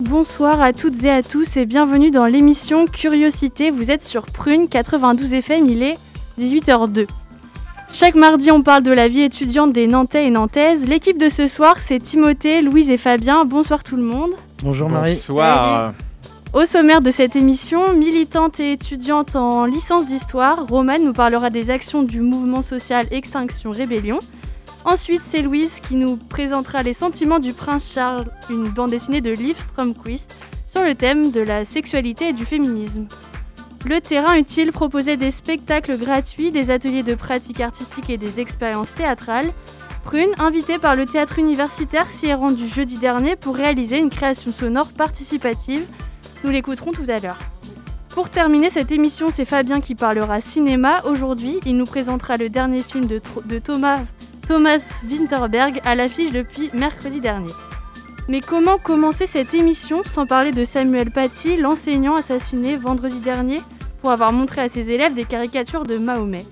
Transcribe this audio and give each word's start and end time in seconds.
Bonsoir 0.00 0.62
à 0.62 0.72
toutes 0.72 1.04
et 1.04 1.10
à 1.10 1.22
tous 1.22 1.58
et 1.58 1.66
bienvenue 1.66 2.10
dans 2.10 2.24
l'émission 2.24 2.86
Curiosité. 2.86 3.70
Vous 3.70 3.90
êtes 3.90 4.02
sur 4.02 4.24
Prune 4.24 4.66
92 4.66 5.34
FM, 5.34 5.66
il 5.66 5.82
est 5.82 5.98
18h02. 6.40 7.06
Chaque 7.92 8.14
mardi, 8.14 8.50
on 8.50 8.62
parle 8.62 8.82
de 8.82 8.92
la 8.92 9.08
vie 9.08 9.20
étudiante 9.20 9.74
des 9.74 9.86
Nantais 9.86 10.26
et 10.26 10.30
Nantaises. 10.30 10.88
L'équipe 10.88 11.18
de 11.18 11.28
ce 11.28 11.48
soir, 11.48 11.74
c'est 11.78 11.98
Timothée, 11.98 12.62
Louise 12.62 12.88
et 12.88 12.96
Fabien. 12.96 13.44
Bonsoir 13.44 13.84
tout 13.84 13.96
le 13.96 14.02
monde. 14.02 14.30
Bonjour 14.62 14.88
Marie. 14.88 15.16
Bonsoir. 15.16 15.92
Au 16.54 16.64
sommaire 16.64 17.02
de 17.02 17.10
cette 17.10 17.36
émission, 17.36 17.92
militante 17.92 18.58
et 18.58 18.72
étudiante 18.72 19.36
en 19.36 19.66
licence 19.66 20.06
d'histoire, 20.06 20.66
Romane 20.66 21.04
nous 21.04 21.12
parlera 21.12 21.50
des 21.50 21.70
actions 21.70 22.02
du 22.04 22.22
mouvement 22.22 22.62
social 22.62 23.06
Extinction 23.10 23.70
Rébellion. 23.70 24.18
Ensuite, 24.84 25.22
c'est 25.28 25.42
Louise 25.42 25.80
qui 25.86 25.94
nous 25.94 26.16
présentera 26.16 26.82
Les 26.82 26.94
sentiments 26.94 27.38
du 27.38 27.52
prince 27.52 27.92
Charles, 27.92 28.30
une 28.48 28.68
bande 28.68 28.90
dessinée 28.90 29.20
de 29.20 29.30
Liv 29.30 29.56
Stromquist 29.72 30.34
sur 30.70 30.82
le 30.82 30.94
thème 30.94 31.32
de 31.32 31.40
la 31.40 31.64
sexualité 31.66 32.30
et 32.30 32.32
du 32.32 32.46
féminisme. 32.46 33.06
Le 33.84 34.00
terrain 34.00 34.36
utile 34.36 34.72
proposait 34.72 35.18
des 35.18 35.30
spectacles 35.30 35.98
gratuits, 35.98 36.50
des 36.50 36.70
ateliers 36.70 37.02
de 37.02 37.14
pratique 37.14 37.60
artistique 37.60 38.08
et 38.08 38.16
des 38.16 38.40
expériences 38.40 38.92
théâtrales. 38.94 39.50
Prune, 40.04 40.30
invitée 40.38 40.78
par 40.78 40.96
le 40.96 41.04
théâtre 41.04 41.38
universitaire, 41.38 42.06
s'y 42.06 42.26
est 42.26 42.34
rendue 42.34 42.66
jeudi 42.66 42.96
dernier 42.98 43.36
pour 43.36 43.56
réaliser 43.56 43.98
une 43.98 44.10
création 44.10 44.50
sonore 44.52 44.92
participative. 44.92 45.86
Nous 46.42 46.50
l'écouterons 46.50 46.92
tout 46.92 47.06
à 47.08 47.20
l'heure. 47.20 47.38
Pour 48.10 48.30
terminer 48.30 48.70
cette 48.70 48.92
émission, 48.92 49.28
c'est 49.30 49.44
Fabien 49.44 49.80
qui 49.80 49.94
parlera 49.94 50.40
cinéma. 50.40 51.02
Aujourd'hui, 51.04 51.58
il 51.66 51.76
nous 51.76 51.84
présentera 51.84 52.38
le 52.38 52.48
dernier 52.48 52.80
film 52.80 53.06
de, 53.06 53.20
de 53.44 53.58
Thomas 53.58 53.98
Thomas 54.50 54.82
Winterberg 55.08 55.80
à 55.84 55.94
l'affiche 55.94 56.32
depuis 56.32 56.70
mercredi 56.74 57.20
dernier. 57.20 57.52
Mais 58.28 58.40
comment 58.40 58.78
commencer 58.78 59.28
cette 59.28 59.54
émission 59.54 60.02
sans 60.02 60.26
parler 60.26 60.50
de 60.50 60.64
Samuel 60.64 61.12
Paty, 61.12 61.56
l'enseignant 61.56 62.16
assassiné 62.16 62.74
vendredi 62.74 63.20
dernier 63.20 63.60
pour 64.02 64.10
avoir 64.10 64.32
montré 64.32 64.62
à 64.62 64.68
ses 64.68 64.90
élèves 64.90 65.14
des 65.14 65.22
caricatures 65.22 65.84
de 65.84 65.98
Mahomet? 65.98 66.44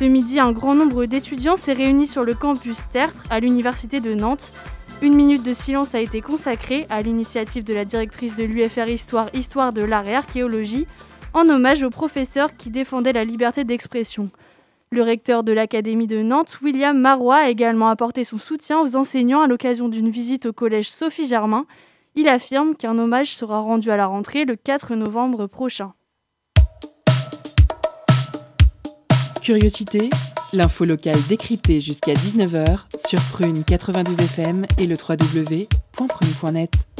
Ce 0.00 0.04
midi, 0.04 0.40
un 0.40 0.50
grand 0.50 0.74
nombre 0.74 1.04
d'étudiants 1.04 1.56
s'est 1.56 1.74
réuni 1.74 2.08
sur 2.08 2.24
le 2.24 2.34
campus 2.34 2.78
Tertre 2.90 3.22
à 3.30 3.38
l'université 3.38 4.00
de 4.00 4.14
Nantes. 4.14 4.52
Une 5.00 5.14
minute 5.14 5.44
de 5.44 5.54
silence 5.54 5.94
a 5.94 6.00
été 6.00 6.20
consacrée 6.20 6.88
à 6.90 7.02
l'initiative 7.02 7.62
de 7.62 7.72
la 7.72 7.84
directrice 7.84 8.34
de 8.34 8.42
l'UFR 8.42 8.88
Histoire, 8.88 9.28
Histoire 9.32 9.72
de 9.72 9.84
l'art 9.84 10.08
et 10.08 10.16
archéologie, 10.16 10.88
en 11.34 11.48
hommage 11.48 11.84
aux 11.84 11.90
professeurs 11.90 12.56
qui 12.56 12.70
défendaient 12.70 13.12
la 13.12 13.22
liberté 13.22 13.62
d'expression. 13.62 14.28
Le 14.90 15.02
recteur 15.02 15.44
de 15.44 15.52
l'Académie 15.52 16.06
de 16.06 16.22
Nantes, 16.22 16.58
William 16.62 16.98
Marois, 16.98 17.36
a 17.36 17.50
également 17.50 17.88
apporté 17.88 18.24
son 18.24 18.38
soutien 18.38 18.80
aux 18.80 18.96
enseignants 18.96 19.42
à 19.42 19.46
l'occasion 19.46 19.88
d'une 19.88 20.08
visite 20.08 20.46
au 20.46 20.54
collège 20.54 20.88
Sophie 20.88 21.28
Germain. 21.28 21.66
Il 22.14 22.26
affirme 22.26 22.74
qu'un 22.74 22.98
hommage 22.98 23.34
sera 23.34 23.60
rendu 23.60 23.90
à 23.90 23.98
la 23.98 24.06
rentrée 24.06 24.46
le 24.46 24.56
4 24.56 24.94
novembre 24.94 25.46
prochain. 25.46 25.92
Curiosité, 29.42 30.08
l'info 30.54 30.86
locale 30.86 31.20
décryptée 31.28 31.80
jusqu'à 31.80 32.14
19h 32.14 32.86
sur 33.06 33.20
Prune 33.30 33.64
92 33.64 34.18
FM 34.18 34.64
et 34.78 34.86
le 34.86 34.96
www.prune.net. 34.96 36.97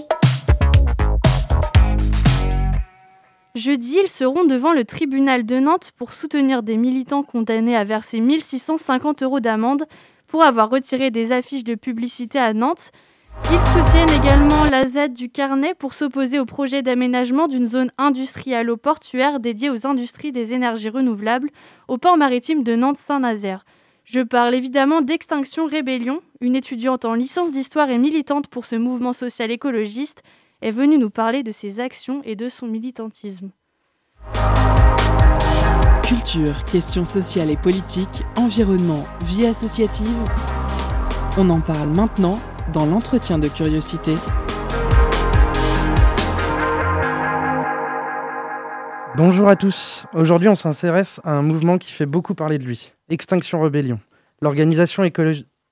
Jeudi, 3.59 3.99
ils 4.01 4.09
seront 4.09 4.45
devant 4.45 4.73
le 4.73 4.85
tribunal 4.85 5.45
de 5.45 5.59
Nantes 5.59 5.91
pour 5.97 6.13
soutenir 6.13 6.63
des 6.63 6.77
militants 6.77 7.25
condamnés 7.25 7.75
à 7.75 7.83
verser 7.83 8.21
1650 8.21 9.25
euros 9.25 9.41
d'amende 9.41 9.85
pour 10.29 10.45
avoir 10.45 10.71
retiré 10.71 11.11
des 11.11 11.33
affiches 11.33 11.65
de 11.65 11.75
publicité 11.75 12.39
à 12.39 12.55
Nantes. 12.55 12.93
Ils 13.51 13.61
soutiennent 13.73 14.23
également 14.23 14.65
la 14.71 14.87
Z 14.87 15.13
du 15.13 15.29
Carnet 15.29 15.75
pour 15.75 15.95
s'opposer 15.95 16.39
au 16.39 16.45
projet 16.45 16.83
d'aménagement 16.83 17.49
d'une 17.49 17.67
zone 17.67 17.91
industrielle 17.99 18.71
portuaire 18.77 19.41
dédiée 19.41 19.71
aux 19.71 19.89
industries 19.89 20.31
des 20.31 20.55
énergies 20.55 20.89
renouvelables 20.89 21.51
au 21.89 21.99
port 21.99 22.17
maritime 22.17 22.63
de 22.63 22.77
Nantes-Saint-Nazaire. 22.77 23.65
Je 24.05 24.21
parle 24.21 24.55
évidemment 24.55 25.01
d'Extinction 25.01 25.67
Rébellion, 25.67 26.21
une 26.41 26.55
étudiante 26.55 27.05
en 27.05 27.15
licence 27.15 27.51
d'histoire 27.51 27.91
et 27.91 27.99
militante 27.99 28.47
pour 28.47 28.67
ce 28.67 28.77
mouvement 28.77 29.13
social 29.13 29.51
écologiste 29.51 30.23
est 30.61 30.71
venu 30.73 30.99
nous 30.99 31.11
parler 31.11 31.43
de 31.43 31.53
ses 31.53 31.79
actions 31.79 32.21
et 32.25 32.35
de 32.35 32.49
son 32.49 32.67
militantisme. 32.67 33.51
Culture, 36.03 36.65
questions 36.65 37.05
sociales 37.05 37.51
et 37.51 37.57
politiques, 37.57 38.25
environnement, 38.37 39.05
vie 39.25 39.47
associative. 39.47 40.09
On 41.37 41.49
en 41.51 41.61
parle 41.61 41.91
maintenant 41.91 42.41
dans 42.73 42.87
l'entretien 42.87 43.39
de 43.39 43.47
curiosité. 43.47 44.13
Bonjour 49.17 49.49
à 49.49 49.57
tous. 49.57 50.07
Aujourd'hui, 50.13 50.49
on 50.49 50.55
s'intéresse 50.55 51.21
à 51.25 51.33
un 51.33 51.43
mouvement 51.43 51.79
qui 51.79 51.93
fait 51.93 52.07
beaucoup 52.07 52.35
parler 52.35 52.59
de 52.59 52.65
lui, 52.65 52.93
Extinction 53.11 53.61
Rebellion. 53.61 54.01
L'organisation 54.41 55.05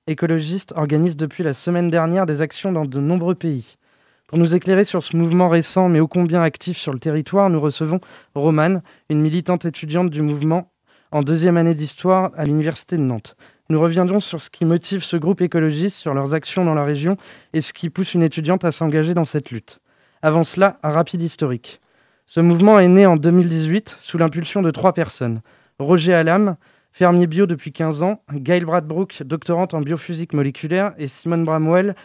écologiste 0.07 0.73
organise 0.77 1.17
depuis 1.17 1.43
la 1.43 1.53
semaine 1.53 1.89
dernière 1.89 2.25
des 2.25 2.41
actions 2.41 2.71
dans 2.71 2.85
de 2.85 2.99
nombreux 2.99 3.35
pays. 3.35 3.77
Pour 4.27 4.37
nous 4.37 4.55
éclairer 4.55 4.83
sur 4.83 5.03
ce 5.03 5.15
mouvement 5.15 5.47
récent 5.47 5.87
mais 5.87 6.01
ô 6.01 6.07
combien 6.09 6.41
actif 6.41 6.77
sur 6.77 6.91
le 6.91 6.99
territoire, 6.99 7.49
nous 7.49 7.61
recevons 7.61 8.01
Romane, 8.35 8.81
une 9.09 9.21
militante 9.21 9.63
étudiante 9.63 10.09
du 10.09 10.21
mouvement 10.21 10.69
en 11.11 11.21
deuxième 11.21 11.55
année 11.55 11.73
d'histoire 11.73 12.31
à 12.35 12.43
l'Université 12.43 12.97
de 12.97 13.03
Nantes. 13.03 13.37
Nous 13.69 13.79
reviendrons 13.79 14.19
sur 14.19 14.41
ce 14.41 14.49
qui 14.49 14.65
motive 14.65 15.01
ce 15.01 15.15
groupe 15.15 15.39
écologiste, 15.39 15.95
sur 15.95 16.13
leurs 16.13 16.33
actions 16.33 16.65
dans 16.65 16.73
la 16.73 16.83
région 16.83 17.15
et 17.53 17.61
ce 17.61 17.71
qui 17.71 17.89
pousse 17.89 18.15
une 18.15 18.21
étudiante 18.21 18.65
à 18.65 18.73
s'engager 18.73 19.13
dans 19.13 19.23
cette 19.23 19.49
lutte. 19.49 19.79
Avant 20.21 20.43
cela, 20.43 20.77
un 20.83 20.89
rapide 20.89 21.21
historique. 21.21 21.79
Ce 22.25 22.41
mouvement 22.41 22.79
est 22.79 22.89
né 22.89 23.05
en 23.05 23.15
2018 23.15 23.95
sous 23.97 24.17
l'impulsion 24.17 24.61
de 24.61 24.71
trois 24.71 24.91
personnes. 24.91 25.41
Roger 25.79 26.13
Alam, 26.13 26.57
fermier 26.91 27.27
bio 27.27 27.45
depuis 27.45 27.71
15 27.71 28.03
ans, 28.03 28.21
Gail 28.33 28.65
Bradbrook, 28.65 29.23
doctorante 29.23 29.73
en 29.73 29.79
biophysique 29.79 30.33
moléculaire, 30.33 30.93
et 30.97 31.07
Simone 31.07 31.45
Bramwell, 31.45 31.95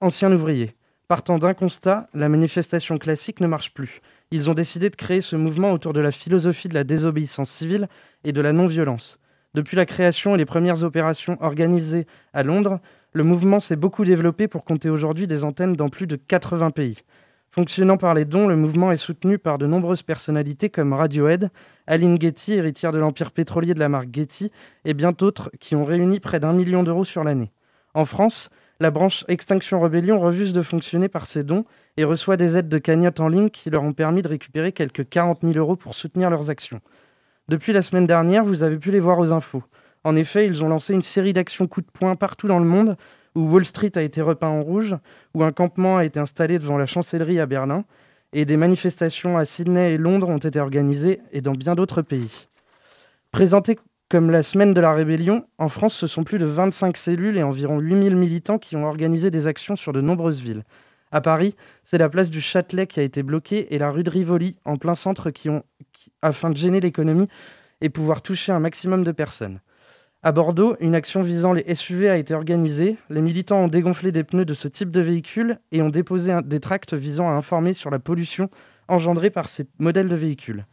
ancien 0.00 0.32
ouvrier. 0.32 0.74
Partant 1.08 1.38
d'un 1.38 1.54
constat, 1.54 2.06
la 2.12 2.28
manifestation 2.28 2.98
classique 2.98 3.40
ne 3.40 3.46
marche 3.46 3.72
plus. 3.72 4.02
Ils 4.30 4.50
ont 4.50 4.54
décidé 4.54 4.90
de 4.90 4.96
créer 4.96 5.22
ce 5.22 5.36
mouvement 5.36 5.72
autour 5.72 5.94
de 5.94 6.02
la 6.02 6.12
philosophie 6.12 6.68
de 6.68 6.74
la 6.74 6.84
désobéissance 6.84 7.48
civile 7.48 7.88
et 8.24 8.32
de 8.32 8.42
la 8.42 8.52
non-violence. 8.52 9.18
Depuis 9.54 9.74
la 9.74 9.86
création 9.86 10.34
et 10.34 10.38
les 10.38 10.44
premières 10.44 10.84
opérations 10.84 11.38
organisées 11.40 12.06
à 12.34 12.42
Londres, 12.42 12.78
le 13.14 13.24
mouvement 13.24 13.58
s'est 13.58 13.74
beaucoup 13.74 14.04
développé 14.04 14.48
pour 14.48 14.66
compter 14.66 14.90
aujourd'hui 14.90 15.26
des 15.26 15.44
antennes 15.44 15.72
dans 15.72 15.88
plus 15.88 16.06
de 16.06 16.16
80 16.16 16.72
pays. 16.72 16.98
Fonctionnant 17.50 17.96
par 17.96 18.12
les 18.12 18.26
dons, 18.26 18.46
le 18.46 18.56
mouvement 18.56 18.92
est 18.92 18.98
soutenu 18.98 19.38
par 19.38 19.56
de 19.56 19.66
nombreuses 19.66 20.02
personnalités 20.02 20.68
comme 20.68 20.92
Radiohead, 20.92 21.48
Aline 21.86 22.20
Getty, 22.20 22.52
héritière 22.52 22.92
de 22.92 22.98
l'empire 22.98 23.32
pétrolier 23.32 23.72
de 23.72 23.80
la 23.80 23.88
marque 23.88 24.12
Getty, 24.12 24.52
et 24.84 24.92
bien 24.92 25.12
d'autres 25.12 25.50
qui 25.58 25.74
ont 25.74 25.86
réuni 25.86 26.20
près 26.20 26.38
d'un 26.38 26.52
million 26.52 26.82
d'euros 26.82 27.06
sur 27.06 27.24
l'année. 27.24 27.50
En 27.94 28.04
France, 28.04 28.50
la 28.80 28.90
branche 28.90 29.24
Extinction 29.26 29.80
Rebellion 29.80 30.20
refuse 30.20 30.52
de 30.52 30.62
fonctionner 30.62 31.08
par 31.08 31.26
ses 31.26 31.42
dons 31.42 31.64
et 31.96 32.04
reçoit 32.04 32.36
des 32.36 32.56
aides 32.56 32.68
de 32.68 32.78
cagnotte 32.78 33.18
en 33.18 33.28
ligne 33.28 33.50
qui 33.50 33.70
leur 33.70 33.82
ont 33.82 33.92
permis 33.92 34.22
de 34.22 34.28
récupérer 34.28 34.72
quelques 34.72 35.08
40 35.08 35.40
000 35.42 35.54
euros 35.54 35.74
pour 35.74 35.94
soutenir 35.94 36.30
leurs 36.30 36.48
actions. 36.48 36.80
Depuis 37.48 37.72
la 37.72 37.82
semaine 37.82 38.06
dernière, 38.06 38.44
vous 38.44 38.62
avez 38.62 38.76
pu 38.76 38.92
les 38.92 39.00
voir 39.00 39.18
aux 39.18 39.32
infos. 39.32 39.64
En 40.04 40.14
effet, 40.14 40.46
ils 40.46 40.62
ont 40.62 40.68
lancé 40.68 40.94
une 40.94 41.02
série 41.02 41.32
d'actions 41.32 41.66
coup 41.66 41.80
de 41.80 41.90
poing 41.92 42.14
partout 42.14 42.46
dans 42.46 42.60
le 42.60 42.64
monde, 42.64 42.96
où 43.34 43.50
Wall 43.50 43.64
Street 43.64 43.92
a 43.96 44.02
été 44.02 44.22
repeint 44.22 44.48
en 44.48 44.62
rouge, 44.62 44.96
où 45.34 45.42
un 45.42 45.52
campement 45.52 45.96
a 45.96 46.04
été 46.04 46.20
installé 46.20 46.58
devant 46.58 46.78
la 46.78 46.86
chancellerie 46.86 47.40
à 47.40 47.46
Berlin, 47.46 47.84
et 48.32 48.44
des 48.44 48.56
manifestations 48.56 49.38
à 49.38 49.44
Sydney 49.44 49.94
et 49.94 49.98
Londres 49.98 50.28
ont 50.28 50.38
été 50.38 50.60
organisées, 50.60 51.20
et 51.32 51.40
dans 51.40 51.52
bien 51.52 51.74
d'autres 51.74 52.02
pays. 52.02 52.46
Comme 54.08 54.30
la 54.30 54.42
semaine 54.42 54.72
de 54.72 54.80
la 54.80 54.92
rébellion, 54.92 55.44
en 55.58 55.68
France, 55.68 55.94
ce 55.94 56.06
sont 56.06 56.24
plus 56.24 56.38
de 56.38 56.46
25 56.46 56.96
cellules 56.96 57.36
et 57.36 57.42
environ 57.42 57.78
8000 57.78 58.16
militants 58.16 58.58
qui 58.58 58.74
ont 58.74 58.86
organisé 58.86 59.30
des 59.30 59.46
actions 59.46 59.76
sur 59.76 59.92
de 59.92 60.00
nombreuses 60.00 60.40
villes. 60.40 60.64
À 61.12 61.20
Paris, 61.20 61.54
c'est 61.84 61.98
la 61.98 62.08
place 62.08 62.30
du 62.30 62.40
Châtelet 62.40 62.86
qui 62.86 63.00
a 63.00 63.02
été 63.02 63.22
bloquée 63.22 63.74
et 63.74 63.78
la 63.78 63.90
rue 63.90 64.02
de 64.02 64.10
Rivoli, 64.10 64.56
en 64.64 64.76
plein 64.76 64.94
centre, 64.94 65.30
afin 66.22 66.50
de 66.50 66.56
gêner 66.56 66.80
l'économie 66.80 67.28
et 67.80 67.90
pouvoir 67.90 68.22
toucher 68.22 68.52
un 68.52 68.60
maximum 68.60 69.04
de 69.04 69.12
personnes. 69.12 69.60
À 70.22 70.32
Bordeaux, 70.32 70.76
une 70.80 70.94
action 70.94 71.22
visant 71.22 71.52
les 71.52 71.74
SUV 71.74 72.08
a 72.08 72.16
été 72.16 72.34
organisée. 72.34 72.96
Les 73.08 73.20
militants 73.20 73.64
ont 73.64 73.68
dégonflé 73.68 74.10
des 74.10 74.24
pneus 74.24 74.44
de 74.44 74.54
ce 74.54 74.68
type 74.68 74.90
de 74.90 75.00
véhicule 75.00 75.60
et 75.70 75.80
ont 75.80 75.90
déposé 75.90 76.34
des 76.44 76.60
tracts 76.60 76.94
visant 76.94 77.28
à 77.28 77.32
informer 77.32 77.72
sur 77.72 77.90
la 77.90 77.98
pollution 77.98 78.50
engendrée 78.88 79.30
par 79.30 79.48
ces 79.48 79.66
modèles 79.78 80.08
de 80.08 80.16
véhicules. 80.16 80.66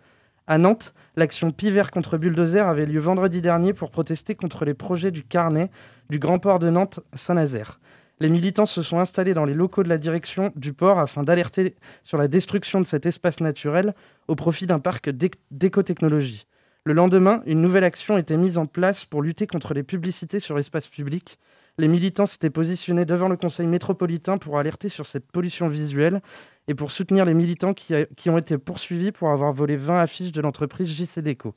À 0.48 0.58
Nantes, 0.58 0.94
l'action 1.16 1.52
Pivert 1.52 1.92
contre 1.92 2.18
Bulldozer 2.18 2.68
avait 2.68 2.86
lieu 2.86 3.00
vendredi 3.00 3.42
dernier 3.42 3.74
pour 3.74 3.92
protester 3.92 4.36
contre 4.36 4.66
les 4.66 4.74
projets 4.74 5.12
du 5.12 5.24
Carnet 5.24 5.70
du 6.10 6.20
Grand 6.20 6.40
Port 6.40 6.60
de 6.60 6.70
Nantes-Saint-Nazaire. 6.70 7.80
Les 8.20 8.30
militants 8.30 8.66
se 8.66 8.82
sont 8.82 9.00
installés 9.00 9.34
dans 9.34 9.46
les 9.46 9.54
locaux 9.54 9.84
de 9.84 9.90
la 9.90 9.98
direction 9.98 10.54
du 10.56 10.72
port 10.72 11.00
afin 11.00 11.24
d'alerter 11.24 11.76
sur 12.04 12.18
la 12.18 12.30
destruction 12.30 12.80
de 12.80 12.86
cet 12.86 13.06
espace 13.06 13.42
naturel 13.42 13.94
au 14.28 14.36
profit 14.36 14.68
d'un 14.68 14.80
parc 14.80 15.10
d'écotechnologie. 15.52 16.48
Le 16.86 16.94
lendemain, 16.94 17.42
une 17.46 17.62
nouvelle 17.62 17.84
action 17.84 18.18
était 18.18 18.38
mise 18.38 18.58
en 18.58 18.68
place 18.68 19.06
pour 19.06 19.22
lutter 19.22 19.48
contre 19.48 19.74
les 19.74 19.84
publicités 19.84 20.40
sur 20.40 20.56
l'espace 20.56 20.88
public. 20.88 21.40
Les 21.78 21.90
militants 21.90 22.26
s'étaient 22.26 22.50
positionnés 22.50 23.06
devant 23.06 23.28
le 23.28 23.36
conseil 23.36 23.68
métropolitain 23.68 24.38
pour 24.38 24.60
alerter 24.60 24.88
sur 24.88 25.06
cette 25.06 25.30
pollution 25.30 25.68
visuelle 25.68 26.22
et 26.68 26.74
pour 26.74 26.92
soutenir 26.92 27.26
les 27.26 27.34
militants 27.34 27.74
qui, 27.74 27.94
qui, 28.18 28.30
ont 28.30 28.38
été 28.38 28.58
poursuivis 28.58 29.12
pour 29.12 29.30
avoir 29.30 29.54
volé 29.54 29.78
20 29.78 30.02
affiches 30.02 30.32
de 30.32 30.42
l'entreprise 30.42 30.90
JCDECO. 30.90 31.54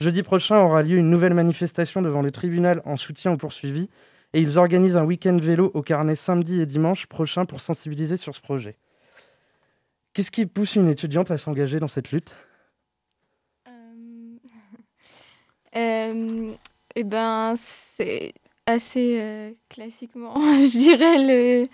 Jeudi 0.00 0.22
prochain 0.22 0.58
aura 0.58 0.82
lieu 0.82 0.96
une 0.96 1.10
nouvelle 1.10 1.34
manifestation 1.34 2.02
devant 2.02 2.22
le 2.22 2.32
tribunal 2.32 2.82
en 2.84 2.96
soutien 2.96 3.32
aux 3.32 3.36
poursuivis 3.36 3.88
et 4.32 4.40
ils 4.40 4.58
organisent 4.58 4.96
un 4.96 5.04
week-end 5.04 5.36
vélo 5.36 5.70
au 5.74 5.82
carnet 5.82 6.16
samedi 6.16 6.60
et 6.60 6.66
dimanche 6.66 7.06
prochain 7.06 7.46
pour 7.46 7.60
sensibiliser 7.60 8.16
sur 8.16 8.34
ce 8.34 8.40
projet. 8.40 8.76
Qu'est-ce 10.12 10.30
qui 10.30 10.46
pousse 10.46 10.74
une 10.74 10.88
étudiante 10.88 11.30
à 11.30 11.38
s'engager 11.38 11.78
dans 11.78 11.88
cette 11.88 12.10
lutte? 12.10 12.36
Euh... 13.68 14.36
euh, 15.76 16.52
Eh 16.96 17.04
ben, 17.04 17.54
c'est 17.58 18.34
assez 18.66 19.18
euh, 19.20 19.52
classiquement, 19.68 20.34
je 20.56 20.78
dirais, 20.78 21.18
le, 21.18 21.68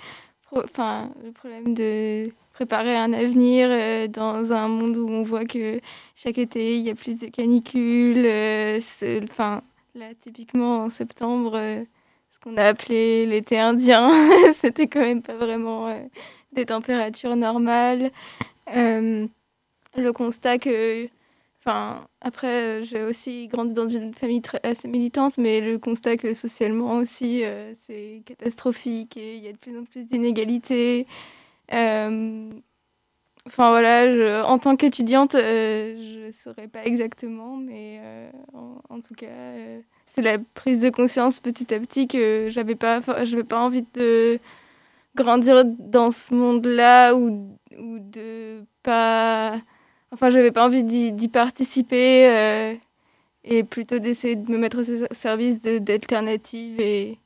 enfin, 0.52 1.10
le 1.24 1.32
problème 1.32 1.74
de 1.74 2.30
préparer 2.60 2.94
un 2.94 3.14
avenir 3.14 3.68
euh, 3.70 4.06
dans 4.06 4.52
un 4.52 4.68
monde 4.68 4.94
où 4.94 5.08
on 5.08 5.22
voit 5.22 5.46
que 5.46 5.80
chaque 6.14 6.36
été, 6.36 6.76
il 6.76 6.84
y 6.84 6.90
a 6.90 6.94
plus 6.94 7.18
de 7.18 7.28
canicules. 7.28 8.22
Euh, 8.26 8.78
enfin, 9.30 9.62
là, 9.94 10.08
typiquement, 10.20 10.84
en 10.84 10.90
septembre, 10.90 11.52
euh, 11.54 11.82
ce 12.30 12.38
qu'on 12.38 12.58
a 12.58 12.64
appelé 12.64 13.24
l'été 13.24 13.58
indien, 13.58 14.10
c'était 14.52 14.88
quand 14.88 15.00
même 15.00 15.22
pas 15.22 15.36
vraiment 15.36 16.06
des 16.52 16.66
températures 16.66 17.34
normales. 17.34 18.10
le 18.66 19.28
constat 20.12 20.58
que 20.58 21.08
Enfin, 21.62 22.08
après, 22.22 22.84
j'ai 22.84 23.02
aussi 23.02 23.46
grandi 23.46 23.74
dans 23.74 23.88
une 23.88 24.14
famille 24.14 24.40
assez 24.62 24.88
militante, 24.88 25.36
mais 25.36 25.60
le 25.60 25.78
constat 25.78 26.16
que 26.16 26.32
socialement 26.32 26.96
aussi, 26.96 27.42
c'est 27.74 28.22
catastrophique 28.24 29.18
et 29.18 29.36
il 29.36 29.44
y 29.44 29.48
a 29.48 29.52
de 29.52 29.58
plus 29.58 29.78
en 29.78 29.84
plus 29.84 30.04
d'inégalités. 30.04 31.06
Euh, 31.72 32.50
enfin 33.46 33.70
voilà, 33.70 34.46
en 34.46 34.58
tant 34.58 34.76
qu'étudiante, 34.76 35.34
euh, 35.34 35.96
je 35.96 36.26
ne 36.26 36.32
saurais 36.32 36.68
pas 36.68 36.84
exactement, 36.84 37.56
mais 37.56 38.00
euh, 38.02 38.30
en, 38.88 39.00
tout 39.00 39.14
cas, 39.14 39.26
c'est 40.06 40.22
la 40.22 40.38
prise 40.38 40.80
de 40.80 40.90
conscience 40.90 41.40
petit 41.40 41.72
à 41.74 41.78
petit 41.78 42.08
que 42.08 42.48
j'avais 42.50 42.74
pas, 42.74 43.00
pas 43.00 43.60
envie 43.60 43.84
de 43.94 44.38
grandir 45.14 45.64
dans 45.64 46.10
ce 46.10 46.34
monde-là 46.34 47.14
ou, 47.14 47.56
ou 47.78 47.98
de 47.98 48.64
pas, 48.82 49.60
enfin, 50.12 50.30
j'avais 50.30 50.52
pas 50.52 50.66
envie 50.66 50.84
d'y 50.84 51.28
participer 51.28 52.78
et 53.44 53.64
plutôt 53.64 53.98
d'essayer 53.98 54.36
de 54.36 54.50
me 54.50 54.58
mettre 54.58 54.80
au 54.82 55.14
service 55.14 55.62
d'alternatives 55.62 56.80
et 56.80 57.18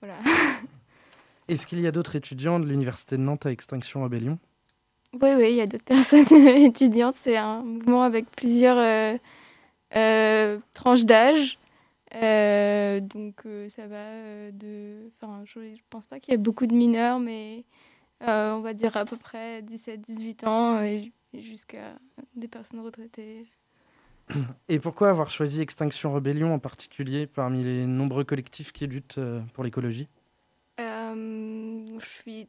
voilà. 0.00 0.16
Est-ce 1.48 1.66
qu'il 1.66 1.80
y 1.80 1.86
a 1.86 1.90
d'autres 1.92 2.14
étudiants 2.14 2.60
de 2.60 2.66
l'Université 2.66 3.16
de 3.16 3.22
Nantes 3.22 3.46
à 3.46 3.50
Extinction 3.50 4.02
Rebellion? 4.02 4.38
Oui, 5.14 5.30
oui, 5.36 5.50
il 5.50 5.56
y 5.56 5.60
a 5.62 5.66
d'autres 5.66 5.84
personnes 5.86 6.26
étudiantes. 6.46 7.16
C'est 7.16 7.38
un 7.38 7.62
mouvement 7.62 8.02
avec 8.02 8.30
plusieurs 8.30 8.76
euh, 8.76 9.16
euh, 9.96 10.58
tranches 10.74 11.04
d'âge. 11.04 11.58
Euh, 12.14 13.00
donc 13.00 13.42
ça 13.68 13.86
va 13.86 14.50
de... 14.52 15.10
Enfin, 15.20 15.42
je 15.46 15.60
ne 15.60 15.76
pense 15.88 16.06
pas 16.06 16.20
qu'il 16.20 16.32
y 16.32 16.34
ait 16.34 16.38
beaucoup 16.38 16.66
de 16.66 16.74
mineurs, 16.74 17.18
mais 17.18 17.64
on 18.20 18.60
va 18.60 18.74
dire 18.74 18.96
à 18.98 19.06
peu 19.06 19.16
près 19.16 19.62
17-18 19.62 20.46
ans 20.46 21.00
jusqu'à 21.34 21.94
des 22.36 22.48
personnes 22.48 22.80
retraitées. 22.80 23.46
Et 24.68 24.78
pourquoi 24.78 25.08
avoir 25.08 25.30
choisi 25.30 25.62
Extinction 25.62 26.12
Rebellion 26.12 26.52
en 26.52 26.58
particulier 26.58 27.26
parmi 27.26 27.64
les 27.64 27.86
nombreux 27.86 28.24
collectifs 28.24 28.72
qui 28.72 28.86
luttent 28.86 29.20
pour 29.54 29.64
l'écologie? 29.64 30.08
Je 31.14 32.06
suis. 32.06 32.48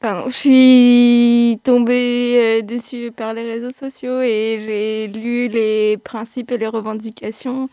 Pardon, 0.00 0.28
je 0.28 0.34
suis 0.34 1.60
tombée 1.64 2.60
euh, 2.60 2.62
dessus 2.62 3.10
par 3.10 3.34
les 3.34 3.42
réseaux 3.42 3.72
sociaux 3.72 4.20
et 4.20 4.60
j'ai 4.64 5.08
lu 5.08 5.48
les 5.48 5.96
principes 5.96 6.52
et 6.52 6.58
les 6.58 6.68
revendications. 6.68 7.68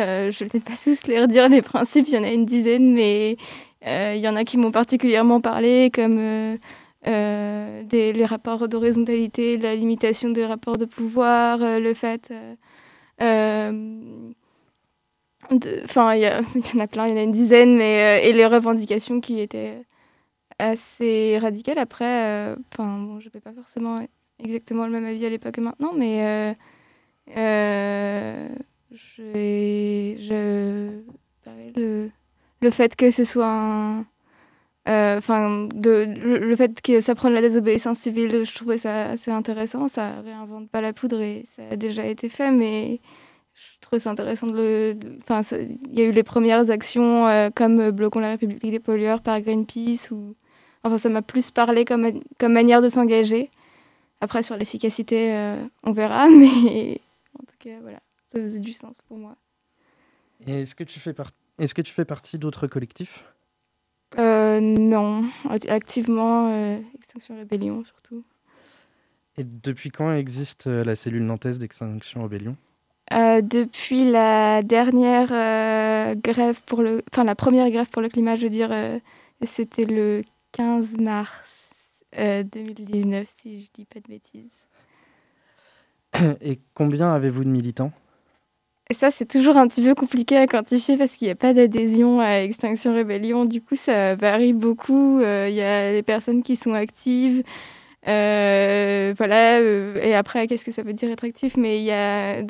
Euh, 0.00 0.30
je 0.30 0.38
vais 0.38 0.50
peut-être 0.50 0.64
pas 0.64 0.72
tous 0.82 1.06
les 1.06 1.20
redire, 1.20 1.50
les 1.50 1.60
principes, 1.60 2.06
il 2.08 2.14
y 2.14 2.18
en 2.18 2.24
a 2.24 2.32
une 2.32 2.46
dizaine, 2.46 2.94
mais 2.94 3.36
il 3.84 4.18
y 4.18 4.28
en 4.28 4.36
a 4.36 4.44
qui 4.44 4.56
m'ont 4.56 4.70
particulièrement 4.70 5.40
parlé, 5.40 5.90
comme 5.92 6.58
les 7.04 8.24
rapports 8.24 8.68
d'horizontalité, 8.68 9.58
la 9.58 9.74
limitation 9.74 10.30
des 10.30 10.46
rapports 10.46 10.78
de 10.78 10.86
pouvoir, 10.86 11.58
le 11.58 11.92
fait 11.92 12.32
Enfin, 15.84 16.14
il 16.16 16.22
y, 16.22 16.26
en 16.28 16.80
a 16.80 16.86
plein, 16.86 17.06
il 17.06 17.10
y 17.10 17.14
en 17.14 17.16
a 17.16 17.22
une 17.22 17.32
dizaine, 17.32 17.76
mais 17.76 18.20
euh, 18.20 18.26
et 18.28 18.32
les 18.32 18.46
revendications 18.46 19.20
qui 19.20 19.40
étaient 19.40 19.82
assez 20.58 21.38
radicales. 21.38 21.78
Après, 21.78 22.26
euh, 22.26 22.56
enfin, 22.72 22.98
bon, 22.98 23.20
je 23.20 23.26
n'avais 23.26 23.40
pas 23.40 23.52
forcément 23.52 24.00
exactement 24.38 24.86
le 24.86 24.92
même 24.92 25.04
avis 25.04 25.24
à 25.26 25.30
l'époque 25.30 25.54
que 25.54 25.60
maintenant, 25.60 25.92
mais 25.96 26.54
euh, 27.36 28.48
je, 28.90 29.22
le, 31.76 32.10
le 32.60 32.70
fait 32.70 32.96
que 32.96 33.10
ce 33.10 33.24
soit 33.24 33.46
un, 33.46 34.04
enfin, 34.86 35.68
de, 35.74 36.06
le, 36.16 36.56
fait 36.56 36.80
que 36.80 37.00
ça 37.00 37.14
prenne 37.14 37.32
la 37.32 37.40
désobéissance 37.40 37.98
civile, 37.98 38.44
je 38.44 38.54
trouvais 38.54 38.78
ça 38.78 39.10
assez 39.10 39.30
intéressant. 39.30 39.88
Ça 39.88 40.20
réinvente 40.20 40.68
pas 40.70 40.80
la 40.80 40.92
poudre 40.92 41.20
et 41.20 41.46
ça 41.56 41.62
a 41.70 41.76
déjà 41.76 42.06
été 42.06 42.28
fait, 42.28 42.50
mais 42.50 43.00
je 43.54 43.80
trouve 43.80 43.98
ça 43.98 44.10
intéressant 44.10 44.46
de 44.46 44.52
le. 44.56 44.98
Enfin, 45.22 45.42
il 45.56 45.98
y 45.98 46.02
a 46.02 46.04
eu 46.04 46.12
les 46.12 46.22
premières 46.22 46.70
actions 46.70 47.26
euh, 47.28 47.50
comme 47.54 47.90
Bloquons 47.90 48.20
la 48.20 48.30
République 48.30 48.70
des 48.70 48.80
pollueurs 48.80 49.20
par 49.20 49.40
Greenpeace. 49.40 50.10
Ou... 50.10 50.34
Enfin, 50.82 50.98
ça 50.98 51.08
m'a 51.08 51.22
plus 51.22 51.50
parlé 51.50 51.84
comme, 51.84 52.20
comme 52.38 52.52
manière 52.52 52.82
de 52.82 52.88
s'engager. 52.88 53.50
Après, 54.20 54.42
sur 54.42 54.56
l'efficacité, 54.56 55.34
euh, 55.34 55.62
on 55.84 55.92
verra, 55.92 56.28
mais 56.30 57.00
en 57.38 57.44
tout 57.44 57.56
cas, 57.58 57.78
voilà, 57.82 58.00
ça 58.28 58.38
faisait 58.38 58.60
du 58.60 58.72
sens 58.72 58.96
pour 59.08 59.18
moi. 59.18 59.36
Est-ce 60.46 60.74
que 60.74 60.84
tu 60.84 60.98
fais, 60.98 61.14
est-ce 61.58 61.74
que 61.74 61.82
tu 61.82 61.92
fais 61.92 62.04
partie 62.04 62.38
d'autres 62.38 62.66
collectifs? 62.66 63.24
Euh, 64.18 64.60
Non, 64.60 65.24
activement, 65.68 66.78
Extinction 66.94 67.36
Rébellion 67.36 67.84
surtout. 67.84 68.24
Et 69.38 69.44
depuis 69.44 69.90
quand 69.90 70.12
existe 70.12 70.66
la 70.66 70.94
cellule 70.94 71.24
nantaise 71.24 71.58
d'Extinction 71.58 72.22
Rébellion? 72.22 72.56
Euh, 73.12 73.42
depuis 73.42 74.10
la 74.10 74.62
dernière 74.62 75.28
euh, 75.32 76.14
grève 76.14 76.60
pour 76.64 76.82
le, 76.82 77.02
enfin 77.12 77.24
la 77.24 77.34
première 77.34 77.68
grève 77.70 77.88
pour 77.90 78.00
le 78.00 78.08
climat, 78.08 78.36
je 78.36 78.44
veux 78.44 78.50
dire, 78.50 78.70
euh, 78.70 78.98
c'était 79.42 79.84
le 79.84 80.22
15 80.52 80.98
mars 80.98 81.70
2019, 82.16 83.26
si 83.36 83.62
je 83.62 83.68
dis 83.74 83.86
pas 83.86 84.00
de 84.00 84.08
bêtises. 84.08 84.50
Et 86.42 86.60
combien 86.74 87.12
avez-vous 87.12 87.44
de 87.44 87.48
militants? 87.48 87.92
Et 88.90 88.94
ça, 88.94 89.10
c'est 89.10 89.26
toujours 89.26 89.56
un 89.56 89.66
petit 89.66 89.82
peu 89.82 89.94
compliqué 89.94 90.36
à 90.36 90.46
quantifier 90.46 90.98
parce 90.98 91.16
qu'il 91.16 91.26
n'y 91.26 91.32
a 91.32 91.36
pas 91.36 91.54
d'adhésion 91.54 92.20
à 92.20 92.42
Extinction 92.42 92.92
Rébellion. 92.92 93.46
Du 93.46 93.62
coup, 93.62 93.76
ça 93.76 94.14
varie 94.14 94.52
beaucoup. 94.52 95.20
Il 95.20 95.54
y 95.54 95.62
a 95.62 95.92
des 95.92 96.02
personnes 96.02 96.42
qui 96.42 96.56
sont 96.56 96.74
actives. 96.74 97.42
Voilà. 98.04 99.60
et 99.60 100.14
après, 100.14 100.46
qu'est-ce 100.46 100.64
que 100.64 100.72
ça 100.72 100.82
veut 100.82 100.92
dire 100.92 101.10
être 101.10 101.26
Mais 101.56 101.78
il 101.78 101.84
y 101.84 101.92
a 101.92 102.42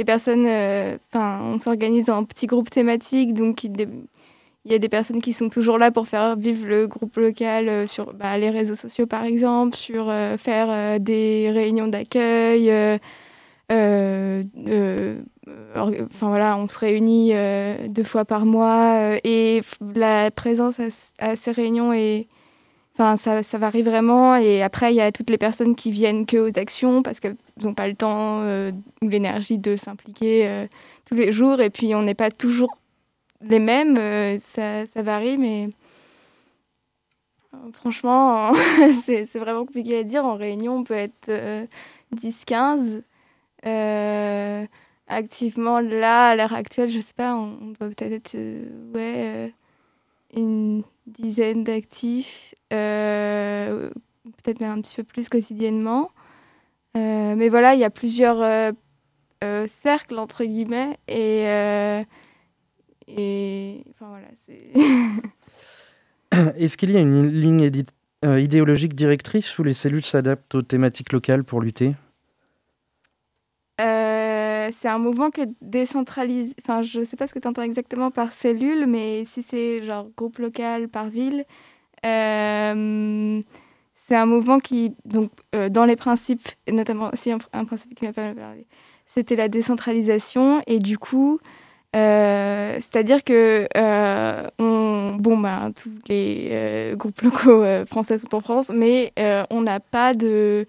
les 0.00 0.04
personnes, 0.04 0.46
euh, 0.46 0.96
enfin, 1.12 1.40
on 1.42 1.58
s'organise 1.58 2.08
en 2.08 2.24
petits 2.24 2.46
groupes 2.46 2.70
thématiques, 2.70 3.34
donc 3.34 3.64
il 3.64 3.86
y 4.64 4.74
a 4.74 4.78
des 4.78 4.88
personnes 4.88 5.20
qui 5.20 5.34
sont 5.34 5.50
toujours 5.50 5.76
là 5.76 5.90
pour 5.90 6.08
faire 6.08 6.36
vivre 6.36 6.66
le 6.66 6.86
groupe 6.86 7.16
local 7.16 7.68
euh, 7.68 7.86
sur 7.86 8.14
bah, 8.14 8.38
les 8.38 8.48
réseaux 8.48 8.76
sociaux 8.76 9.06
par 9.06 9.24
exemple, 9.24 9.76
sur 9.76 10.08
euh, 10.08 10.38
faire 10.38 10.98
des 10.98 11.50
réunions 11.52 11.88
d'accueil. 11.88 12.72
enfin 13.68 14.44
voilà, 16.28 16.56
on 16.56 16.66
se 16.66 16.78
réunit 16.78 17.34
deux 17.90 18.04
fois 18.04 18.24
par 18.24 18.46
mois 18.46 19.18
et 19.22 19.60
la 19.94 20.30
présence 20.30 20.80
à, 21.18 21.36
ces 21.36 21.50
réunions 21.50 21.92
est, 21.92 22.26
Enfin, 23.00 23.16
ça, 23.42 23.58
varie 23.58 23.82
vraiment. 23.82 24.36
Et 24.36 24.62
après, 24.62 24.92
il 24.92 24.96
y 24.96 25.00
a 25.00 25.10
toutes 25.10 25.30
les 25.30 25.38
personnes 25.38 25.74
qui 25.74 25.90
viennent 25.90 26.26
que 26.26 26.36
aux 26.36 26.58
actions 26.58 27.02
parce 27.02 27.18
qu'elles 27.20 27.36
n'ont 27.62 27.74
pas 27.74 27.88
le 27.88 27.94
temps 27.94 28.42
ou 29.02 29.08
l'énergie 29.08 29.58
de 29.58 29.76
s'impliquer 29.76 30.66
tous 31.06 31.14
les 31.14 31.32
jours. 31.32 31.60
Et 31.60 31.70
puis, 31.70 31.94
on 31.94 32.02
n'est 32.02 32.14
pas 32.14 32.30
toujours 32.30 32.76
les 33.40 33.58
mêmes. 33.58 33.96
ça, 34.38 34.84
ça, 34.84 35.02
varie, 35.02 35.38
mais 35.38 35.70
franchement, 37.72 38.52
c'est 39.02 39.24
vraiment 39.38 39.64
compliqué 39.64 39.98
à 39.98 40.02
dire. 40.02 40.24
En 40.26 40.36
réunion, 40.36 40.76
on 40.76 40.84
peut 40.84 40.94
être 40.94 41.30
10-15. 42.14 43.02
Euh, 43.66 44.66
activement, 45.06 45.80
là, 45.80 46.28
à 46.28 46.36
l'heure 46.36 46.54
actuelle, 46.54 46.88
je 46.88 47.00
sais 47.00 47.12
pas, 47.14 47.34
on, 47.36 47.74
doit 47.78 47.88
peut-être 47.88 48.12
être, 48.12 48.34
euh, 48.36 48.92
ouais, 48.94 49.14
euh, 49.16 49.48
une 50.34 50.82
dizaine 51.10 51.64
d'actifs, 51.64 52.54
peut-être 52.70 54.60
même 54.60 54.78
un 54.78 54.80
petit 54.80 54.96
peu 54.96 55.04
plus 55.04 55.28
quotidiennement. 55.28 56.10
mais 56.94 57.48
voilà, 57.48 57.74
il 57.74 57.80
y 57.80 57.84
a 57.84 57.90
plusieurs 57.90 58.74
cercles, 59.68 60.18
entre 60.18 60.44
guillemets, 60.44 60.98
et, 61.08 61.44
et 63.08 63.84
enfin 63.90 64.08
voilà, 64.08 64.28
c'est... 64.36 64.72
Est-ce 66.56 66.76
qu'il 66.76 66.92
y 66.92 66.96
a 66.96 67.00
une 67.00 67.26
ligne 67.26 67.70
idéologique 68.22 68.94
directrice 68.94 69.58
où 69.58 69.64
les 69.64 69.74
cellules 69.74 70.04
s'adaptent 70.04 70.54
aux 70.54 70.62
thématiques 70.62 71.12
locales 71.12 71.44
pour 71.44 71.60
lutter? 71.60 71.94
C'est 74.72 74.88
un 74.88 74.98
mouvement 74.98 75.30
qui 75.30 75.42
est 75.42 75.50
décentralisé. 75.60 76.54
Enfin, 76.62 76.82
je 76.82 77.00
ne 77.00 77.04
sais 77.04 77.16
pas 77.16 77.26
ce 77.26 77.34
que 77.34 77.38
tu 77.38 77.48
entends 77.48 77.62
exactement 77.62 78.10
par 78.10 78.32
cellule, 78.32 78.86
mais 78.86 79.24
si 79.24 79.42
c'est 79.42 79.82
genre 79.82 80.08
groupe 80.16 80.38
local 80.38 80.88
par 80.88 81.08
ville, 81.08 81.44
euh, 82.04 83.40
c'est 83.96 84.16
un 84.16 84.26
mouvement 84.26 84.58
qui, 84.58 84.94
donc, 85.04 85.30
euh, 85.54 85.68
dans 85.68 85.84
les 85.84 85.96
principes, 85.96 86.48
notamment 86.68 87.10
aussi 87.12 87.30
un, 87.30 87.64
principe 87.64 87.94
qui 87.94 88.04
m'a 88.06 88.12
pas 88.12 88.34
parlé, 88.34 88.66
c'était 89.06 89.36
la 89.36 89.48
décentralisation. 89.48 90.62
Et 90.66 90.78
du 90.78 90.98
coup, 90.98 91.38
euh, 91.94 92.74
c'est-à-dire 92.76 93.24
que 93.24 93.68
on, 94.58 95.16
bon, 95.18 95.38
ben, 95.38 95.72
tous 95.74 95.90
les 96.08 96.94
groupes 96.96 97.20
locaux 97.22 97.64
français 97.86 98.18
sont 98.18 98.34
en 98.34 98.40
France, 98.40 98.70
mais 98.74 99.12
on 99.50 99.62
n'a 99.62 99.80
pas 99.80 100.14
de 100.14 100.66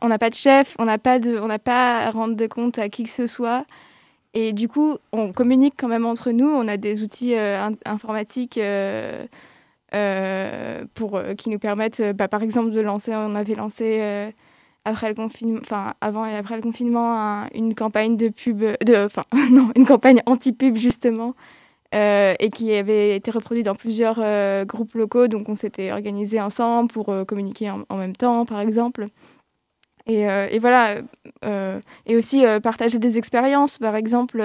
on 0.00 0.08
n'a 0.08 0.18
pas 0.18 0.30
de 0.30 0.34
chef, 0.34 0.76
on 0.78 0.84
n'a 0.84 0.98
pas, 0.98 1.18
de, 1.18 1.38
on 1.38 1.46
n'a 1.46 1.58
pas 1.58 1.98
à 1.98 2.10
rendre 2.10 2.34
de 2.34 2.46
compte 2.46 2.78
à 2.78 2.88
qui 2.88 3.04
que 3.04 3.10
ce 3.10 3.26
soit. 3.26 3.64
Et 4.34 4.52
du 4.52 4.68
coup, 4.68 4.98
on 5.12 5.32
communique 5.32 5.74
quand 5.76 5.88
même 5.88 6.06
entre 6.06 6.30
nous. 6.30 6.48
On 6.48 6.68
a 6.68 6.76
des 6.76 7.02
outils 7.02 7.34
euh, 7.34 7.70
informatiques 7.84 8.58
euh, 8.58 9.26
euh, 9.94 10.84
pour, 10.94 11.20
qui 11.36 11.50
nous 11.50 11.58
permettent, 11.58 12.02
bah, 12.14 12.28
par 12.28 12.42
exemple, 12.42 12.70
de 12.70 12.80
lancer. 12.80 13.12
On 13.14 13.34
avait 13.34 13.54
lancé 13.54 14.32
après 14.84 15.08
le 15.08 15.14
confinement, 15.14 15.60
enfin 15.60 15.94
avant 16.00 16.24
et 16.24 16.34
après 16.36 16.56
le 16.56 16.62
confinement, 16.62 17.46
une 17.54 17.74
campagne 17.74 18.16
de 18.16 18.28
pub, 18.28 18.60
de, 18.60 19.04
enfin 19.04 19.24
non, 19.50 19.70
une 19.76 19.84
campagne 19.84 20.22
anti-pub 20.26 20.74
justement, 20.76 21.34
et 21.92 22.50
qui 22.54 22.72
avait 22.72 23.16
été 23.16 23.30
reproduite 23.32 23.66
dans 23.66 23.74
plusieurs 23.74 24.22
groupes 24.64 24.94
locaux. 24.94 25.26
Donc, 25.26 25.48
on 25.48 25.56
s'était 25.56 25.90
organisé 25.90 26.40
ensemble 26.40 26.90
pour 26.92 27.12
communiquer 27.26 27.70
en, 27.70 27.96
même 27.96 28.14
temps, 28.14 28.46
par 28.46 28.60
exemple. 28.60 29.06
Euh, 30.10 30.48
et, 30.50 30.58
voilà, 30.58 30.96
euh, 31.44 31.80
et 32.06 32.16
aussi 32.16 32.44
euh, 32.44 32.60
partager 32.60 32.98
des 32.98 33.18
expériences. 33.18 33.78
Par 33.78 33.96
exemple, 33.96 34.42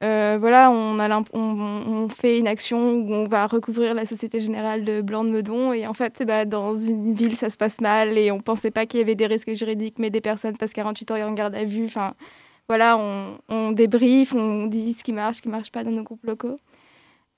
voilà, 0.00 0.70
on, 0.70 2.08
fait 2.08 2.38
une 2.38 2.48
action 2.48 2.92
où 2.92 3.12
on 3.12 3.26
va 3.26 3.46
recouvrir 3.46 3.94
la 3.94 4.06
Société 4.06 4.40
Générale 4.40 4.84
de 4.84 5.00
Blanc 5.00 5.24
de 5.24 5.30
Meudon. 5.30 5.72
Et 5.72 5.86
en 5.86 5.94
fait, 5.94 6.22
bah, 6.26 6.44
dans 6.44 6.76
une 6.76 7.14
ville, 7.14 7.36
ça 7.36 7.50
se 7.50 7.56
passe 7.56 7.80
mal 7.80 8.18
et 8.18 8.30
on 8.30 8.40
pensait 8.40 8.70
pas 8.70 8.86
qu'il 8.86 9.00
y 9.00 9.02
avait 9.02 9.14
des 9.14 9.26
risques 9.26 9.54
juridiques, 9.54 9.98
mais 9.98 10.10
des 10.10 10.20
personnes 10.20 10.56
passent 10.56 10.72
48 10.72 11.10
heures 11.12 11.28
en 11.28 11.32
garde 11.32 11.54
à 11.54 11.64
vue. 11.64 11.84
Enfin, 11.84 12.14
voilà, 12.68 12.96
on, 12.98 13.38
on 13.48 13.72
débriefe, 13.72 14.34
on 14.34 14.66
dit 14.66 14.94
ce 14.94 15.04
qui 15.04 15.12
marche, 15.12 15.36
ce 15.36 15.42
qui 15.42 15.48
marche 15.48 15.70
pas 15.70 15.84
dans 15.84 15.90
nos 15.90 16.02
groupes 16.02 16.24
locaux. 16.24 16.56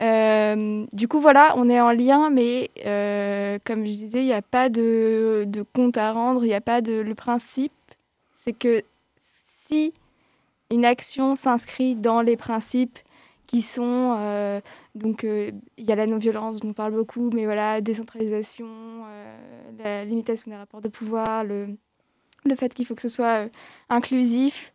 Euh, 0.02 0.86
du 0.92 1.08
coup, 1.08 1.20
voilà, 1.20 1.54
on 1.56 1.70
est 1.70 1.80
en 1.80 1.90
lien, 1.90 2.30
mais 2.30 2.70
euh, 2.84 3.58
comme 3.64 3.86
je 3.86 3.92
disais, 3.92 4.20
il 4.20 4.26
n'y 4.26 4.32
a 4.32 4.42
pas 4.42 4.68
de, 4.68 5.46
compte 5.74 5.96
à 5.96 6.12
rendre, 6.12 6.44
il 6.44 6.48
n'y 6.48 6.54
a 6.54 6.60
pas 6.60 6.80
de. 6.82 6.92
Le 6.92 7.14
principe, 7.14 7.72
c'est 8.36 8.52
que 8.52 8.82
si 9.20 9.94
une 10.70 10.84
action 10.84 11.36
s'inscrit 11.36 11.94
dans 11.94 12.20
les 12.20 12.36
principes 12.36 12.98
qui 13.46 13.62
sont. 13.62 14.16
Euh, 14.18 14.60
donc, 14.94 15.24
il 15.24 15.84
y 15.84 15.92
a 15.92 15.94
la 15.94 16.06
non-violence 16.06 16.60
dont 16.60 16.70
on 16.70 16.72
parle 16.72 16.92
beaucoup, 16.92 17.30
mais 17.30 17.44
voilà, 17.44 17.80
décentralisation, 17.80 18.66
la 19.78 20.04
limitation 20.04 20.50
des 20.50 20.56
rapports 20.56 20.80
de 20.80 20.88
pouvoir, 20.88 21.44
le 21.44 21.76
fait 22.56 22.72
qu'il 22.74 22.86
faut 22.86 22.94
que 22.94 23.02
ce 23.02 23.08
soit 23.08 23.48
inclusif. 23.90 24.72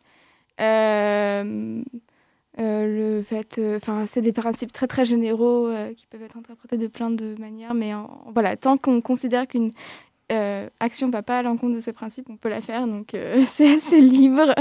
Euh, 2.58 3.16
le 3.16 3.22
fait, 3.22 3.56
euh, 3.58 3.78
enfin, 3.78 4.04
c'est 4.06 4.20
des 4.20 4.32
principes 4.32 4.72
très 4.72 4.86
très 4.86 5.04
généraux 5.04 5.68
euh, 5.68 5.94
qui 5.94 6.06
peuvent 6.06 6.22
être 6.22 6.36
interprétés 6.36 6.76
de 6.76 6.86
plein 6.86 7.10
de 7.10 7.34
manières, 7.38 7.72
mais 7.72 7.92
voilà, 8.32 8.56
tant 8.56 8.76
qu'on 8.76 9.00
considère 9.00 9.46
qu'une 9.46 9.72
action 10.80 11.08
ne 11.08 11.12
va 11.12 11.22
pas 11.22 11.40
à 11.40 11.42
l'encontre 11.42 11.74
de 11.74 11.80
ces 11.80 11.92
principes, 11.92 12.28
on 12.30 12.36
peut 12.36 12.48
la 12.48 12.62
faire, 12.62 12.86
donc 12.86 13.14
c'est 13.44 13.76
assez 13.76 14.00
libre. 14.00 14.54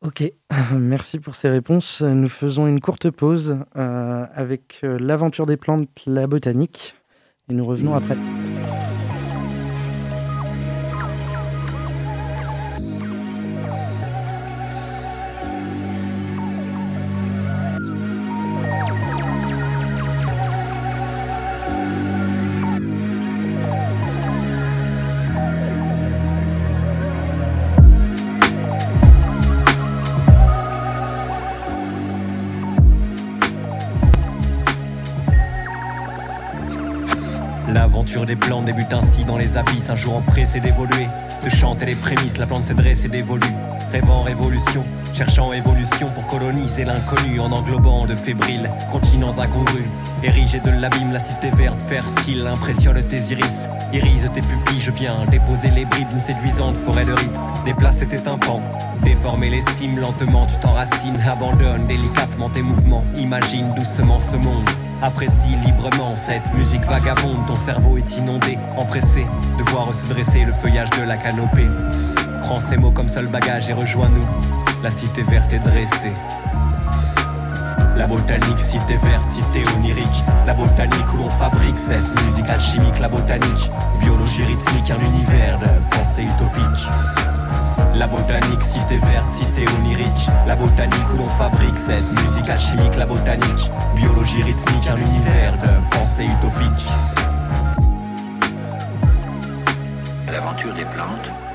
Ok, 0.00 0.24
merci 0.72 1.18
pour 1.18 1.34
ces 1.34 1.48
réponses. 1.48 2.00
Nous 2.00 2.28
faisons 2.28 2.66
une 2.66 2.80
courte 2.80 3.10
pause 3.10 3.58
avec 3.74 4.80
l'aventure 4.82 5.46
des 5.46 5.56
plantes, 5.56 5.88
la 6.06 6.26
botanique, 6.26 6.94
et 7.48 7.54
nous 7.54 7.66
revenons 7.66 7.94
après. 7.94 8.16
Des 38.02 38.36
plantes 38.36 38.64
débute 38.64 38.92
ainsi 38.92 39.24
dans 39.24 39.38
les 39.38 39.56
abysses, 39.56 39.88
un 39.88 39.96
jour 39.96 40.16
en 40.16 40.20
pressé 40.22 40.60
d'évoluer, 40.60 41.06
de 41.44 41.48
chanter 41.48 41.86
les 41.86 41.94
prémices, 41.94 42.36
la 42.38 42.46
plante 42.46 42.64
s'est 42.64 42.74
dressée 42.74 43.08
d'évolu, 43.08 43.46
rêvant 43.92 44.22
révolution, 44.22 44.84
cherchant 45.14 45.52
évolution 45.52 46.08
pour 46.14 46.26
coloniser 46.26 46.84
l'inconnu 46.84 47.38
en 47.38 47.52
englobant 47.52 48.06
de 48.06 48.14
fébriles 48.14 48.70
continents 48.90 49.38
incongrus. 49.38 49.86
Érigé 50.24 50.58
de 50.60 50.70
l'abîme, 50.70 51.12
la 51.12 51.20
cité 51.20 51.50
verte 51.50 51.80
fertile 51.82 52.46
impressionne 52.46 53.02
tes 53.04 53.20
iris, 53.32 53.68
irise 53.92 54.28
tes 54.34 54.40
pupilles, 54.40 54.80
je 54.80 54.90
viens 54.90 55.24
déposer 55.30 55.70
les 55.70 55.84
bribes 55.84 56.08
d'une 56.08 56.20
séduisante 56.20 56.76
forêt 56.78 57.04
de 57.04 57.12
rythme, 57.12 57.40
déplacer 57.64 58.06
tes 58.06 58.18
tympans, 58.18 58.62
déformer 59.04 59.48
les 59.48 59.62
cimes 59.78 59.98
lentement, 59.98 60.46
tu 60.46 60.56
t'enracines, 60.56 61.20
abandonne 61.28 61.86
délicatement 61.86 62.50
tes 62.50 62.62
mouvements, 62.62 63.04
imagine 63.16 63.72
doucement 63.74 64.20
ce 64.20 64.36
monde 64.36 64.68
Apprécie 65.02 65.56
librement 65.66 66.14
cette 66.14 66.54
musique 66.54 66.82
vagabonde, 66.82 67.44
ton 67.48 67.56
cerveau 67.56 67.98
est 67.98 68.16
inondé, 68.18 68.56
empressé 68.76 69.26
de 69.58 69.70
voir 69.70 69.92
se 69.92 70.06
dresser 70.06 70.44
le 70.44 70.52
feuillage 70.52 70.90
de 70.90 71.02
la 71.02 71.16
canopée. 71.16 71.66
Prends 72.42 72.60
ces 72.60 72.76
mots 72.76 72.92
comme 72.92 73.08
seul 73.08 73.26
bagage 73.26 73.68
et 73.68 73.72
rejoins-nous, 73.72 74.24
la 74.80 74.92
cité 74.92 75.22
verte 75.22 75.52
est 75.52 75.58
dressée. 75.58 76.12
La 77.96 78.06
botanique, 78.06 78.58
cité 78.58 78.96
verte, 78.96 79.26
cité 79.26 79.68
onirique. 79.76 80.24
La 80.46 80.54
botanique 80.54 81.12
où 81.14 81.16
l'on 81.16 81.30
fabrique 81.30 81.76
cette 81.76 82.24
musique 82.24 82.48
alchimique. 82.48 82.98
La 83.00 83.08
botanique, 83.08 83.70
biologie 84.00 84.44
rythmique, 84.44 84.90
un 84.90 85.04
univers 85.04 85.58
de 85.58 85.66
pensée 85.90 86.22
utopique. 86.22 87.31
La 87.94 88.06
botanique, 88.06 88.62
cité 88.62 88.96
verte, 88.96 89.28
cité 89.28 89.66
onirique. 89.78 90.26
La 90.46 90.56
botanique 90.56 91.12
où 91.14 91.18
l'on 91.18 91.28
fabrique 91.28 91.76
cette 91.76 92.10
musique 92.10 92.48
alchimique. 92.48 92.96
La 92.96 93.06
botanique, 93.06 93.70
biologie 93.94 94.42
rythmique, 94.42 94.88
un 94.88 94.96
univers 94.96 95.52
de 95.58 95.96
pensée 95.96 96.24
utopique. 96.24 96.86
L'aventure 100.26 100.74
des 100.74 100.84
plantes. 100.84 101.51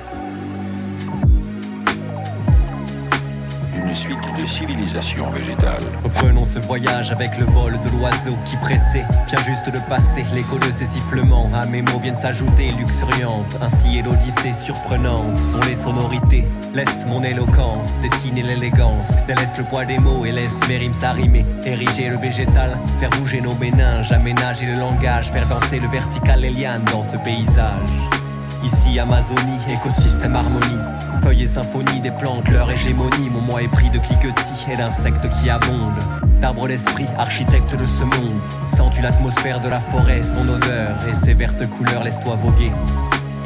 Suite 3.98 4.18
de 4.40 4.46
civilisations 4.46 5.32
végétales. 5.32 5.82
Reprenons 6.04 6.46
ce 6.46 6.60
voyage 6.60 7.12
avec 7.12 7.36
le 7.40 7.46
vol 7.46 7.74
de 7.84 7.90
l'oiseau 7.90 8.38
qui 8.46 8.56
pressait, 8.58 9.06
vient 9.28 9.44
juste 9.44 9.70
de 9.72 9.80
passer 9.90 10.24
l'écho 10.36 10.58
de 10.60 10.72
ses 10.72 10.86
sifflements. 10.86 11.50
À 11.54 11.66
mes 11.66 11.82
mots 11.82 12.00
viennent 12.00 12.16
s'ajouter 12.16 12.72
luxuriantes, 12.78 13.58
ainsi 13.60 13.98
est 13.98 14.04
l'odyssée 14.04 14.54
surprenante. 14.54 15.38
Sont 15.40 15.68
les 15.68 15.76
sonorités, 15.76 16.46
laisse 16.76 17.06
mon 17.08 17.24
éloquence 17.24 17.98
dessiner 18.04 18.44
l'élégance, 18.44 19.10
délaisse 19.26 19.58
le 19.58 19.64
poids 19.64 19.86
des 19.86 19.98
mots 19.98 20.26
et 20.26 20.32
laisse 20.32 20.60
mes 20.70 20.78
rimes 20.78 20.94
s'arrimer. 20.94 21.46
Ériger 21.66 22.10
le 22.10 22.18
végétal, 22.18 22.78
faire 23.00 23.10
bouger 23.20 23.42
nos 23.42 23.56
méninges, 23.56 24.12
aménager 24.12 24.68
le 24.68 24.80
langage, 24.80 25.32
faire 25.32 25.48
danser 25.48 25.80
le 25.80 25.88
vertical, 25.88 26.42
lianes 26.42 26.86
dans 26.92 27.04
ce 27.04 27.18
paysage. 27.18 28.27
Ici 28.64 29.00
Amazonie, 29.00 29.60
écosystème 29.70 30.36
harmonie. 30.36 30.80
Feuilles 31.22 31.44
et 31.44 31.48
symphonie 31.48 32.00
des 32.02 32.12
plantes, 32.12 32.48
leur 32.50 32.70
hégémonie 32.70 33.30
Mon 33.30 33.42
moi 33.42 33.62
est 33.62 33.68
pris 33.68 33.90
de 33.90 34.00
cliquetis 34.00 34.66
et 34.72 34.76
d'insectes 34.76 35.30
qui 35.30 35.50
abondent. 35.50 36.04
D'arbres 36.42 36.68
d'esprit, 36.68 37.08
architecte 37.18 37.76
de 37.76 37.86
ce 37.86 38.04
monde. 38.04 38.40
Sens-tu 38.76 39.02
l'atmosphère 39.02 39.60
de 39.60 39.70
la 39.70 39.80
forêt, 39.80 40.22
son 40.24 40.48
odeur 40.50 40.98
Et 41.10 41.26
ses 41.26 41.34
vertes 41.34 41.68
couleurs, 41.70 42.04
laisse-toi 42.04 42.36
voguer. 42.36 42.72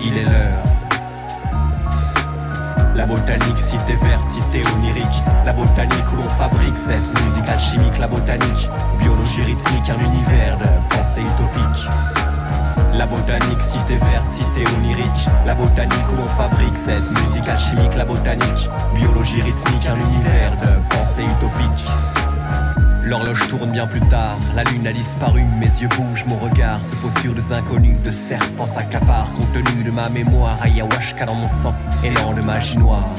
Il 0.04 0.18
est 0.18 0.24
l'heure. 0.24 0.64
La 2.96 3.06
botanique, 3.06 3.58
cité 3.58 3.94
verte, 4.04 4.26
cité 4.30 4.62
onirique. 4.76 5.24
La 5.46 5.54
botanique 5.54 6.12
où 6.14 6.18
l'on 6.18 6.30
fabrique 6.30 6.78
cette 6.78 7.26
musique 7.26 7.50
alchimique 7.50 7.98
La 8.00 8.08
botanique, 8.08 8.70
biologie 9.00 9.42
rythmique, 9.42 9.90
un 9.90 10.04
univers 10.04 10.58
de 10.58 10.66
pensée 10.90 11.22
utopique 11.22 12.31
la 12.94 13.06
botanique, 13.06 13.62
cité 13.62 13.96
verte, 13.96 14.28
cité 14.28 14.66
onirique. 14.78 15.28
La 15.46 15.54
botanique 15.54 16.12
où 16.14 16.18
l'on 16.18 16.28
fabrique 16.28 16.76
cette 16.76 17.10
musique 17.12 17.48
alchimique. 17.48 17.96
La 17.96 18.06
botanique, 18.06 18.70
biologie 18.96 19.42
rythmique, 19.42 19.88
un 19.88 19.98
univers 19.98 20.52
de 20.58 20.96
pensée 20.96 21.24
utopique. 21.24 21.86
L'horloge 23.04 23.48
tourne 23.50 23.72
bien 23.72 23.88
plus 23.88 24.00
tard, 24.02 24.38
la 24.56 24.64
lune 24.64 24.88
a 24.88 24.94
disparu, 24.94 25.44
mes 25.60 25.66
yeux 25.66 25.90
bougent, 25.90 26.26
mon 26.28 26.38
regard 26.38 26.80
se 26.86 26.96
pose 26.96 27.14
sur 27.22 27.34
des 27.34 27.52
inconnus, 27.52 28.00
de 28.02 28.12
serpents 28.12 28.66
s'accaparent, 28.66 29.34
contenu 29.34 29.84
de 29.84 29.92
ma 29.92 30.08
mémoire, 30.08 30.58
ayahuasca 30.62 31.26
dans 31.26 31.36
mon 31.36 31.48
sang, 31.48 31.74
élan 32.04 32.34
de 32.34 32.42
magie 32.42 32.78
noire. 32.78 33.10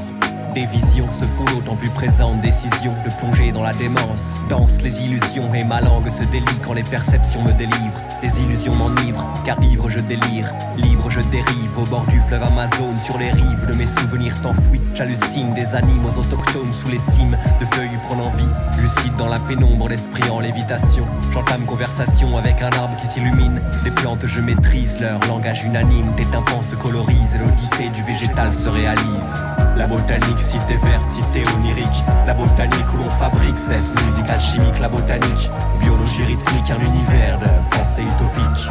Des 0.54 0.66
visions 0.66 1.10
se 1.10 1.24
font 1.24 1.44
d'autant 1.44 1.76
plus 1.76 1.88
présentes, 1.88 2.42
décision 2.42 2.92
de 3.06 3.10
plonger 3.14 3.52
dans 3.52 3.62
la 3.62 3.72
démence. 3.72 4.38
Danse 4.50 4.82
les 4.82 5.02
illusions 5.02 5.54
et 5.54 5.64
ma 5.64 5.80
langue 5.80 6.10
se 6.10 6.24
délie 6.24 6.44
quand 6.62 6.74
les 6.74 6.82
perceptions 6.82 7.42
me 7.42 7.52
délivrent. 7.52 8.02
Les 8.22 8.28
illusions 8.42 8.74
m'enivrent, 8.74 9.26
car 9.46 9.62
ivre 9.62 9.88
je 9.88 9.98
délire, 10.00 10.52
libre 10.76 11.08
je 11.08 11.20
dérive 11.20 11.78
au 11.78 11.86
bord 11.86 12.04
du 12.06 12.20
fleuve 12.20 12.42
Amazon, 12.42 12.92
sur 13.02 13.16
les 13.16 13.30
rives 13.30 13.66
de 13.66 13.72
mes 13.74 13.86
souvenirs 13.86 14.34
t'enfouis. 14.42 14.82
J'hallucine 14.94 15.54
des 15.54 15.74
animaux 15.74 16.12
autochtones 16.18 16.72
sous 16.74 16.90
les 16.90 17.00
cimes 17.14 17.38
de 17.58 17.64
feuilles 17.74 17.98
prenant 18.06 18.28
vie, 18.30 18.44
lucide 18.76 19.16
dans 19.16 19.28
la 19.28 19.38
pénombre, 19.38 19.88
l'esprit 19.88 20.28
en 20.28 20.40
lévitation. 20.40 21.06
J'entame 21.32 21.64
conversation 21.64 22.36
avec 22.36 22.60
un 22.60 22.70
arbre 22.72 22.96
qui 23.00 23.06
s'illumine. 23.06 23.62
Des 23.84 23.90
plantes 23.90 24.26
je 24.26 24.42
maîtrise 24.42 25.00
leur 25.00 25.18
langage 25.28 25.64
unanime, 25.64 26.12
des 26.18 26.26
tympans 26.26 26.62
se 26.62 26.74
colorisent 26.74 27.34
et 27.34 27.38
l'odyssée 27.38 27.88
du 27.88 28.02
végétal 28.02 28.52
se 28.52 28.68
réalise. 28.68 29.61
La 29.76 29.86
botanique, 29.86 30.38
cité 30.38 30.76
verte, 30.76 31.06
cité 31.06 31.42
onirique. 31.56 32.04
La 32.26 32.34
botanique 32.34 32.92
où 32.94 32.98
l'on 32.98 33.10
fabrique 33.10 33.56
cette 33.56 34.04
musique 34.04 34.28
alchimique. 34.28 34.78
La 34.80 34.88
botanique, 34.88 35.50
biologie 35.80 36.22
rythmique, 36.22 36.70
un 36.70 36.84
univers 36.84 37.38
de 37.38 37.46
pensée 37.74 38.02
utopique. 38.02 38.68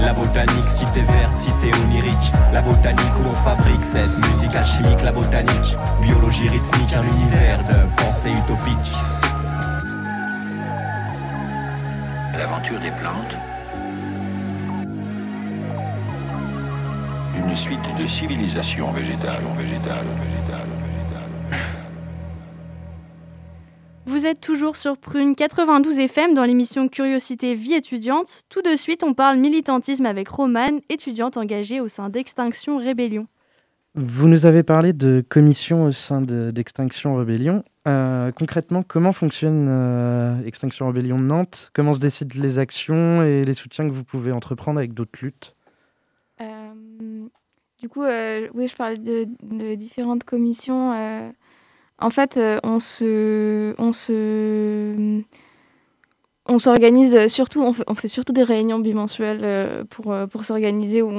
La 0.00 0.12
botanique, 0.12 0.64
cité 0.64 1.02
verte, 1.02 1.32
cité 1.32 1.72
onirique. 1.84 2.32
La 2.52 2.62
botanique 2.62 3.18
où 3.20 3.24
l'on 3.24 3.34
fabrique 3.34 3.82
cette 3.82 4.16
musique 4.28 4.54
alchimique. 4.54 5.02
La 5.02 5.12
botanique, 5.12 5.76
biologie 6.00 6.48
rythmique, 6.48 6.94
un 6.94 7.04
univers 7.04 7.58
de 7.64 8.02
pensée 8.02 8.30
utopique. 8.30 8.92
L'aventure 12.38 12.80
des 12.80 12.92
plantes. 12.92 13.57
Une 17.38 17.54
suite 17.56 17.78
de 18.00 18.06
civilisations 18.06 18.90
végétales, 18.92 19.42
végétales, 19.56 20.04
végétales, 20.20 20.68
végétales. 20.82 21.60
Vous 24.06 24.26
êtes 24.26 24.40
toujours 24.40 24.76
sur 24.76 24.96
Prune 24.96 25.34
92 25.34 25.98
FM 25.98 26.34
dans 26.34 26.44
l'émission 26.44 26.88
Curiosité 26.88 27.54
Vie 27.54 27.74
étudiante. 27.74 28.42
Tout 28.48 28.62
de 28.62 28.74
suite, 28.76 29.04
on 29.04 29.14
parle 29.14 29.38
militantisme 29.38 30.06
avec 30.06 30.28
Romane, 30.28 30.80
étudiante 30.88 31.36
engagée 31.36 31.80
au 31.80 31.88
sein 31.88 32.08
d'Extinction 32.08 32.78
Rébellion. 32.78 33.26
Vous 33.94 34.28
nous 34.28 34.46
avez 34.46 34.62
parlé 34.62 34.92
de 34.92 35.24
commission 35.28 35.84
au 35.84 35.92
sein 35.92 36.20
de- 36.20 36.50
d'Extinction 36.50 37.16
Rébellion. 37.16 37.64
Euh, 37.86 38.30
concrètement, 38.32 38.82
comment 38.82 39.12
fonctionne 39.12 39.66
euh, 39.68 40.42
Extinction 40.44 40.86
Rébellion 40.86 41.18
de 41.18 41.24
Nantes? 41.24 41.70
Comment 41.74 41.94
se 41.94 41.98
décident 42.00 42.34
les 42.40 42.58
actions 42.58 43.22
et 43.22 43.44
les 43.44 43.54
soutiens 43.54 43.88
que 43.88 43.92
vous 43.92 44.04
pouvez 44.04 44.30
entreprendre 44.32 44.78
avec 44.78 44.94
d'autres 44.94 45.18
luttes? 45.22 45.54
Euh, 46.40 46.44
du 47.80 47.88
coup, 47.88 48.02
euh, 48.02 48.48
oui, 48.54 48.66
je 48.66 48.74
parlais 48.74 48.96
de, 48.96 49.74
différentes 49.74 50.24
commissions. 50.24 50.92
euh. 50.92 51.30
en 52.00 52.10
fait, 52.10 52.36
euh, 52.36 52.58
on 52.64 52.80
se, 52.80 53.74
on 53.78 53.92
se, 53.92 55.22
on 56.46 56.58
s'organise 56.58 57.28
surtout, 57.28 57.62
on 57.62 57.94
fait, 57.94 58.08
surtout 58.08 58.32
des 58.32 58.42
réunions 58.42 58.80
bimensuelles 58.80 59.84
pour, 59.90 60.14
pour 60.30 60.44
s'organiser 60.44 61.02
où 61.02 61.10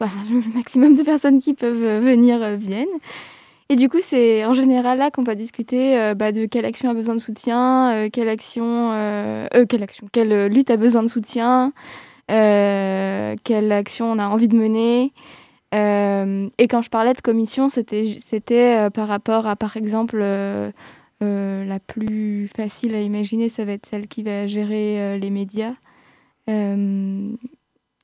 bah, 0.00 0.08
le 0.30 0.54
maximum 0.54 0.94
de 0.94 1.02
personnes 1.02 1.40
qui 1.40 1.52
peuvent 1.54 2.02
venir 2.02 2.56
viennent. 2.56 2.86
Et 3.70 3.76
du 3.76 3.90
coup, 3.90 3.98
c'est 4.00 4.46
en 4.46 4.54
général 4.54 4.96
là 4.96 5.10
qu'on 5.10 5.24
va 5.24 5.34
discuter 5.34 6.14
bah, 6.16 6.32
de 6.32 6.46
quelle 6.46 6.64
action 6.64 6.88
a 6.88 6.94
besoin 6.94 7.16
de 7.16 7.20
soutien, 7.20 8.08
quelle 8.10 8.30
action, 8.30 8.92
euh, 8.92 9.46
quelle 9.68 9.82
action, 9.82 10.08
quelle 10.10 10.46
lutte 10.46 10.70
a 10.70 10.78
besoin 10.78 11.02
de 11.02 11.08
soutien, 11.08 11.74
quelle 12.28 13.72
action 13.72 14.10
on 14.10 14.18
a 14.18 14.26
envie 14.26 14.48
de 14.48 14.56
mener. 14.56 15.12
Euh, 15.74 16.48
et 16.58 16.66
quand 16.68 16.82
je 16.82 16.88
parlais 16.90 17.12
de 17.14 17.20
commission, 17.20 17.68
c'était 17.68 18.16
euh, 18.78 18.90
par 18.90 19.06
rapport 19.08 19.46
à, 19.46 19.54
par 19.56 19.76
exemple, 19.76 20.18
euh, 20.22 20.70
la 21.20 21.78
plus 21.78 22.48
facile 22.56 22.94
à 22.94 23.00
imaginer, 23.02 23.48
ça 23.48 23.64
va 23.64 23.72
être 23.72 23.86
celle 23.86 24.08
qui 24.08 24.22
va 24.22 24.46
gérer 24.46 25.18
les 25.18 25.30
médias. 25.30 25.74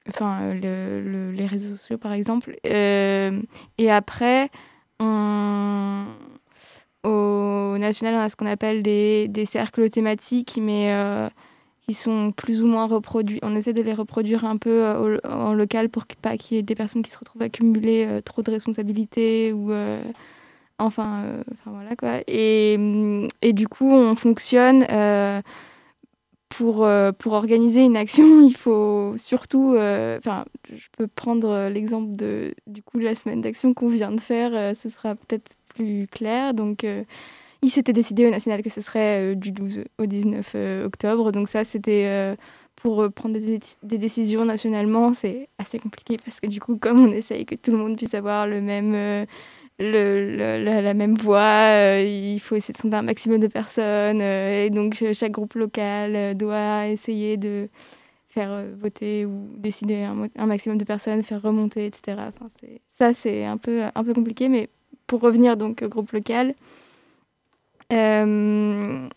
Enfin, 0.06 0.52
le- 0.52 1.00
le- 1.02 1.32
les 1.32 1.46
réseaux 1.46 1.76
sociaux, 1.76 1.96
par 1.96 2.12
exemple. 2.12 2.56
Et 2.64 3.90
après, 3.90 4.50
au 7.04 7.78
national, 7.78 8.14
on 8.16 8.20
a 8.20 8.28
ce 8.28 8.36
qu'on 8.36 8.46
appelle 8.46 8.82
des, 8.82 9.28
des 9.28 9.44
cercles 9.46 9.88
thématiques, 9.90 10.58
mais 10.60 10.92
qui 11.86 11.94
sont 11.94 12.32
plus 12.32 12.62
ou 12.62 12.66
moins 12.66 12.86
reproduits. 12.86 13.40
On 13.42 13.56
essaie 13.56 13.72
de 13.74 13.82
les 13.82 13.94
reproduire 13.94 14.44
un 14.44 14.56
peu 14.56 14.84
euh, 14.84 15.18
en 15.24 15.54
local 15.54 15.88
pour 15.90 16.06
qu'il- 16.06 16.18
pas 16.18 16.36
qu'il 16.38 16.56
y 16.56 16.60
ait 16.60 16.62
des 16.62 16.74
personnes 16.74 17.02
qui 17.02 17.10
se 17.10 17.18
retrouvent 17.18 17.42
à 17.42 17.48
cumuler 17.50 18.06
euh, 18.08 18.20
trop 18.22 18.42
de 18.42 18.50
responsabilités 18.50 19.52
ou 19.52 19.72
euh, 19.72 20.02
enfin, 20.78 21.24
voilà 21.66 21.96
quoi. 21.96 22.20
Et, 22.28 22.78
et 23.42 23.52
du 23.52 23.68
coup, 23.68 23.90
on 23.90 24.16
fonctionne. 24.16 24.86
pour, 26.50 26.86
pour 27.18 27.32
organiser 27.32 27.82
une 27.84 27.96
action, 27.96 28.24
il 28.48 28.56
faut 28.56 29.14
surtout, 29.16 29.72
enfin, 30.18 30.44
je 30.72 30.86
peux 30.96 31.06
prendre 31.08 31.68
l'exemple 31.68 32.16
de 32.16 32.54
du 32.66 32.82
coup 32.82 32.98
la 32.98 33.14
semaine 33.14 33.40
d'action 33.40 33.74
qu'on 33.74 33.88
vient 33.88 34.12
de 34.12 34.20
faire, 34.20 34.76
ce 34.76 34.88
sera 34.88 35.14
peut-être 35.16 35.56
plus 35.74 36.06
clair. 36.08 36.54
Donc, 36.54 36.86
il 37.64 37.70
s'était 37.70 37.94
décidé 37.94 38.26
au 38.26 38.30
national 38.30 38.62
que 38.62 38.68
ce 38.70 38.80
serait 38.82 39.32
euh, 39.32 39.34
du 39.34 39.50
12 39.50 39.84
au 39.98 40.06
19 40.06 40.52
euh, 40.54 40.84
octobre. 40.86 41.32
Donc 41.32 41.48
ça, 41.48 41.64
c'était 41.64 42.04
euh, 42.06 42.36
pour 42.76 43.10
prendre 43.10 43.38
des, 43.38 43.58
dé- 43.58 43.66
des 43.82 43.98
décisions 43.98 44.44
nationalement, 44.44 45.14
c'est 45.14 45.48
assez 45.58 45.78
compliqué 45.78 46.18
parce 46.22 46.40
que 46.40 46.46
du 46.46 46.60
coup, 46.60 46.76
comme 46.76 47.00
on 47.00 47.10
essaye 47.10 47.46
que 47.46 47.54
tout 47.54 47.70
le 47.70 47.78
monde 47.78 47.96
puisse 47.96 48.14
avoir 48.14 48.46
la, 48.46 48.60
même 50.94 51.16
voix, 51.16 51.98
il 52.00 52.38
faut 52.40 52.56
essayer 52.56 52.74
de 52.74 52.78
sonder 52.78 52.96
un 52.98 53.02
maximum 53.02 53.40
de 53.40 53.46
personnes. 53.46 54.20
et 54.20 54.68
donc, 54.70 54.94
ch- 54.94 55.16
chaque 55.16 55.32
groupe 55.32 55.54
local 55.54 56.36
doit 56.36 56.88
essayer 56.88 57.38
de 57.38 57.68
faire 58.28 58.64
voter 58.78 59.24
ou 59.24 59.48
décider 59.56 60.02
un, 60.02 60.46
maximum 60.46 60.76
de 60.76 60.84
personnes, 60.84 61.22
faire 61.22 61.40
remonter, 61.40 61.86
etc. 61.86 62.18
Ça, 62.90 63.14
c'est 63.14 63.44
un 63.44 63.56
peu, 63.56 63.82
un 63.94 64.04
peu 64.04 64.12
compliqué, 64.12 64.48
mais 64.48 64.68
pour 65.06 65.20
revenir 65.20 65.56
donc 65.56 65.82
au 65.82 65.88
groupe 65.88 66.12
local, 66.12 66.54
euh, 67.92 69.08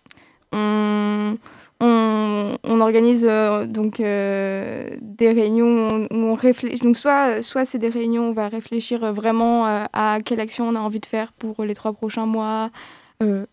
on, 1.79 2.81
organise 2.81 3.25
euh, 3.27 3.65
donc 3.65 3.99
euh, 3.99 4.89
des 5.01 5.31
réunions 5.31 6.07
où 6.11 6.15
on 6.15 6.35
réfléchit. 6.35 6.83
Donc 6.83 6.97
soit, 6.97 7.41
soit 7.41 7.65
c'est 7.65 7.79
des 7.79 7.89
réunions 7.89 8.27
où 8.27 8.29
on 8.29 8.33
va 8.33 8.47
réfléchir 8.47 9.13
vraiment 9.13 9.65
à 9.65 10.19
quelle 10.23 10.39
action 10.39 10.67
on 10.67 10.75
a 10.75 10.79
envie 10.79 10.99
de 10.99 11.05
faire 11.05 11.33
pour 11.33 11.63
les 11.63 11.75
trois 11.75 11.93
prochains 11.93 12.25
mois. 12.25 12.69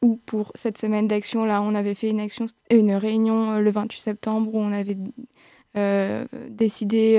ou 0.03 0.20
pour 0.27 0.53
cette 0.55 0.79
semaine 0.79 1.09
d'action, 1.09 1.44
là, 1.44 1.62
on 1.62 1.74
avait 1.74 1.94
fait 1.94 2.11
une, 2.11 2.92
réunion 2.96 3.59
le 3.59 3.70
28 3.70 4.00
septembre 4.00 4.55
où 4.55 4.59
on 4.59 4.72
avait 4.72 4.96
décidé, 6.50 7.18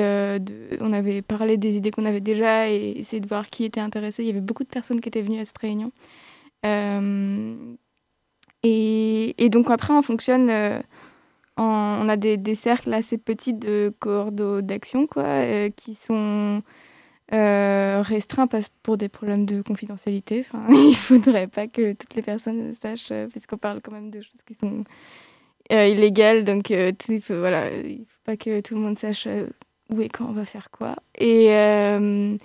on 0.80 0.94
avait 0.94 1.22
parlé 1.22 1.58
des 1.58 1.78
idées 1.78 1.92
qu'on 1.92 2.06
avait 2.06 2.22
déjà 2.22 2.70
et 2.70 2.94
essayé 2.98 3.20
de 3.20 3.28
voir 3.28 3.50
qui 3.50 3.66
était 3.66 3.82
intéressé. 3.82 4.24
Il 4.24 4.28
y 4.28 4.32
avait 4.32 4.42
beaucoup 4.42 4.64
de 4.64 4.70
personnes 4.70 5.02
qui 5.02 5.10
étaient 5.10 5.22
venues 5.22 5.40
à 5.40 5.46
cette 5.46 5.58
réunion. 5.58 5.92
Et, 8.68 9.50
donc 9.50 9.70
après, 9.70 9.94
on 9.94 10.02
fonctionne, 10.02 10.52
on 11.58 12.10
a 12.10 12.18
des, 12.18 12.56
cercles 12.56 12.94
assez 12.94 13.18
petits 13.18 13.54
de 13.54 13.94
cohortes 14.00 14.36
d'action, 14.36 15.06
quoi, 15.06 15.70
qui 15.76 15.94
sont 15.94 16.62
restreints 17.32 18.48
pour 18.82 18.98
des 18.98 19.10
problèmes 19.10 19.46
de 19.46 19.62
confidentialité. 19.62 20.46
Enfin, 20.48 20.66
il 20.74 20.96
faudrait 20.96 21.48
pas 21.48 21.68
que 21.68 21.94
toutes 21.94 22.16
les 22.16 22.24
personnes 22.24 22.74
sachent, 22.82 23.14
puisqu'on 23.30 23.58
parle 23.58 23.82
quand 23.82 23.92
même 23.92 24.10
de 24.10 24.22
choses 24.22 24.42
qui 24.48 24.56
sont 24.56 24.84
illégales, 25.70 26.44
donc 26.44 26.72
voilà, 27.30 27.72
il 27.72 28.06
faut 28.08 28.22
pas 28.26 28.38
que 28.38 28.62
tout 28.62 28.74
le 28.74 28.82
monde 28.82 28.98
sache 28.98 29.28
où 29.90 30.02
et 30.02 30.10
quand 30.10 30.26
on 30.26 30.34
va 30.34 30.46
faire 30.46 30.70
quoi. 30.72 30.96
Et, 31.18 31.54
euh, 31.54 32.36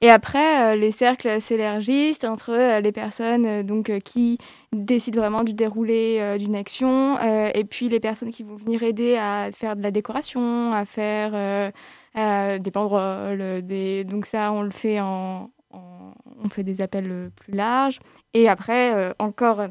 et 0.00 0.10
après, 0.10 0.74
euh, 0.74 0.76
les 0.76 0.90
cercles 0.90 1.40
s'élargissent 1.40 2.24
entre 2.24 2.50
euh, 2.50 2.80
les 2.80 2.92
personnes 2.92 3.62
donc, 3.62 3.90
qui 4.00 4.38
décident 4.72 5.20
vraiment 5.20 5.42
du 5.42 5.54
déroulé 5.54 6.36
d'une 6.38 6.54
action 6.54 7.18
et 7.20 7.64
puis 7.64 7.88
les 7.88 8.00
personnes 8.00 8.30
qui 8.30 8.42
vont 8.42 8.56
venir 8.56 8.82
aider 8.82 9.16
à 9.16 9.50
faire 9.52 9.74
de 9.74 9.82
la 9.82 9.90
décoration, 9.90 10.72
à 10.74 10.84
faire 10.84 11.72
des 12.14 12.70
banderoles. 12.70 13.62
Donc 14.04 14.26
ça, 14.26 14.52
on 14.52 14.60
le 14.60 14.70
fait 14.70 15.00
en, 15.00 15.50
On 15.72 16.48
fait 16.50 16.62
des 16.62 16.82
appels 16.82 17.30
plus 17.36 17.54
larges. 17.54 18.00
Et 18.34 18.48
après, 18.50 19.14
encore 19.18 19.62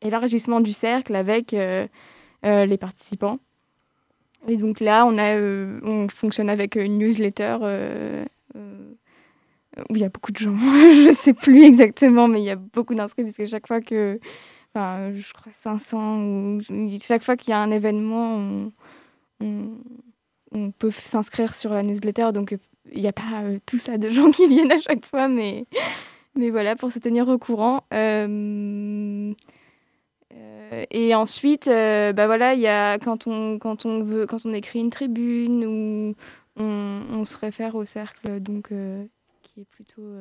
élargissement 0.00 0.60
du 0.60 0.70
cercle 0.70 1.16
avec 1.16 1.52
les 2.44 2.78
participants. 2.78 3.38
Et 4.48 4.56
donc 4.56 4.80
là, 4.80 5.04
on, 5.06 5.16
a, 5.18 5.36
euh, 5.36 5.80
on 5.82 6.08
fonctionne 6.08 6.48
avec 6.48 6.76
une 6.76 6.98
newsletter 6.98 7.58
euh, 7.62 8.24
euh, 8.56 8.92
où 9.88 9.96
il 9.96 10.00
y 10.00 10.04
a 10.04 10.08
beaucoup 10.08 10.32
de 10.32 10.38
gens. 10.38 10.50
je 10.58 11.08
ne 11.08 11.14
sais 11.14 11.34
plus 11.34 11.64
exactement, 11.64 12.28
mais 12.28 12.40
il 12.40 12.44
y 12.44 12.50
a 12.50 12.56
beaucoup 12.56 12.94
d'inscrits 12.94 13.22
parce 13.22 13.36
que 13.36 13.46
chaque 13.46 13.66
fois 13.66 13.80
que, 13.80 14.18
enfin, 14.74 15.12
je 15.14 15.32
crois 15.32 15.52
500, 15.52 16.22
ou 16.22 16.60
chaque 17.02 17.22
fois 17.22 17.36
qu'il 17.36 17.50
y 17.50 17.54
a 17.54 17.58
un 17.58 17.70
événement, 17.70 18.70
on, 19.40 20.72
peut 20.78 20.90
s'inscrire 20.90 21.54
sur 21.54 21.72
la 21.72 21.82
newsletter. 21.82 22.32
Donc 22.32 22.56
il 22.92 23.00
n'y 23.00 23.08
a 23.08 23.12
pas 23.12 23.42
tout 23.66 23.78
ça 23.78 23.98
de 23.98 24.10
gens 24.10 24.30
qui 24.30 24.46
viennent 24.46 24.72
à 24.72 24.80
chaque 24.80 25.06
fois, 25.06 25.28
mais, 25.28 25.66
mais 26.34 26.50
voilà, 26.50 26.76
pour 26.76 26.90
se 26.90 26.98
tenir 26.98 27.28
au 27.28 27.38
courant. 27.38 27.84
Euh, 27.92 29.32
et 30.90 31.14
ensuite, 31.14 31.66
euh, 31.68 32.12
bah 32.12 32.26
voilà, 32.26 32.54
il 32.54 32.60
y 32.60 32.68
a 32.68 32.98
quand 32.98 33.26
on, 33.26 33.58
quand 33.58 33.86
on 33.86 34.02
veut, 34.02 34.26
quand 34.26 34.46
on 34.46 34.52
écrit 34.52 34.78
une 34.80 34.90
tribune 34.90 35.64
ou 35.64 36.14
on, 36.56 37.02
on 37.10 37.24
se 37.24 37.36
réfère 37.36 37.74
au 37.74 37.84
cercle 37.84 38.40
donc 38.40 38.70
euh, 38.72 39.04
qui 39.60 39.62
est 39.62 39.70
plutôt 39.70 40.14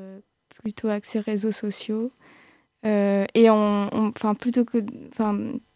plutôt 0.50 0.90
axé 0.90 1.20
réseaux 1.20 1.52
sociaux. 1.52 2.12
et 2.84 3.50
on, 3.50 3.90
enfin 4.16 4.36
plutôt 4.36 4.66
que, 4.66 4.80
enfin 5.12 5.34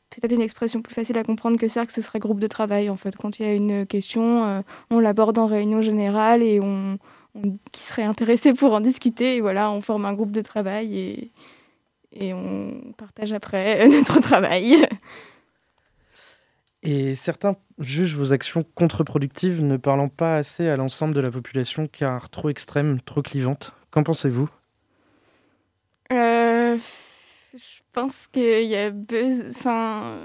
peut-être 0.09 0.33
une 0.33 0.41
expression 0.41 0.81
plus 0.81 0.93
facile 0.93 1.17
à 1.17 1.23
comprendre 1.23 1.57
que 1.57 1.67
cercle, 1.67 1.93
ce 1.93 2.01
serait 2.01 2.19
groupe 2.19 2.39
de 2.39 2.47
travail 2.47 2.89
en 2.89 2.97
fait. 2.97 3.15
Quand 3.15 3.39
il 3.39 3.45
y 3.45 3.49
a 3.49 3.53
une 3.53 3.85
question, 3.85 4.63
on 4.89 4.99
l'aborde 4.99 5.37
en 5.37 5.47
réunion 5.47 5.81
générale 5.81 6.43
et 6.43 6.59
on, 6.59 6.97
on, 7.35 7.53
qui 7.71 7.81
serait 7.81 8.03
intéressé 8.03 8.53
pour 8.53 8.73
en 8.73 8.81
discuter. 8.81 9.37
Et 9.37 9.41
voilà, 9.41 9.71
on 9.71 9.81
forme 9.81 10.05
un 10.05 10.13
groupe 10.13 10.31
de 10.31 10.41
travail 10.41 10.97
et 10.97 11.31
et 12.13 12.33
on 12.33 12.93
partage 12.97 13.33
après 13.33 13.87
notre 13.89 14.19
travail. 14.19 14.77
Et 16.85 17.15
certains 17.15 17.55
jugent 17.79 18.15
vos 18.15 18.33
actions 18.33 18.65
contre-productives, 18.75 19.63
ne 19.63 19.77
parlant 19.77 20.09
pas 20.09 20.35
assez 20.35 20.67
à 20.67 20.75
l'ensemble 20.75 21.13
de 21.13 21.21
la 21.21 21.31
population 21.31 21.87
car 21.87 22.29
trop 22.29 22.49
extrêmes, 22.49 22.99
trop 23.01 23.21
clivantes. 23.21 23.71
Qu'en 23.89 24.03
pensez-vous? 24.03 24.49
Euh, 26.11 26.77
Je 27.53 27.81
pense 27.93 28.27
qu'il 28.27 28.67
y 28.67 28.75
a 28.75 28.89
besoin 28.91 30.19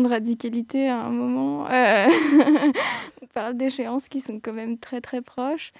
de 0.00 0.08
radicalité 0.08 0.88
à 0.88 1.00
un 1.02 1.10
moment. 1.10 1.68
Euh, 1.70 2.06
on 3.22 3.26
parle 3.34 3.56
d'échéances 3.56 4.08
qui 4.08 4.20
sont 4.20 4.40
quand 4.40 4.52
même 4.54 4.78
très 4.78 5.02
très 5.02 5.20
proches. 5.20 5.72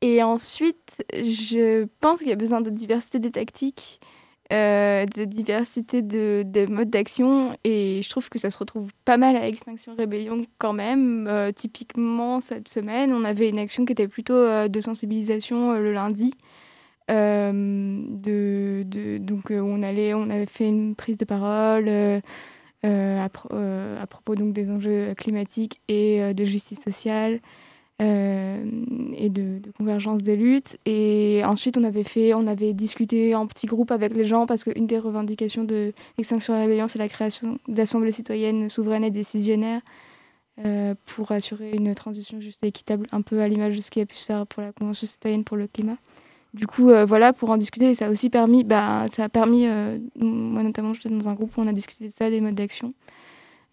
Et 0.00 0.22
ensuite, 0.22 1.04
je 1.12 1.84
pense 2.00 2.20
qu'il 2.20 2.28
y 2.28 2.32
a 2.32 2.36
besoin 2.36 2.60
de 2.60 2.70
diversité 2.70 3.18
des 3.18 3.30
tactiques. 3.30 4.00
Euh, 4.50 5.06
de 5.06 5.24
diversité 5.24 6.02
de, 6.02 6.66
modes 6.68 6.90
d'action 6.90 7.56
et 7.64 8.00
je 8.02 8.10
trouve 8.10 8.28
que 8.28 8.38
ça 8.38 8.50
se 8.50 8.58
retrouve 8.58 8.90
pas 9.06 9.16
mal 9.16 9.34
à 9.36 9.46
Extinction 9.48 9.94
Rébellion 9.94 10.44
quand 10.58 10.74
même. 10.74 11.26
Euh, 11.26 11.52
typiquement, 11.52 12.40
cette 12.40 12.68
semaine, 12.68 13.14
on 13.14 13.24
avait 13.24 13.48
une 13.48 13.58
action 13.58 13.86
qui 13.86 13.92
était 13.92 14.08
plutôt 14.08 14.34
euh, 14.34 14.68
de 14.68 14.80
sensibilisation 14.80 15.72
le 15.72 15.92
lundi. 15.92 16.34
de, 17.08 18.82
de, 18.84 19.18
donc 19.18 19.50
on, 19.50 19.82
allait, 19.82 20.12
on 20.12 20.28
avait 20.28 20.46
fait 20.46 20.68
une 20.68 20.96
prise 20.96 21.16
de 21.16 21.24
parole 21.24 21.88
à, 22.82 23.24
à, 23.24 24.06
propos 24.06 24.34
donc, 24.34 24.52
des 24.52 24.70
enjeux 24.70 25.14
climatiques 25.14 25.80
et 25.88 26.34
de 26.34 26.44
justice 26.44 26.82
sociale. 26.82 27.40
Euh, 28.02 28.64
et 29.14 29.28
de, 29.28 29.60
convergence 29.78 30.22
des 30.22 30.36
luttes. 30.36 30.76
Et 30.86 31.42
ensuite, 31.44 31.76
on 31.76 31.84
avait 31.84 32.04
fait, 32.04 32.34
on 32.34 32.46
avait 32.46 32.72
discuté 32.72 33.34
en 33.34 33.46
petits 33.46 33.66
groupes 33.66 33.92
avec 33.92 34.16
les 34.16 34.24
gens 34.24 34.46
parce 34.46 34.64
qu'une 34.64 34.86
des 34.86 34.98
revendications 34.98 35.64
de 35.64 35.92
Extinction 36.18 36.58
Rébellion, 36.58 36.88
c'est 36.88 36.98
la 36.98 37.08
création 37.08 37.58
d'assemblées 37.68 38.10
citoyennes 38.10 38.68
souveraines 38.68 39.04
et 39.04 39.10
décisionnaires 39.10 39.82
euh, 40.64 40.94
pour 41.06 41.30
assurer 41.30 41.72
une 41.72 41.94
transition 41.94 42.40
juste 42.40 42.64
et 42.64 42.68
équitable, 42.68 43.06
un 43.12 43.22
peu 43.22 43.40
à 43.40 43.48
l'image 43.48 43.76
de 43.76 43.80
ce 43.80 43.90
qui 43.90 44.00
a 44.00 44.06
pu 44.06 44.16
se 44.16 44.24
faire 44.24 44.46
pour 44.46 44.62
la 44.62 44.72
Convention 44.72 45.06
citoyenne 45.06 45.44
pour 45.44 45.56
le 45.56 45.68
climat. 45.68 45.96
Du 46.54 46.66
coup, 46.66 46.90
euh, 46.90 47.04
voilà, 47.04 47.32
pour 47.32 47.50
en 47.50 47.56
discuter, 47.56 47.94
ça 47.94 48.06
a 48.06 48.10
aussi 48.10 48.30
permis, 48.30 48.64
bah, 48.64 49.04
ça 49.12 49.24
a 49.24 49.28
permis, 49.28 49.66
moi 50.16 50.62
notamment, 50.62 50.94
j'étais 50.94 51.08
dans 51.08 51.28
un 51.28 51.34
groupe 51.34 51.56
où 51.56 51.60
on 51.60 51.68
a 51.68 51.72
discuté 51.72 52.06
de 52.06 52.12
ça, 52.16 52.30
des 52.30 52.40
modes 52.40 52.54
d'action. 52.54 52.94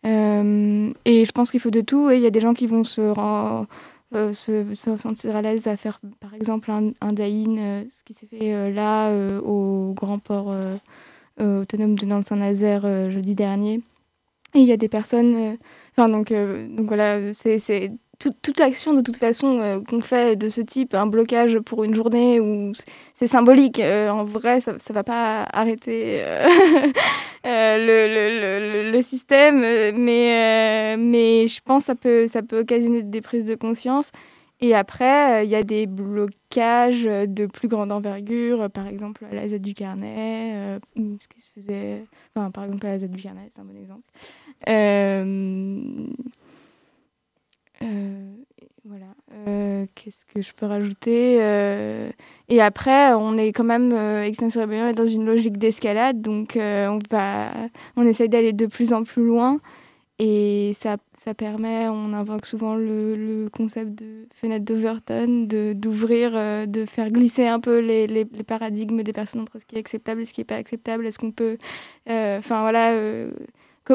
et 0.03 1.25
je 1.25 1.31
pense 1.31 1.49
qu'il 1.49 1.59
faut 1.59 1.71
de 1.71 1.81
tout. 1.81 2.09
Et 2.09 2.17
il 2.17 2.21
y 2.21 2.27
a 2.27 2.31
des 2.31 2.41
gens 2.41 2.53
qui 2.53 2.67
vont 2.67 2.83
se 2.83 3.01
rendre 3.01 3.67
euh, 4.15 4.33
se, 4.33 4.73
sentir 4.73 5.35
à 5.35 5.41
l'aise 5.43 5.67
à 5.67 5.77
faire 5.77 5.99
par 6.19 6.33
exemple 6.33 6.71
un, 6.71 6.93
un 6.99 7.13
euh, 7.19 7.83
ce 7.91 8.03
qui 8.03 8.13
s'est 8.13 8.25
fait 8.25 8.53
euh, 8.53 8.71
là 8.71 9.11
au 9.41 9.93
grand 9.93 10.17
port 10.17 10.55
autonome 11.39 11.95
de 11.95 12.05
Nantes-Saint-Nazaire 12.05 13.11
jeudi 13.11 13.35
dernier. 13.35 13.81
Et 14.55 14.59
il 14.59 14.65
y 14.65 14.71
a 14.71 14.77
des 14.77 14.89
personnes, 14.89 15.57
enfin 15.91 16.09
donc, 16.09 16.33
donc 16.33 16.87
voilà, 16.87 17.33
c'est 17.33 17.91
toute 18.19 18.59
action 18.59 18.93
de 18.93 19.01
toute 19.01 19.17
façon 19.17 19.59
euh, 19.59 19.79
qu'on 19.81 20.01
fait 20.01 20.35
de 20.35 20.49
ce 20.49 20.59
type, 20.61 20.93
un 20.93 21.07
blocage 21.07 21.59
pour 21.59 21.85
une 21.85 21.95
journée 21.95 22.39
où 22.39 22.73
c'est 23.13 23.27
symbolique, 23.27 23.79
euh, 23.79 24.09
en 24.09 24.25
vrai 24.25 24.59
ça 24.59 24.73
ne 24.73 24.93
va 24.93 25.03
pas 25.03 25.43
arrêter 25.53 26.21
euh, 26.21 26.47
le, 27.45 28.83
le, 28.83 28.91
le, 28.91 29.01
système, 29.01 29.59
mais, 29.59 30.97
mais 30.97 31.47
je 31.47 31.61
pense 31.63 31.83
que 31.83 31.87
ça 31.87 31.95
peut, 31.95 32.27
ça 32.27 32.41
peut 32.43 32.59
occasionner 32.59 33.03
des 33.03 33.21
prises 33.21 33.45
de 33.45 33.55
conscience. 33.55 34.11
Et 34.61 34.75
après, 34.75 35.45
il 35.45 35.49
y 35.49 35.55
a 35.55 35.63
des 35.63 35.87
blocages 35.87 37.03
de 37.05 37.45
plus 37.45 37.69
grande 37.69 37.93
envergure, 37.93 38.69
par 38.69 38.87
exemple 38.87 39.23
à 39.31 39.33
la 39.33 39.47
Z 39.47 39.61
du 39.61 39.73
Carnet, 39.73 40.79
ou 40.97 41.15
ce 41.17 41.29
qui 41.29 41.39
se 41.39 41.51
faisait, 41.51 42.03
enfin 42.35 42.51
par 42.51 42.65
exemple 42.65 42.85
à 42.85 42.89
la 42.89 42.99
Z 42.99 43.05
du 43.05 43.23
Carnet, 43.23 43.49
c'est 43.49 43.61
un 43.61 43.63
bon 43.63 43.77
exemple. 43.77 44.03
Euh, 47.83 48.31
voilà. 48.85 49.05
Euh, 49.47 49.85
qu'est-ce 49.95 50.25
que 50.25 50.41
je 50.41 50.53
peux 50.53 50.65
rajouter 50.65 51.37
euh, 51.41 52.09
Et 52.47 52.61
après, 52.61 53.13
on 53.13 53.37
est 53.37 53.51
quand 53.51 53.63
même, 53.63 53.93
Extinction 54.23 54.61
Rebellion 54.61 54.87
est 54.87 54.93
dans 54.93 55.05
une 55.05 55.25
logique 55.25 55.57
d'escalade, 55.57 56.21
donc 56.21 56.57
on, 56.57 56.99
va, 57.09 57.51
on 57.95 58.05
essaye 58.07 58.29
d'aller 58.29 58.53
de 58.53 58.65
plus 58.65 58.93
en 58.93 59.03
plus 59.03 59.23
loin. 59.23 59.59
Et 60.21 60.71
ça, 60.73 60.97
ça 61.13 61.33
permet, 61.33 61.87
on 61.87 62.11
invoque 62.11 62.45
souvent 62.45 62.75
le, 62.75 63.15
le 63.15 63.49
concept 63.49 63.95
de 63.95 64.27
fenêtre 64.33 64.65
d'Overton, 64.65 65.47
d'ouvrir, 65.75 66.31
de, 66.33 66.65
de, 66.65 66.85
faire 66.85 67.09
glisser 67.09 67.47
un 67.47 67.61
peu 67.61 67.79
les, 67.79 68.05
les, 68.05 68.25
les, 68.29 68.43
paradigmes 68.43 69.01
des 69.01 69.13
personnes 69.13 69.39
entre 69.39 69.59
ce 69.61 69.65
qui 69.65 69.77
est 69.77 69.79
acceptable 69.79 70.19
et 70.19 70.25
ce 70.25 70.33
qui 70.33 70.41
n'est 70.41 70.45
pas 70.45 70.57
acceptable. 70.57 71.05
Est-ce 71.05 71.19
qu'on 71.19 71.31
peut, 71.31 71.57
enfin 72.05 72.61
voilà, 72.63 72.91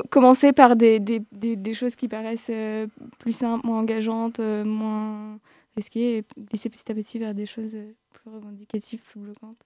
commencer 0.02 0.52
par 0.52 0.76
des, 0.76 1.00
des, 1.00 1.20
des, 1.32 1.74
choses 1.74 1.96
qui 1.96 2.08
paraissent 2.08 2.50
euh, 2.50 2.86
plus 3.18 3.32
simples, 3.32 3.66
moins 3.66 3.80
engageantes, 3.80 4.40
euh, 4.40 4.64
moins 4.64 5.38
risquées, 5.76 6.18
et 6.18 6.24
glisser 6.50 6.68
petit 6.68 6.90
à 6.90 6.94
petit 6.94 7.18
vers 7.18 7.34
des 7.34 7.46
choses 7.46 7.74
euh, 7.74 7.92
plus 8.12 8.30
revendicatives, 8.30 9.00
plus 9.00 9.20
bloquantes. 9.20 9.58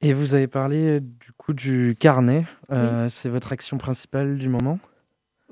Et 0.00 0.12
vous 0.12 0.34
avez 0.34 0.46
parlé 0.46 1.00
du 1.00 1.32
coup 1.36 1.52
du 1.52 1.96
carnet. 1.98 2.44
C'est 3.08 3.28
votre 3.28 3.52
action 3.52 3.78
principale 3.78 4.38
du 4.38 4.48
moment? 4.48 4.78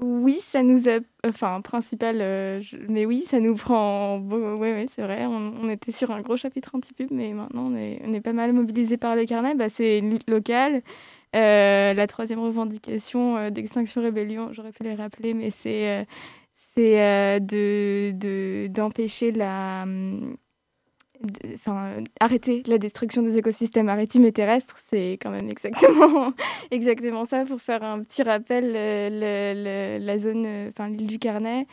Oui, 0.01 0.39
ça 0.41 0.63
nous 0.63 0.89
a. 0.89 1.01
Enfin, 1.27 1.61
principale, 1.63 2.63
mais 2.89 3.07
oui, 3.07 3.23
ça 3.23 3.41
nous 3.41 3.57
prend. 3.57 4.19
Oui, 4.21 4.71
oui, 4.73 4.87
c'est 4.89 5.03
vrai. 5.03 5.27
On, 5.27 5.69
était 5.69 5.91
sur 5.91 6.13
un 6.13 6.21
gros 6.21 6.37
chapitre 6.37 6.77
anti-pub, 6.77 7.09
mais 7.11 7.33
maintenant 7.33 7.73
on 7.73 7.77
est, 7.77 8.01
on 8.05 8.15
est 8.15 8.21
pas 8.21 8.33
mal 8.33 8.53
mobilisé 8.53 8.97
par 8.97 9.17
le 9.17 9.25
carnet. 9.25 9.57
Bah, 9.57 9.69
c'est 9.69 9.99
une 9.99 10.11
lutte 10.11 10.31
locale. 10.31 10.83
Euh, 11.37 11.93
la 11.93 12.07
troisième 12.07 12.39
revendication 12.39 13.37
euh, 13.37 13.51
d'Extinction 13.51 14.01
Rébellion, 14.01 14.53
j'aurais 14.53 14.73
pu 14.73 14.85
les 14.85 14.95
rappeler, 14.95 15.35
mais 15.35 15.51
c'est 15.51 16.07
euh, 16.79 17.39
de 17.41 18.67
d'empêcher 18.69 19.33
la, 19.33 19.85
enfin, 21.55 22.05
arrêter 22.21 22.63
la 22.67 22.79
destruction 22.79 23.23
des 23.23 23.37
écosystèmes 23.37 23.87
maritimes 23.87 24.25
et 24.25 24.33
terrestres, 24.33 24.79
c'est 24.89 25.19
quand 25.21 25.31
même 25.31 25.51
exactement, 25.51 26.33
exactement 26.71 27.27
ça. 27.27 27.45
Pour 27.45 27.61
faire 27.61 27.83
un 27.83 28.01
petit 28.01 28.23
rappel, 28.23 28.73
la 28.73 30.19
zone, 30.19 30.69
enfin 30.71 30.89
l'île 30.89 31.07
du 31.07 31.19
Carnet, 31.19 31.67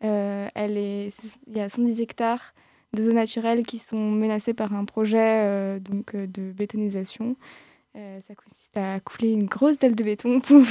elle 0.00 0.76
est, 0.76 1.08
il 1.46 1.56
y 1.56 1.60
a 1.60 1.68
110 1.68 2.00
hectares 2.00 2.54
de 2.94 3.02
zones 3.02 3.14
naturelles 3.14 3.64
qui 3.64 3.78
sont 3.78 4.10
menacées 4.10 4.54
par 4.54 4.72
un 4.74 4.84
projet 4.84 5.78
donc, 5.80 6.16
de 6.16 6.52
bétonisation. 6.52 7.36
Ça 7.94 8.34
consiste 8.34 8.76
à 8.76 9.00
couler 9.00 9.32
une 9.32 9.46
grosse 9.46 9.78
dalle 9.78 9.94
de 9.94 10.02
béton 10.02 10.40
pour, 10.40 10.62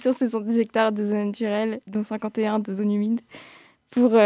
sur 0.00 0.14
ces 0.14 0.28
110 0.28 0.58
hectares 0.58 0.92
de 0.92 1.04
zones 1.04 1.26
naturelles, 1.26 1.80
dont 1.86 2.04
51 2.04 2.60
de 2.60 2.72
zones 2.74 2.92
humides, 2.92 3.20
pour, 3.90 4.16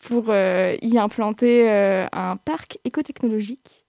pour 0.00 0.26
euh, 0.28 0.76
y 0.82 0.98
implanter 0.98 1.70
euh, 1.70 2.06
un 2.12 2.36
parc 2.36 2.78
écotechnologique 2.84 3.84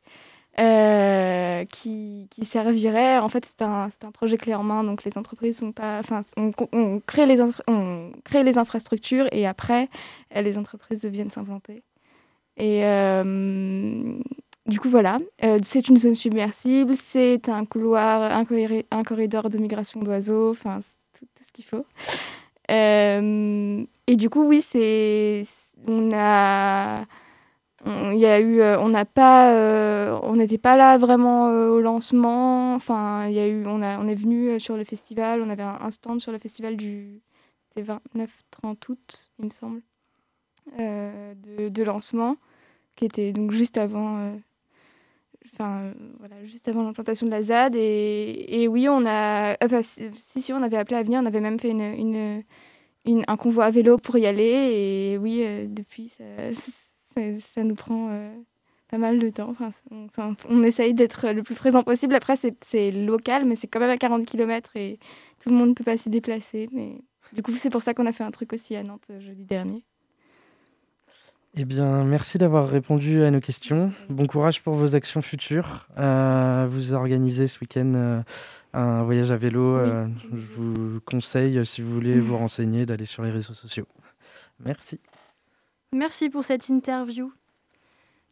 euh, 0.60 1.66
qui, 1.66 2.28
qui, 2.30 2.46
servirait. 2.46 3.18
En 3.18 3.30
fait, 3.30 3.46
c'est 3.46 3.62
un, 3.62 3.90
un, 4.04 4.12
projet 4.12 4.38
clé 4.38 4.54
en 4.54 4.64
main, 4.64 4.84
donc 4.84 5.04
les 5.06 5.18
entreprises 5.18 5.58
sont 5.60 5.72
pas. 5.72 6.00
Enfin, 6.00 6.22
on, 6.36 6.52
on, 6.74 7.00
crée 7.00 7.26
les 7.26 7.42
on 7.68 8.12
crée 8.26 8.44
les 8.44 8.58
infrastructures 8.58 9.28
et 9.32 9.48
après, 9.48 9.90
les 10.36 10.58
entreprises 10.58 11.06
viennent 11.06 11.32
s'implanter. 11.32 11.84
Et 12.58 12.82
du 14.68 14.80
coup, 14.80 14.90
voilà, 14.90 15.18
c'est 15.64 15.88
une 15.88 15.98
zone 15.98 16.16
submersible, 16.16 16.96
c'est 16.96 17.50
un 17.50 17.66
couloir, 17.66 18.22
un, 18.22 18.46
un, 18.92 19.04
corridor 19.04 19.50
de 19.50 19.58
migration 19.58 20.02
d'oiseaux, 20.02 20.52
enfin, 20.52 20.82
tout, 21.18 21.26
tout, 21.36 21.44
ce 21.44 21.52
qu'il 21.52 21.66
faut. 21.66 21.86
et 22.70 24.16
du 24.16 24.30
coup, 24.30 24.44
oui, 24.44 24.62
c'est 24.62 25.42
on 25.88 26.12
a 26.12 27.06
il 27.86 28.20
y 28.20 28.26
a 28.26 28.40
eu 28.40 28.62
euh, 28.62 28.80
on 28.80 28.90
n'a 28.90 29.06
pas 29.06 29.54
euh, 29.54 30.20
on 30.24 30.36
n'était 30.36 30.58
pas 30.58 30.78
là 30.78 30.98
vraiment 30.98 31.50
euh, 31.50 31.70
au 31.70 31.82
lancement. 31.82 32.76
Enfin 32.76 33.28
il 33.28 33.34
y 33.34 33.40
a 33.40 33.48
eu 33.48 33.66
on 33.66 33.82
a 33.82 33.98
on 33.98 34.08
est 34.08 34.16
venu 34.16 34.60
sur 34.60 34.78
le 34.78 34.84
festival. 34.84 35.42
On 35.42 35.50
avait 35.50 35.64
un, 35.64 35.92
stand 35.92 36.22
sur 36.22 36.32
le 36.32 36.38
festival 36.38 36.78
du 36.78 37.22
c'était 37.70 37.82
29 37.82 38.44
30 38.52 38.90
août 38.90 39.30
il 39.40 39.46
me 39.46 39.50
semble 39.50 39.82
de, 40.78 41.70
de, 41.70 41.84
lancement 41.84 42.38
qui 42.96 43.06
était 43.06 43.32
donc 43.32 43.52
juste 43.52 43.78
avant 43.78 44.34
voilà 46.20 46.44
juste 46.46 46.68
avant 46.68 46.84
l'implantation 46.84 47.26
de 47.26 47.32
la 47.32 47.42
ZAD 47.42 47.76
et, 47.76 48.68
oui 48.70 48.88
on 48.90 49.06
a 49.06 49.56
si, 49.82 50.10
si 50.14 50.54
on 50.54 50.62
avait 50.62 50.78
appelé 50.78 50.98
à 50.98 51.04
venir 51.04 51.22
on 51.22 51.26
avait 51.26 51.42
même 51.42 51.60
fait 51.60 51.74
un 53.06 53.38
convoi 53.38 53.66
à 53.66 53.70
vélo 53.70 53.98
pour 53.98 54.18
y 54.18 54.26
aller. 54.26 54.44
Et 54.44 55.18
oui, 55.18 55.44
euh, 55.44 55.66
depuis, 55.68 56.10
ça, 56.10 56.24
ça, 57.40 57.64
nous 57.64 57.76
prend 57.76 58.10
euh, 58.12 58.34
pas 58.90 58.98
mal 58.98 59.20
de 59.20 59.30
temps. 59.30 59.54
On, 60.50 60.64
essaye 60.64 60.94
d'être 60.94 61.30
le 61.30 61.44
plus 61.44 61.56
présent 61.56 61.84
possible. 61.84 62.16
Après, 62.16 62.36
c'est 62.36 62.92
local, 62.92 63.46
mais 63.46 63.56
c'est 63.56 63.68
quand 63.68 63.80
même 63.80 63.90
à 63.90 63.98
40 63.98 64.26
km 64.26 64.76
et 64.76 65.00
tout 65.40 65.50
le 65.50 65.56
monde 65.56 65.70
ne 65.70 65.74
peut 65.74 65.84
pas 65.84 65.98
s'y 65.98 66.10
déplacer. 66.10 66.70
Mais 66.72 66.98
du 67.34 67.42
coup, 67.42 67.52
c'est 67.54 67.70
pour 67.70 67.84
ça 67.84 67.94
qu'on 67.94 68.06
a 68.06 68.12
fait 68.12 68.24
un 68.24 68.32
truc 68.32 68.54
aussi 68.54 68.76
à 68.76 68.84
Nantes 68.84 69.06
euh, 69.10 69.20
jeudi 69.20 69.46
dernier. 69.46 69.84
Eh 71.58 71.66
bien, 71.66 72.06
merci 72.06 72.38
d'avoir 72.38 72.70
répondu 72.70 73.24
à 73.24 73.32
nos 73.32 73.42
questions. 73.42 73.92
Bon 74.10 74.26
courage 74.26 74.62
pour 74.62 74.76
vos 74.76 74.96
actions 74.96 75.22
futures. 75.22 75.88
vous 75.98 76.94
organisez 76.94 77.48
ce 77.48 77.60
week-end 77.60 78.24
un 78.74 79.04
voyage 79.04 79.32
à 79.32 79.38
vélo. 79.38 79.78
Euh, 79.78 80.08
je 80.32 80.56
vous 80.56 81.00
conseille, 81.06 81.66
si 81.66 81.82
vous 81.82 81.94
voulez 81.94 82.20
vous 82.20 82.38
renseigner, 82.38 82.86
d'aller 82.86 83.06
sur 83.06 83.24
les 83.24 83.32
réseaux 83.32 83.54
sociaux. 83.54 83.88
Merci. 84.64 85.00
Merci 85.94 86.30
pour 86.30 86.44
cette 86.44 86.70
interview. 86.70 87.32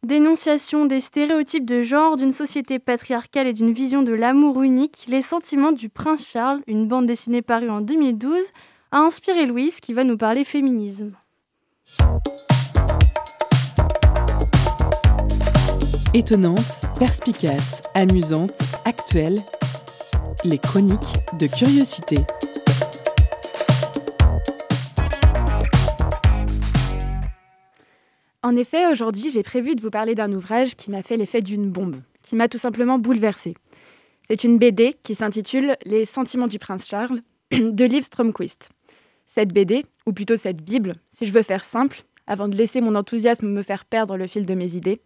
Dénonciation 0.04 0.86
des 0.86 1.02
stéréotypes 1.02 1.66
de 1.66 1.82
genre 1.82 2.16
d'une 2.16 2.32
société 2.32 2.80
patriarcale 2.80 3.48
et 3.48 3.54
d'une 3.54 3.74
vision 3.74 4.02
de 4.02 4.14
l'amour 4.14 4.64
unique, 4.64 5.06
Les 5.10 5.22
sentiments 5.22 5.74
du 5.74 5.90
prince 5.90 6.26
Charles, 6.26 6.62
une 6.68 6.88
bande 6.88 7.06
dessinée 7.06 7.42
parue 7.42 7.70
en 7.70 7.82
2012, 7.82 8.46
a 8.92 9.00
inspiré 9.00 9.46
Louise 9.46 9.82
qui 9.82 9.92
va 9.92 10.06
nous 10.06 10.18
parler 10.18 10.46
féminisme. 10.46 11.12
Étonnante, 16.15 16.86
perspicace, 16.98 17.84
amusante, 17.93 18.60
actuelle, 18.84 19.38
les 20.43 20.58
chroniques 20.58 20.98
de 21.39 21.45
curiosité. 21.45 22.17
En 28.41 28.56
effet, 28.56 28.88
aujourd'hui, 28.88 29.30
j'ai 29.30 29.43
prévu 29.43 29.76
de 29.76 29.82
vous 29.82 29.91
parler 29.91 30.15
d'un 30.15 30.34
ouvrage 30.34 30.76
qui 30.76 30.89
m'a 30.89 31.04
fait 31.04 31.15
l'effet 31.15 31.43
d'une 31.43 31.69
bombe, 31.69 31.98
qui 32.24 32.36
m'a 32.36 32.48
tout 32.48 32.58
simplement 32.58 32.98
bouleversée. 32.98 33.54
C'est 34.28 34.43
une 34.43 34.58
BD 34.58 34.95
qui 35.04 35.13
s'intitule 35.13 35.78
Les 35.86 36.06
sentiments 36.06 36.48
du 36.48 36.58
prince 36.58 36.88
Charles 36.88 37.22
de 37.52 37.86
Liv 37.86 38.04
Stromquist. 38.04 38.69
Cette 39.28 39.54
BD, 39.54 39.86
ou 40.08 40.13
plutôt 40.13 40.38
cette 40.38 40.63
Bible, 40.63 40.95
si 41.13 41.28
je 41.28 41.32
veux 41.32 41.43
faire 41.43 41.63
simple, 41.63 42.04
avant 42.26 42.48
de 42.48 42.56
laisser 42.56 42.82
mon 42.82 42.95
enthousiasme 42.95 43.48
me 43.48 43.62
faire 43.62 43.86
perdre 43.86 44.17
le 44.17 44.26
fil 44.26 44.48
de 44.48 44.56
mes 44.56 44.76
idées, 44.76 45.02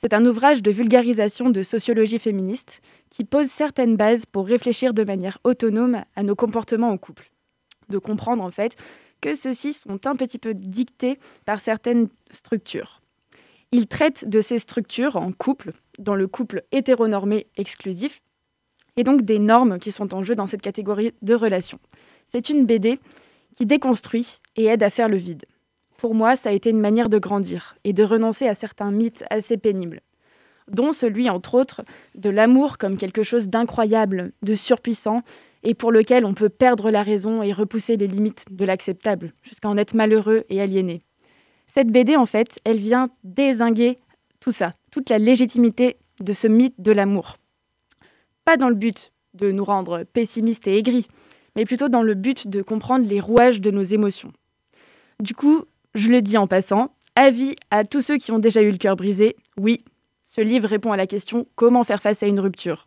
c'est 0.00 0.12
un 0.12 0.24
ouvrage 0.26 0.62
de 0.62 0.70
vulgarisation 0.70 1.50
de 1.50 1.62
sociologie 1.62 2.18
féministe 2.18 2.82
qui 3.10 3.24
pose 3.24 3.48
certaines 3.48 3.96
bases 3.96 4.26
pour 4.26 4.46
réfléchir 4.46 4.92
de 4.94 5.04
manière 5.04 5.38
autonome 5.44 6.02
à 6.14 6.22
nos 6.22 6.36
comportements 6.36 6.90
en 6.90 6.98
couple. 6.98 7.30
De 7.88 7.98
comprendre 7.98 8.42
en 8.42 8.50
fait 8.50 8.76
que 9.20 9.34
ceux-ci 9.34 9.72
sont 9.72 10.06
un 10.06 10.16
petit 10.16 10.38
peu 10.38 10.54
dictés 10.54 11.18
par 11.44 11.60
certaines 11.60 12.08
structures. 12.30 13.00
Il 13.72 13.88
traite 13.88 14.28
de 14.28 14.40
ces 14.40 14.58
structures 14.58 15.16
en 15.16 15.32
couple, 15.32 15.72
dans 15.98 16.14
le 16.14 16.28
couple 16.28 16.62
hétéronormé 16.72 17.46
exclusif, 17.56 18.22
et 18.96 19.04
donc 19.04 19.22
des 19.22 19.38
normes 19.38 19.78
qui 19.78 19.92
sont 19.92 20.14
en 20.14 20.22
jeu 20.22 20.34
dans 20.34 20.46
cette 20.46 20.62
catégorie 20.62 21.12
de 21.22 21.34
relations. 21.34 21.80
C'est 22.28 22.48
une 22.48 22.66
BD 22.66 22.98
qui 23.54 23.66
déconstruit 23.66 24.40
et 24.56 24.66
aide 24.66 24.82
à 24.82 24.90
faire 24.90 25.08
le 25.08 25.16
vide. 25.16 25.44
Pour 25.98 26.14
moi, 26.14 26.36
ça 26.36 26.50
a 26.50 26.52
été 26.52 26.70
une 26.70 26.80
manière 26.80 27.08
de 27.08 27.18
grandir 27.18 27.76
et 27.84 27.92
de 27.92 28.02
renoncer 28.02 28.46
à 28.46 28.54
certains 28.54 28.90
mythes 28.90 29.24
assez 29.30 29.56
pénibles, 29.56 30.02
dont 30.68 30.92
celui, 30.92 31.30
entre 31.30 31.54
autres, 31.54 31.82
de 32.14 32.30
l'amour 32.30 32.78
comme 32.78 32.96
quelque 32.96 33.22
chose 33.22 33.48
d'incroyable, 33.48 34.32
de 34.42 34.54
surpuissant, 34.54 35.22
et 35.62 35.74
pour 35.74 35.90
lequel 35.90 36.24
on 36.24 36.34
peut 36.34 36.48
perdre 36.48 36.90
la 36.90 37.02
raison 37.02 37.42
et 37.42 37.52
repousser 37.52 37.96
les 37.96 38.06
limites 38.06 38.44
de 38.50 38.64
l'acceptable, 38.64 39.32
jusqu'à 39.42 39.68
en 39.68 39.76
être 39.76 39.94
malheureux 39.94 40.44
et 40.48 40.60
aliéné. 40.60 41.02
Cette 41.66 41.88
BD, 41.88 42.16
en 42.16 42.26
fait, 42.26 42.60
elle 42.64 42.78
vient 42.78 43.10
désinguer 43.24 43.98
tout 44.38 44.52
ça, 44.52 44.74
toute 44.90 45.10
la 45.10 45.18
légitimité 45.18 45.96
de 46.20 46.32
ce 46.32 46.46
mythe 46.46 46.80
de 46.80 46.92
l'amour. 46.92 47.36
Pas 48.44 48.56
dans 48.56 48.68
le 48.68 48.76
but 48.76 49.12
de 49.34 49.50
nous 49.50 49.64
rendre 49.64 50.04
pessimistes 50.04 50.68
et 50.68 50.78
aigris, 50.78 51.08
mais 51.56 51.64
plutôt 51.64 51.88
dans 51.88 52.02
le 52.02 52.14
but 52.14 52.48
de 52.48 52.62
comprendre 52.62 53.08
les 53.08 53.20
rouages 53.20 53.60
de 53.60 53.70
nos 53.70 53.82
émotions. 53.82 54.32
Du 55.20 55.34
coup, 55.34 55.64
je 55.96 56.10
le 56.10 56.22
dis 56.22 56.36
en 56.36 56.46
passant, 56.46 56.94
avis 57.16 57.56
à 57.70 57.84
tous 57.84 58.02
ceux 58.02 58.18
qui 58.18 58.30
ont 58.30 58.38
déjà 58.38 58.62
eu 58.62 58.70
le 58.70 58.78
cœur 58.78 58.96
brisé, 58.96 59.36
oui, 59.56 59.82
ce 60.26 60.40
livre 60.40 60.68
répond 60.68 60.92
à 60.92 60.96
la 60.96 61.06
question 61.06 61.46
comment 61.56 61.84
faire 61.84 62.02
face 62.02 62.22
à 62.22 62.26
une 62.26 62.38
rupture? 62.38 62.86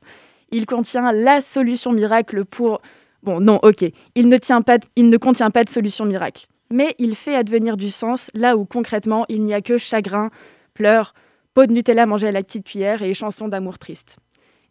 Il 0.51 0.65
contient 0.65 1.11
la 1.11 1.41
solution 1.41 1.91
miracle 1.91 2.45
pour... 2.45 2.81
Bon, 3.23 3.41
non, 3.41 3.59
ok, 3.63 3.83
il 4.15 4.29
ne, 4.29 5.17
contient 5.17 5.51
pas 5.51 5.63
de 5.63 5.69
solution 5.69 6.05
miracle, 6.05 6.47
mais 6.69 6.95
il 6.99 7.15
fait 7.15 7.35
advenir 7.35 7.75
du 7.75 7.89
sens 7.89 8.31
là 8.33 8.55
où 8.55 8.63
concrètement 8.63 9.25
il 9.27 9.43
n'y 9.43 9.53
a 9.53 9.61
que 9.61 9.77
chagrin, 9.77 10.29
pleurs, 10.73 11.13
pot 11.53 11.65
de 11.65 11.73
Nutella 11.73 12.05
mangée 12.05 12.27
à 12.27 12.31
la 12.31 12.43
petite 12.43 12.65
cuillère 12.65 13.01
et 13.01 13.13
chansons 13.13 13.49
d'amour 13.49 13.77
triste. 13.77 14.17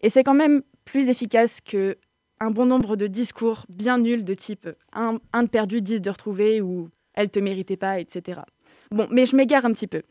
Et 0.00 0.08
c'est 0.08 0.24
quand 0.24 0.34
même 0.34 0.62
plus 0.84 1.08
efficace 1.10 1.60
que 1.60 1.98
un 2.40 2.50
bon 2.50 2.66
nombre 2.66 2.96
de 2.96 3.08
discours 3.08 3.66
bien 3.68 3.98
nuls 3.98 4.24
de 4.24 4.34
type 4.34 4.68
un, 4.92 5.18
un 5.32 5.42
de 5.42 5.48
perdu, 5.48 5.82
dix 5.82 6.00
de 6.00 6.08
retrouvé 6.08 6.62
ou 6.62 6.88
elle 7.18 7.30
te 7.30 7.40
méritait 7.40 7.76
pas, 7.76 7.98
etc. 7.98 8.42
Bon, 8.92 9.08
mais 9.10 9.26
je 9.26 9.34
m'égare 9.34 9.66
un 9.66 9.72
petit 9.72 9.88
peu. 9.88 10.02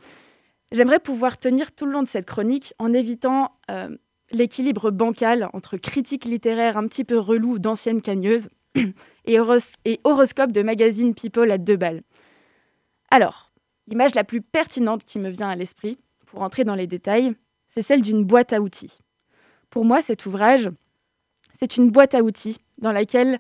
J'aimerais 0.74 1.00
pouvoir 1.00 1.40
tenir 1.40 1.72
tout 1.72 1.86
le 1.86 1.94
long 1.94 2.04
de 2.04 2.08
cette 2.08 2.26
chronique 2.26 2.74
en 2.80 2.92
évitant 2.92 3.58
euh, 3.72 3.96
l'équilibre 4.32 4.92
bancal 4.92 5.50
entre 5.54 5.78
critique 5.78 6.26
littéraire 6.26 6.76
un 6.76 6.86
petit 6.88 7.06
peu 7.06 7.18
relou 7.18 7.60
d'anciennes 7.60 8.02
cagneuses 8.02 8.50
et, 9.26 9.38
et, 9.86 10.00
horoscope 10.04 10.52
de 10.52 10.62
magazine 10.62 11.16
People 11.16 11.50
à 11.50 11.58
deux 11.58 11.78
balles. 11.78 12.04
Alors, 13.10 13.54
l'image 13.88 14.14
la 14.14 14.26
plus 14.26 14.42
pertinente 14.42 15.06
qui 15.06 15.18
me 15.18 15.30
vient 15.30 15.48
à 15.48 15.56
l'esprit, 15.56 15.98
pour 16.26 16.42
entrer 16.42 16.66
dans 16.66 16.76
les 16.76 16.88
détails, 16.88 17.34
c'est 17.70 17.82
celle 17.82 18.02
d'une 18.02 18.26
boîte 18.26 18.52
à 18.52 18.60
outils. 18.60 19.00
Pour 19.70 19.86
moi, 19.86 20.02
cet 20.02 20.26
ouvrage, 20.26 20.70
c'est 21.58 21.78
une 21.78 21.90
boîte 21.90 22.16
à 22.16 22.22
outils 22.22 22.58
dans 22.80 22.92
laquelle 22.92 23.40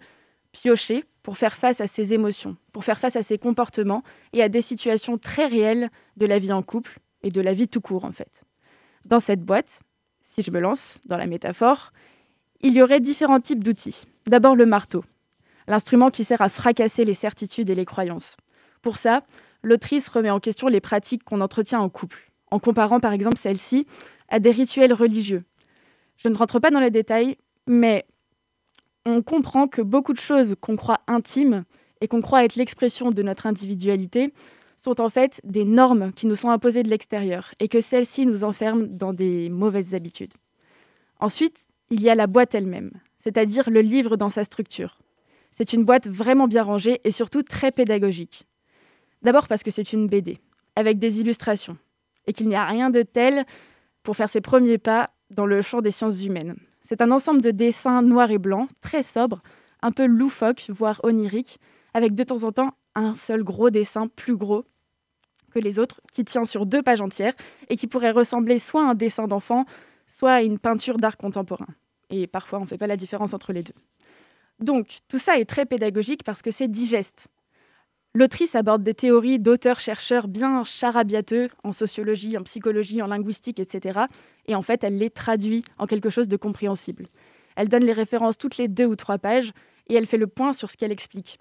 piocher 0.53 1.03
pour 1.27 1.37
faire 1.37 1.57
face 1.57 1.81
à 1.81 1.87
ses 1.87 2.13
émotions, 2.13 2.55
pour 2.71 2.85
faire 2.85 3.01
face 3.01 3.17
à 3.17 3.21
ses 3.21 3.37
comportements 3.37 4.01
et 4.31 4.41
à 4.41 4.47
des 4.47 4.61
situations 4.61 5.17
très 5.17 5.45
réelles 5.45 5.89
de 6.15 6.25
la 6.25 6.39
vie 6.39 6.53
en 6.53 6.63
couple 6.63 6.99
et 7.21 7.31
de 7.31 7.41
la 7.41 7.53
vie 7.53 7.67
tout 7.67 7.81
court 7.81 8.05
en 8.05 8.13
fait. 8.13 8.45
Dans 9.05 9.19
cette 9.19 9.43
boîte, 9.43 9.81
si 10.23 10.41
je 10.41 10.51
me 10.51 10.61
lance 10.61 10.99
dans 11.03 11.17
la 11.17 11.25
métaphore, 11.25 11.91
il 12.61 12.71
y 12.75 12.81
aurait 12.81 13.01
différents 13.01 13.41
types 13.41 13.61
d'outils. 13.61 14.05
D'abord 14.25 14.55
le 14.55 14.65
marteau, 14.65 15.03
l'instrument 15.67 16.11
qui 16.11 16.23
sert 16.23 16.41
à 16.41 16.47
fracasser 16.47 17.03
les 17.03 17.13
certitudes 17.13 17.69
et 17.69 17.75
les 17.75 17.83
croyances. 17.83 18.37
Pour 18.81 18.95
ça, 18.95 19.23
l'autrice 19.63 20.07
remet 20.07 20.29
en 20.29 20.39
question 20.39 20.69
les 20.69 20.79
pratiques 20.79 21.25
qu'on 21.25 21.41
entretient 21.41 21.81
en 21.81 21.89
couple, 21.89 22.31
en 22.51 22.59
comparant 22.59 23.01
par 23.01 23.11
exemple 23.11 23.37
celle-ci 23.37 23.85
à 24.29 24.39
des 24.39 24.51
rituels 24.51 24.93
religieux. 24.93 25.43
Je 26.15 26.29
ne 26.29 26.37
rentre 26.37 26.59
pas 26.59 26.71
dans 26.71 26.79
les 26.79 26.89
détails, 26.89 27.35
mais 27.67 28.05
on 29.07 29.21
comprend 29.21 29.67
que 29.67 29.81
beaucoup 29.81 30.13
de 30.13 30.19
choses 30.19 30.55
qu'on 30.59 30.75
croit 30.75 30.99
intimes 31.07 31.63
et 32.01 32.07
qu'on 32.07 32.21
croit 32.21 32.43
être 32.43 32.55
l'expression 32.55 33.09
de 33.09 33.23
notre 33.23 33.47
individualité 33.47 34.33
sont 34.75 35.01
en 35.01 35.09
fait 35.09 35.41
des 35.43 35.65
normes 35.65 36.11
qui 36.13 36.27
nous 36.27 36.35
sont 36.35 36.49
imposées 36.49 36.83
de 36.83 36.89
l'extérieur 36.89 37.53
et 37.59 37.67
que 37.67 37.81
celles-ci 37.81 38.25
nous 38.25 38.43
enferment 38.43 38.85
dans 38.87 39.13
des 39.13 39.49
mauvaises 39.49 39.95
habitudes. 39.95 40.33
Ensuite, 41.19 41.65
il 41.89 42.03
y 42.03 42.09
a 42.09 42.15
la 42.15 42.27
boîte 42.27 42.53
elle-même, 42.53 42.91
c'est-à-dire 43.19 43.69
le 43.69 43.81
livre 43.81 44.17
dans 44.17 44.29
sa 44.29 44.43
structure. 44.43 44.99
C'est 45.51 45.73
une 45.73 45.85
boîte 45.85 46.07
vraiment 46.07 46.47
bien 46.47 46.63
rangée 46.63 46.99
et 47.03 47.11
surtout 47.11 47.43
très 47.43 47.71
pédagogique. 47.71 48.45
D'abord 49.23 49.47
parce 49.47 49.63
que 49.63 49.71
c'est 49.71 49.93
une 49.93 50.07
BD, 50.07 50.37
avec 50.75 50.99
des 50.99 51.19
illustrations, 51.19 51.77
et 52.27 52.33
qu'il 52.33 52.49
n'y 52.49 52.55
a 52.55 52.65
rien 52.65 52.91
de 52.91 53.01
tel 53.01 53.45
pour 54.03 54.15
faire 54.15 54.29
ses 54.29 54.41
premiers 54.41 54.77
pas 54.77 55.07
dans 55.31 55.45
le 55.45 55.61
champ 55.61 55.81
des 55.81 55.91
sciences 55.91 56.23
humaines. 56.23 56.57
C'est 56.87 57.01
un 57.01 57.11
ensemble 57.11 57.41
de 57.41 57.51
dessins 57.51 58.01
noirs 58.01 58.31
et 58.31 58.37
blancs, 58.37 58.69
très 58.79 59.03
sobres, 59.03 59.41
un 59.81 59.91
peu 59.91 60.05
loufoques, 60.05 60.67
voire 60.69 61.01
oniriques, 61.03 61.59
avec 61.93 62.15
de 62.15 62.23
temps 62.23 62.45
en 62.45 62.53
temps 62.53 62.71
un 62.95 63.13
seul 63.13 63.43
gros 63.43 63.69
dessin 63.69 64.07
plus 64.07 64.37
gros 64.37 64.63
que 65.51 65.59
les 65.59 65.79
autres, 65.79 65.99
qui 66.13 66.23
tient 66.23 66.45
sur 66.45 66.65
deux 66.65 66.81
pages 66.81 67.01
entières 67.01 67.33
et 67.67 67.75
qui 67.75 67.87
pourrait 67.87 68.11
ressembler 68.11 68.57
soit 68.57 68.85
à 68.85 68.91
un 68.91 68.95
dessin 68.95 69.27
d'enfant, 69.27 69.65
soit 70.05 70.31
à 70.31 70.41
une 70.41 70.59
peinture 70.59 70.95
d'art 70.95 71.17
contemporain. 71.17 71.67
Et 72.09 72.25
parfois, 72.25 72.59
on 72.59 72.61
ne 72.61 72.67
fait 72.67 72.77
pas 72.77 72.87
la 72.87 72.95
différence 72.95 73.33
entre 73.33 73.51
les 73.51 73.63
deux. 73.63 73.75
Donc, 74.59 74.99
tout 75.09 75.19
ça 75.19 75.37
est 75.37 75.45
très 75.45 75.65
pédagogique 75.65 76.23
parce 76.23 76.41
que 76.41 76.51
c'est 76.51 76.69
digeste. 76.69 77.27
L'autrice 78.13 78.55
aborde 78.55 78.83
des 78.83 78.93
théories 78.93 79.37
d'auteurs-chercheurs 79.37 80.27
bien 80.27 80.63
charabiateux 80.63 81.49
en 81.63 81.71
sociologie, 81.71 82.37
en 82.37 82.43
psychologie, 82.43 83.01
en 83.01 83.07
linguistique, 83.07 83.59
etc. 83.59 83.99
Et 84.47 84.55
en 84.55 84.61
fait, 84.61 84.83
elle 84.83 84.97
les 84.97 85.09
traduit 85.09 85.63
en 85.77 85.85
quelque 85.85 86.09
chose 86.09 86.27
de 86.27 86.37
compréhensible. 86.37 87.07
Elle 87.55 87.69
donne 87.69 87.83
les 87.83 87.93
références 87.93 88.37
toutes 88.37 88.57
les 88.57 88.67
deux 88.67 88.85
ou 88.85 88.95
trois 88.95 89.17
pages 89.17 89.51
et 89.87 89.95
elle 89.95 90.07
fait 90.07 90.17
le 90.17 90.27
point 90.27 90.53
sur 90.53 90.71
ce 90.71 90.77
qu'elle 90.77 90.91
explique. 90.91 91.39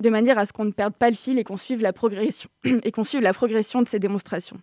De 0.00 0.10
manière 0.10 0.38
à 0.38 0.46
ce 0.46 0.52
qu'on 0.52 0.64
ne 0.64 0.72
perde 0.72 0.94
pas 0.94 1.10
le 1.10 1.16
fil 1.16 1.38
et 1.38 1.44
qu'on 1.44 1.56
suive 1.56 1.80
la 1.80 1.92
progression 1.92 2.48
de 2.64 3.88
ses 3.88 3.98
démonstrations. 3.98 4.60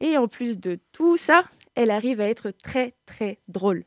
Et 0.00 0.16
en 0.16 0.26
plus 0.26 0.58
de 0.58 0.78
tout 0.92 1.16
ça, 1.16 1.44
elle 1.74 1.90
arrive 1.90 2.20
à 2.20 2.28
être 2.28 2.50
très 2.50 2.94
très 3.06 3.38
drôle. 3.48 3.84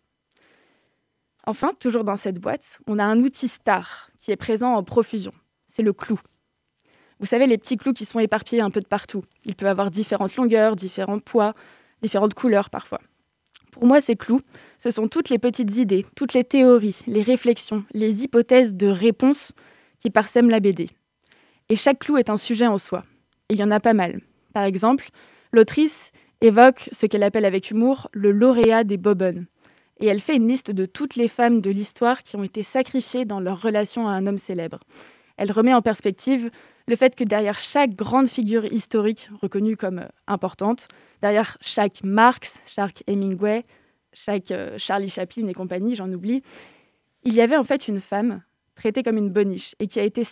Enfin, 1.46 1.74
toujours 1.80 2.04
dans 2.04 2.18
cette 2.18 2.40
boîte, 2.40 2.80
on 2.88 3.00
a 3.00 3.04
un 3.04 3.22
outil 3.22 3.48
star 3.48 4.12
qui 4.20 4.32
est 4.32 4.38
présent 4.38 4.74
en 4.74 4.84
profusion 4.84 5.34
c'est 5.78 5.84
le 5.84 5.94
clou. 5.94 6.20
Vous 7.20 7.28
savez, 7.28 7.46
les 7.46 7.60
petits 7.60 7.78
clous 7.78 7.94
qui 7.94 8.06
sont 8.06 8.18
éparpillés 8.20 8.62
un 8.62 8.72
peu 8.72 8.82
de 8.82 8.88
partout. 8.88 9.24
Ils 9.46 9.54
peuvent 9.54 9.68
avoir 9.68 9.92
différentes 9.92 10.36
longueurs, 10.36 10.76
différents 10.76 11.20
poids, 11.20 11.54
différentes 12.02 12.34
couleurs 12.34 12.72
parfois. 12.72 13.00
Pour 13.72 13.86
moi, 13.86 14.02
ces 14.02 14.16
clous, 14.16 14.42
ce 14.80 14.90
sont 14.90 15.08
toutes 15.08 15.30
les 15.30 15.38
petites 15.38 15.78
idées, 15.78 16.04
toutes 16.16 16.34
les 16.34 16.44
théories, 16.44 16.98
les 17.06 17.22
réflexions, 17.22 17.84
les 17.94 18.24
hypothèses 18.24 18.74
de 18.74 18.88
réponse 18.88 19.52
qui 20.00 20.10
parsèment 20.10 20.50
la 20.50 20.60
BD. 20.60 20.90
Et 21.70 21.76
chaque 21.76 22.00
clou 22.00 22.18
est 22.18 22.32
un 22.32 22.38
sujet 22.38 22.66
en 22.66 22.80
soi. 22.80 23.04
Et 23.50 23.54
il 23.54 23.60
y 23.60 23.64
en 23.64 23.70
a 23.70 23.80
pas 23.80 23.94
mal. 23.94 24.22
Par 24.54 24.64
exemple, 24.64 25.10
l'autrice 25.52 26.12
évoque 26.42 26.90
ce 26.92 27.06
qu'elle 27.06 27.24
appelle 27.24 27.46
avec 27.46 27.70
humour 27.70 28.10
le 28.14 28.32
lauréat 28.32 28.84
des 28.84 28.98
Bobonnes. 28.98 29.46
Et 30.00 30.08
elle 30.08 30.22
fait 30.22 30.38
une 30.38 30.48
liste 30.48 30.72
de 30.72 30.88
toutes 30.88 31.16
les 31.16 31.28
femmes 31.28 31.62
de 31.62 31.70
l'histoire 31.70 32.24
qui 32.24 32.36
ont 32.36 32.44
été 32.44 32.64
sacrifiées 32.64 33.26
dans 33.26 33.40
leur 33.40 33.62
relation 33.62 34.08
à 34.08 34.14
un 34.14 34.26
homme 34.26 34.40
célèbre 34.40 34.80
elle 35.38 35.52
remet 35.52 35.74
en 35.74 35.82
perspective 35.82 36.50
le 36.88 36.96
fait 36.96 37.16
que 37.16 37.24
derrière 37.24 37.58
chaque 37.58 37.96
grande 37.96 38.28
figure 38.28 38.66
historique 38.66 39.30
reconnue 39.42 39.78
comme 39.78 40.00
euh, 40.00 40.08
importante, 40.28 40.88
derrière 41.22 41.58
chaque 41.62 42.04
Marx, 42.04 42.62
chaque 42.66 43.04
Hemingway, 43.08 43.66
chaque 44.14 44.52
euh, 44.52 44.78
Charlie 44.78 45.10
Chaplin 45.10 45.48
et 45.48 45.54
compagnie, 45.54 45.96
j'en 45.96 46.12
oublie, 46.12 46.42
il 47.24 47.34
y 47.34 47.42
avait 47.42 47.58
en 47.58 47.64
fait 47.64 47.88
une 47.88 48.02
femme 48.02 48.42
traitée 48.76 49.04
comme 49.04 49.18
une 49.18 49.30
boniche 49.30 49.76
et 49.80 49.88
qui 49.88 50.00
a 50.00 50.04
été 50.04 50.24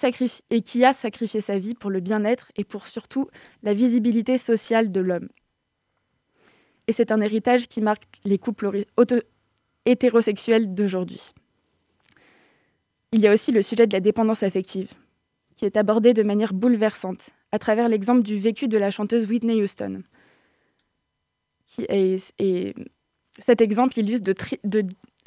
et 0.50 0.62
qui 0.62 0.86
a 0.86 0.94
sacrifié 0.94 1.42
sa 1.42 1.58
vie 1.58 1.74
pour 1.74 1.90
le 1.90 2.00
bien-être 2.00 2.52
et 2.56 2.64
pour 2.64 2.88
surtout 2.88 3.28
la 3.64 3.74
visibilité 3.74 4.38
sociale 4.38 4.92
de 4.92 5.02
l'homme. 5.02 5.30
Et 6.88 6.94
c'est 6.94 7.12
un 7.12 7.22
héritage 7.22 7.68
qui 7.68 7.82
marque 7.82 8.04
les 8.24 8.38
couples 8.38 8.86
hétérosexuels 9.86 10.74
d'aujourd'hui. 10.76 11.34
Il 13.12 13.22
y 13.22 13.28
a 13.28 13.34
aussi 13.34 13.52
le 13.52 13.62
sujet 13.62 13.88
de 13.88 13.94
la 13.94 14.00
dépendance 14.00 14.44
affective, 14.44 14.92
qui 15.56 15.66
est 15.66 15.78
abordé 15.78 16.14
de 16.14 16.24
manière 16.24 16.54
bouleversante 16.54 17.30
à 17.52 17.60
travers 17.60 17.88
l'exemple 17.88 18.24
du 18.24 18.38
vécu 18.38 18.68
de 18.68 18.78
la 18.78 18.92
chanteuse 18.92 19.26
Whitney 19.28 19.62
Houston. 19.62 20.04
et 21.78 22.18
cet 23.40 23.62
exemple 23.62 23.94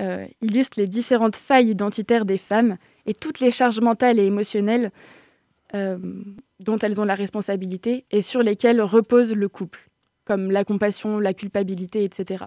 euh, 0.00 0.26
illustre, 0.40 0.80
les 0.80 0.86
différentes 0.86 1.36
failles 1.36 1.70
identitaires 1.70 2.24
des 2.24 2.38
femmes 2.38 2.76
et 3.06 3.14
toutes 3.14 3.40
les 3.40 3.50
charges 3.50 3.80
mentales 3.80 4.18
et 4.18 4.24
émotionnelles 4.24 4.92
euh, 5.74 5.98
dont 6.60 6.78
elles 6.78 7.00
ont 7.00 7.04
la 7.04 7.14
responsabilité 7.14 8.04
et 8.10 8.22
sur 8.22 8.42
lesquelles 8.42 8.80
repose 8.80 9.34
le 9.34 9.48
couple, 9.48 9.88
comme 10.24 10.50
la 10.50 10.64
compassion, 10.64 11.18
la 11.18 11.34
culpabilité, 11.34 12.04
etc. 12.04 12.44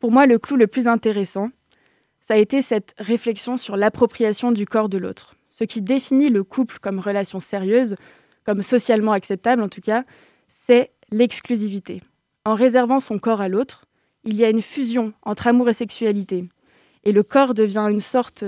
Pour 0.00 0.10
moi, 0.10 0.26
le 0.26 0.38
clou 0.38 0.56
le 0.56 0.66
plus 0.66 0.88
intéressant, 0.88 1.50
ça 2.22 2.34
a 2.34 2.36
été 2.36 2.62
cette 2.62 2.94
réflexion 2.98 3.56
sur 3.56 3.76
l'appropriation 3.76 4.52
du 4.52 4.66
corps 4.66 4.88
de 4.88 4.98
l'autre. 4.98 5.36
Ce 5.50 5.64
qui 5.64 5.82
définit 5.82 6.30
le 6.30 6.44
couple 6.44 6.78
comme 6.80 6.98
relation 6.98 7.40
sérieuse, 7.40 7.96
comme 8.44 8.62
socialement 8.62 9.12
acceptable 9.12 9.62
en 9.62 9.68
tout 9.68 9.80
cas, 9.80 10.04
c'est 10.48 10.90
l'exclusivité. 11.10 12.02
En 12.44 12.54
réservant 12.54 13.00
son 13.00 13.18
corps 13.18 13.40
à 13.40 13.48
l'autre, 13.48 13.86
il 14.24 14.36
y 14.36 14.44
a 14.44 14.50
une 14.50 14.62
fusion 14.62 15.12
entre 15.22 15.46
amour 15.46 15.68
et 15.68 15.74
sexualité. 15.74 16.44
Et 17.04 17.12
le 17.12 17.22
corps 17.22 17.54
devient 17.54 17.86
une 17.90 18.00
sorte 18.00 18.44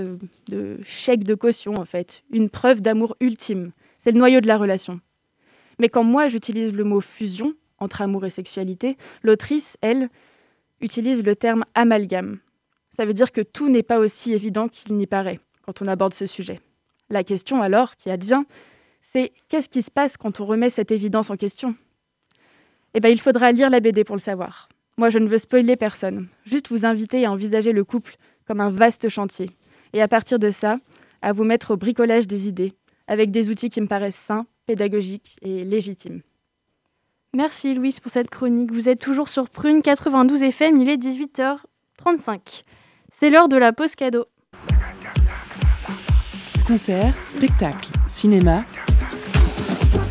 de 0.47 0.79
chèque 0.83 1.23
de 1.23 1.35
caution, 1.35 1.73
en 1.73 1.85
fait, 1.85 2.23
une 2.31 2.49
preuve 2.49 2.81
d'amour 2.81 3.15
ultime. 3.19 3.71
C'est 3.99 4.11
le 4.11 4.17
noyau 4.17 4.39
de 4.39 4.47
la 4.47 4.57
relation. 4.57 5.01
Mais 5.79 5.89
quand 5.89 6.03
moi 6.03 6.29
j'utilise 6.29 6.71
le 6.71 6.85
mot 6.85 7.01
fusion 7.01 7.53
entre 7.79 8.01
amour 8.01 8.25
et 8.25 8.29
sexualité, 8.29 8.97
l'autrice, 9.23 9.77
elle, 9.81 10.09
utilise 10.79 11.23
le 11.25 11.35
terme 11.35 11.65
amalgame. 11.73 12.39
Ça 12.95 13.05
veut 13.05 13.13
dire 13.13 13.31
que 13.31 13.41
tout 13.41 13.69
n'est 13.69 13.83
pas 13.83 13.99
aussi 13.99 14.33
évident 14.33 14.69
qu'il 14.69 14.95
n'y 14.95 15.07
paraît 15.07 15.39
quand 15.63 15.81
on 15.81 15.87
aborde 15.87 16.13
ce 16.13 16.25
sujet. 16.25 16.61
La 17.09 17.23
question 17.23 17.61
alors 17.61 17.95
qui 17.97 18.09
advient, 18.09 18.43
c'est 19.11 19.33
qu'est-ce 19.49 19.69
qui 19.69 19.81
se 19.81 19.91
passe 19.91 20.17
quand 20.17 20.39
on 20.39 20.45
remet 20.45 20.69
cette 20.69 20.91
évidence 20.91 21.29
en 21.29 21.35
question? 21.35 21.75
Eh 22.93 22.99
bien, 22.99 23.09
il 23.09 23.19
faudra 23.19 23.51
lire 23.51 23.69
la 23.69 23.81
BD 23.81 24.03
pour 24.03 24.15
le 24.15 24.21
savoir. 24.21 24.69
Moi, 24.97 25.09
je 25.09 25.19
ne 25.19 25.27
veux 25.27 25.37
spoiler 25.37 25.75
personne, 25.75 26.29
juste 26.45 26.69
vous 26.69 26.85
inviter 26.85 27.25
à 27.25 27.31
envisager 27.31 27.73
le 27.73 27.83
couple 27.83 28.15
comme 28.47 28.61
un 28.61 28.69
vaste 28.69 29.09
chantier. 29.09 29.51
Et 29.91 30.01
à 30.01 30.07
partir 30.07 30.39
de 30.39 30.49
ça, 30.49 30.77
à 31.21 31.33
vous 31.33 31.43
mettre 31.43 31.71
au 31.71 31.77
bricolage 31.77 32.27
des 32.27 32.47
idées, 32.47 32.73
avec 33.07 33.31
des 33.31 33.49
outils 33.49 33.69
qui 33.69 33.81
me 33.81 33.87
paraissent 33.87 34.15
sains, 34.15 34.45
pédagogiques 34.65 35.35
et 35.41 35.65
légitimes. 35.65 36.21
Merci 37.33 37.73
Louise 37.73 37.99
pour 37.99 38.11
cette 38.11 38.29
chronique. 38.29 38.71
Vous 38.71 38.87
êtes 38.87 38.99
toujours 38.99 39.27
sur 39.27 39.49
Prune 39.49 39.81
92 39.81 40.43
FM, 40.43 40.77
il 40.77 40.89
est 40.89 40.97
18h35. 40.97 42.63
C'est 43.17 43.29
l'heure 43.29 43.47
de 43.47 43.55
la 43.55 43.71
pause 43.71 43.95
cadeau. 43.95 44.25
Concert, 46.67 47.15
spectacle, 47.23 47.89
cinéma. 48.09 48.65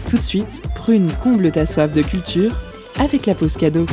Tout 0.08 0.16
de 0.16 0.22
suite, 0.22 0.62
Prune 0.74 1.10
comble 1.22 1.52
ta 1.52 1.66
soif 1.66 1.92
de 1.92 2.00
culture 2.00 2.52
avec 2.98 3.26
la 3.26 3.34
pause 3.34 3.58
cadeau. 3.58 3.84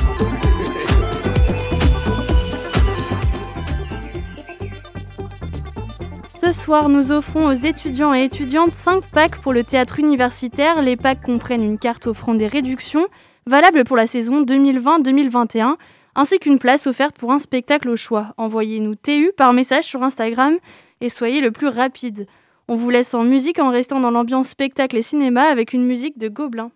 Ce 6.42 6.54
soir, 6.54 6.88
nous 6.88 7.12
offrons 7.12 7.48
aux 7.48 7.52
étudiants 7.52 8.14
et 8.14 8.24
étudiantes 8.24 8.72
5 8.72 9.04
packs 9.12 9.42
pour 9.42 9.52
le 9.52 9.66
théâtre 9.66 10.00
universitaire. 10.00 10.82
Les 10.82 10.96
packs 10.96 11.22
comprennent 11.22 11.66
une 11.66 11.80
carte 11.80 12.08
offrant 12.08 12.34
des 12.34 12.48
réductions 12.48 13.08
valables 13.46 13.84
pour 13.84 13.98
la 13.98 14.08
saison 14.08 14.46
2020-2021 14.46 15.76
ainsi 16.16 16.40
qu'une 16.40 16.60
place 16.60 16.88
offerte 16.88 17.18
pour 17.18 17.32
un 17.32 17.40
spectacle 17.40 17.90
au 17.90 17.96
choix. 17.96 18.34
Envoyez-nous 18.38 18.96
TU 18.96 19.32
par 19.36 19.54
message 19.54 19.86
sur 19.86 20.04
Instagram 20.04 20.58
et 21.00 21.10
soyez 21.10 21.42
le 21.42 21.52
plus 21.52 21.68
rapide. 21.68 22.28
On 22.68 22.76
vous 22.76 22.90
laisse 22.90 23.14
en 23.14 23.24
musique 23.24 23.60
en 23.60 23.70
restant 23.70 24.00
dans 24.00 24.12
l'ambiance 24.12 24.50
spectacle 24.50 24.98
et 24.98 25.02
cinéma 25.02 25.44
avec 25.44 25.74
une 25.74 25.86
musique 25.86 26.18
de 26.18 26.30
Gobelin. 26.30 26.72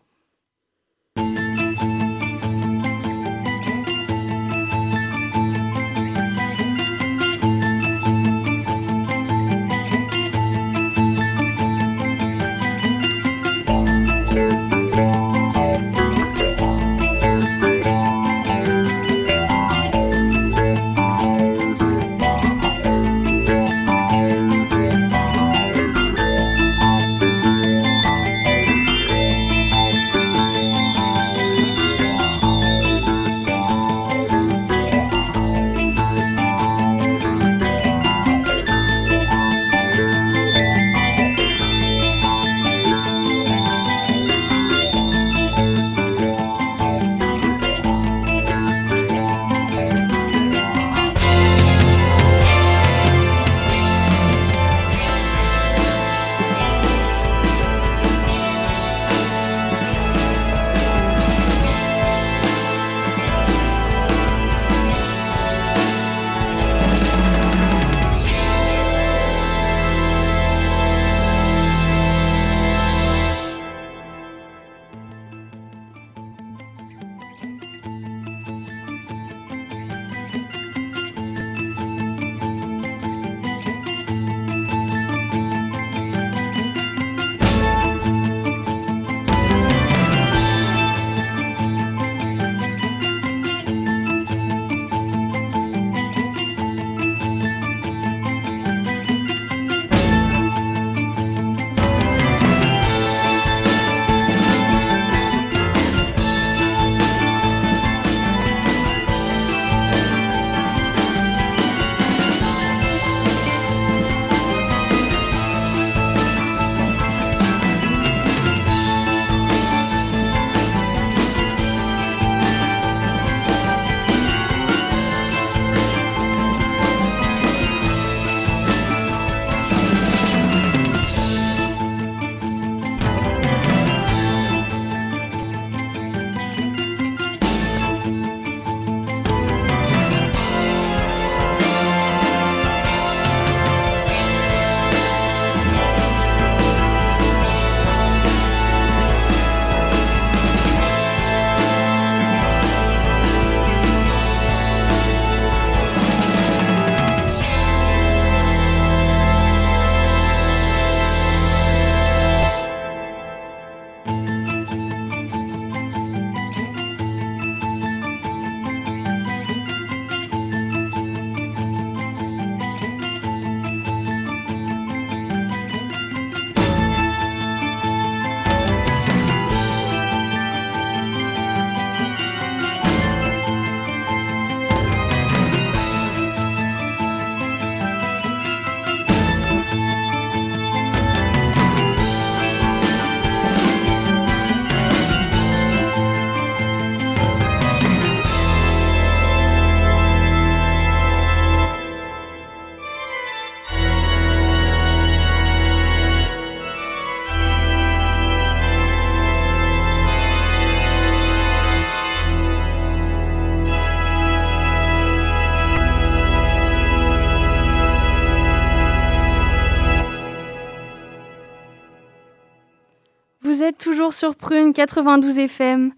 Prune 224.55 224.71
92 224.71 225.37
FM. 225.37 225.91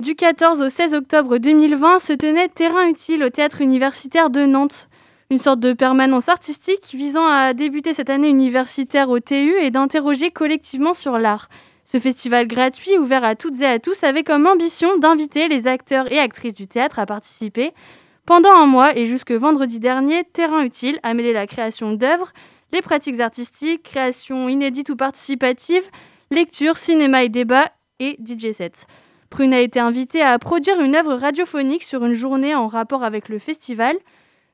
Du 0.00 0.16
14 0.16 0.62
au 0.62 0.68
16 0.68 0.94
octobre 0.94 1.38
2020 1.38 2.00
se 2.00 2.12
tenait 2.12 2.48
Terrain 2.48 2.88
utile 2.88 3.22
au 3.22 3.30
théâtre 3.30 3.60
universitaire 3.60 4.30
de 4.30 4.46
Nantes. 4.46 4.88
Une 5.30 5.38
sorte 5.38 5.60
de 5.60 5.72
permanence 5.72 6.28
artistique 6.28 6.92
visant 6.92 7.24
à 7.24 7.54
débuter 7.54 7.94
cette 7.94 8.10
année 8.10 8.28
universitaire 8.28 9.10
au 9.10 9.20
TU 9.20 9.54
et 9.60 9.70
d'interroger 9.70 10.32
collectivement 10.32 10.92
sur 10.92 11.18
l'art. 11.18 11.48
Ce 11.84 12.00
festival 12.00 12.48
gratuit, 12.48 12.98
ouvert 12.98 13.22
à 13.22 13.36
toutes 13.36 13.60
et 13.60 13.66
à 13.66 13.78
tous, 13.78 14.02
avait 14.02 14.24
comme 14.24 14.48
ambition 14.48 14.98
d'inviter 14.98 15.46
les 15.46 15.68
acteurs 15.68 16.10
et 16.10 16.18
actrices 16.18 16.54
du 16.54 16.66
théâtre 16.66 16.98
à 16.98 17.06
participer. 17.06 17.70
Pendant 18.26 18.50
un 18.50 18.66
mois 18.66 18.98
et 18.98 19.06
jusque 19.06 19.30
vendredi 19.30 19.78
dernier, 19.78 20.24
Terrain 20.24 20.64
utile 20.64 20.98
a 21.04 21.14
mêlé 21.14 21.32
la 21.32 21.46
création 21.46 21.92
d'œuvres, 21.92 22.32
les 22.72 22.82
pratiques 22.82 23.20
artistiques, 23.20 23.84
créations 23.84 24.48
inédites 24.48 24.90
ou 24.90 24.96
participatives, 24.96 25.88
lecture, 26.32 26.76
cinéma 26.76 27.22
et 27.22 27.28
débat 27.28 27.70
et 28.00 28.18
DJ 28.18 28.52
sets. 28.52 28.86
Prune 29.30 29.54
a 29.54 29.60
été 29.60 29.78
invité 29.78 30.22
à 30.22 30.36
produire 30.40 30.80
une 30.80 30.96
œuvre 30.96 31.14
radiophonique 31.14 31.84
sur 31.84 32.04
une 32.04 32.14
journée 32.14 32.54
en 32.56 32.66
rapport 32.66 33.04
avec 33.04 33.28
le 33.28 33.38
festival. 33.38 33.96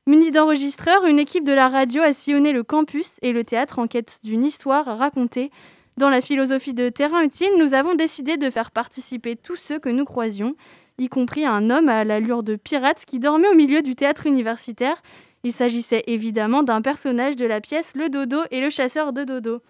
Muni 0.05 0.29
d'enregistreurs, 0.29 1.05
une 1.05 1.17
équipe 1.17 1.43
de 1.43 1.53
la 1.53 1.67
radio 1.67 2.03
a 2.03 2.13
sillonné 2.13 2.53
le 2.53 2.63
campus 2.63 3.17
et 3.23 3.33
le 3.33 3.43
théâtre 3.43 3.79
en 3.79 3.87
quête 3.87 4.19
d'une 4.23 4.45
histoire 4.45 4.85
racontée. 4.85 5.49
Dans 5.97 6.11
la 6.11 6.21
philosophie 6.21 6.75
de 6.75 6.89
terrain 6.89 7.23
utile, 7.23 7.49
nous 7.57 7.73
avons 7.73 7.95
décidé 7.95 8.37
de 8.37 8.51
faire 8.51 8.69
participer 8.69 9.35
tous 9.35 9.55
ceux 9.55 9.79
que 9.79 9.89
nous 9.89 10.05
croisions, 10.05 10.55
y 10.99 11.09
compris 11.09 11.43
un 11.43 11.71
homme 11.71 11.89
à 11.89 12.03
l'allure 12.03 12.43
de 12.43 12.55
pirate 12.55 13.03
qui 13.05 13.17
dormait 13.17 13.49
au 13.49 13.55
milieu 13.55 13.81
du 13.81 13.95
théâtre 13.95 14.27
universitaire. 14.27 15.01
Il 15.43 15.51
s'agissait 15.51 16.03
évidemment 16.05 16.61
d'un 16.61 16.83
personnage 16.83 17.35
de 17.35 17.45
la 17.45 17.61
pièce 17.61 17.93
Le 17.95 18.09
Dodo 18.09 18.41
et 18.51 18.61
le 18.61 18.69
chasseur 18.69 19.11
de 19.11 19.23
Dodo. 19.23 19.61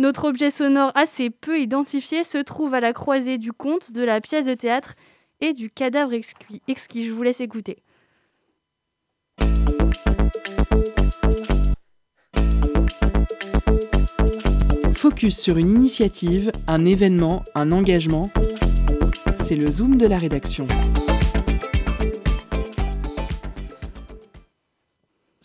Notre 0.00 0.28
objet 0.28 0.50
sonore 0.50 0.92
assez 0.94 1.28
peu 1.28 1.60
identifié 1.60 2.24
se 2.24 2.38
trouve 2.38 2.72
à 2.72 2.80
la 2.80 2.94
croisée 2.94 3.36
du 3.36 3.52
conte, 3.52 3.92
de 3.92 4.02
la 4.02 4.22
pièce 4.22 4.46
de 4.46 4.54
théâtre 4.54 4.94
et 5.42 5.52
du 5.52 5.68
cadavre 5.68 6.14
exquis. 6.14 6.62
exquis. 6.68 7.04
Je 7.04 7.12
vous 7.12 7.22
laisse 7.22 7.42
écouter. 7.42 7.82
Focus 14.94 15.38
sur 15.38 15.58
une 15.58 15.68
initiative, 15.68 16.50
un 16.66 16.86
événement, 16.86 17.44
un 17.54 17.70
engagement. 17.70 18.30
C'est 19.34 19.54
le 19.54 19.70
zoom 19.70 19.98
de 19.98 20.06
la 20.06 20.16
rédaction. 20.16 20.66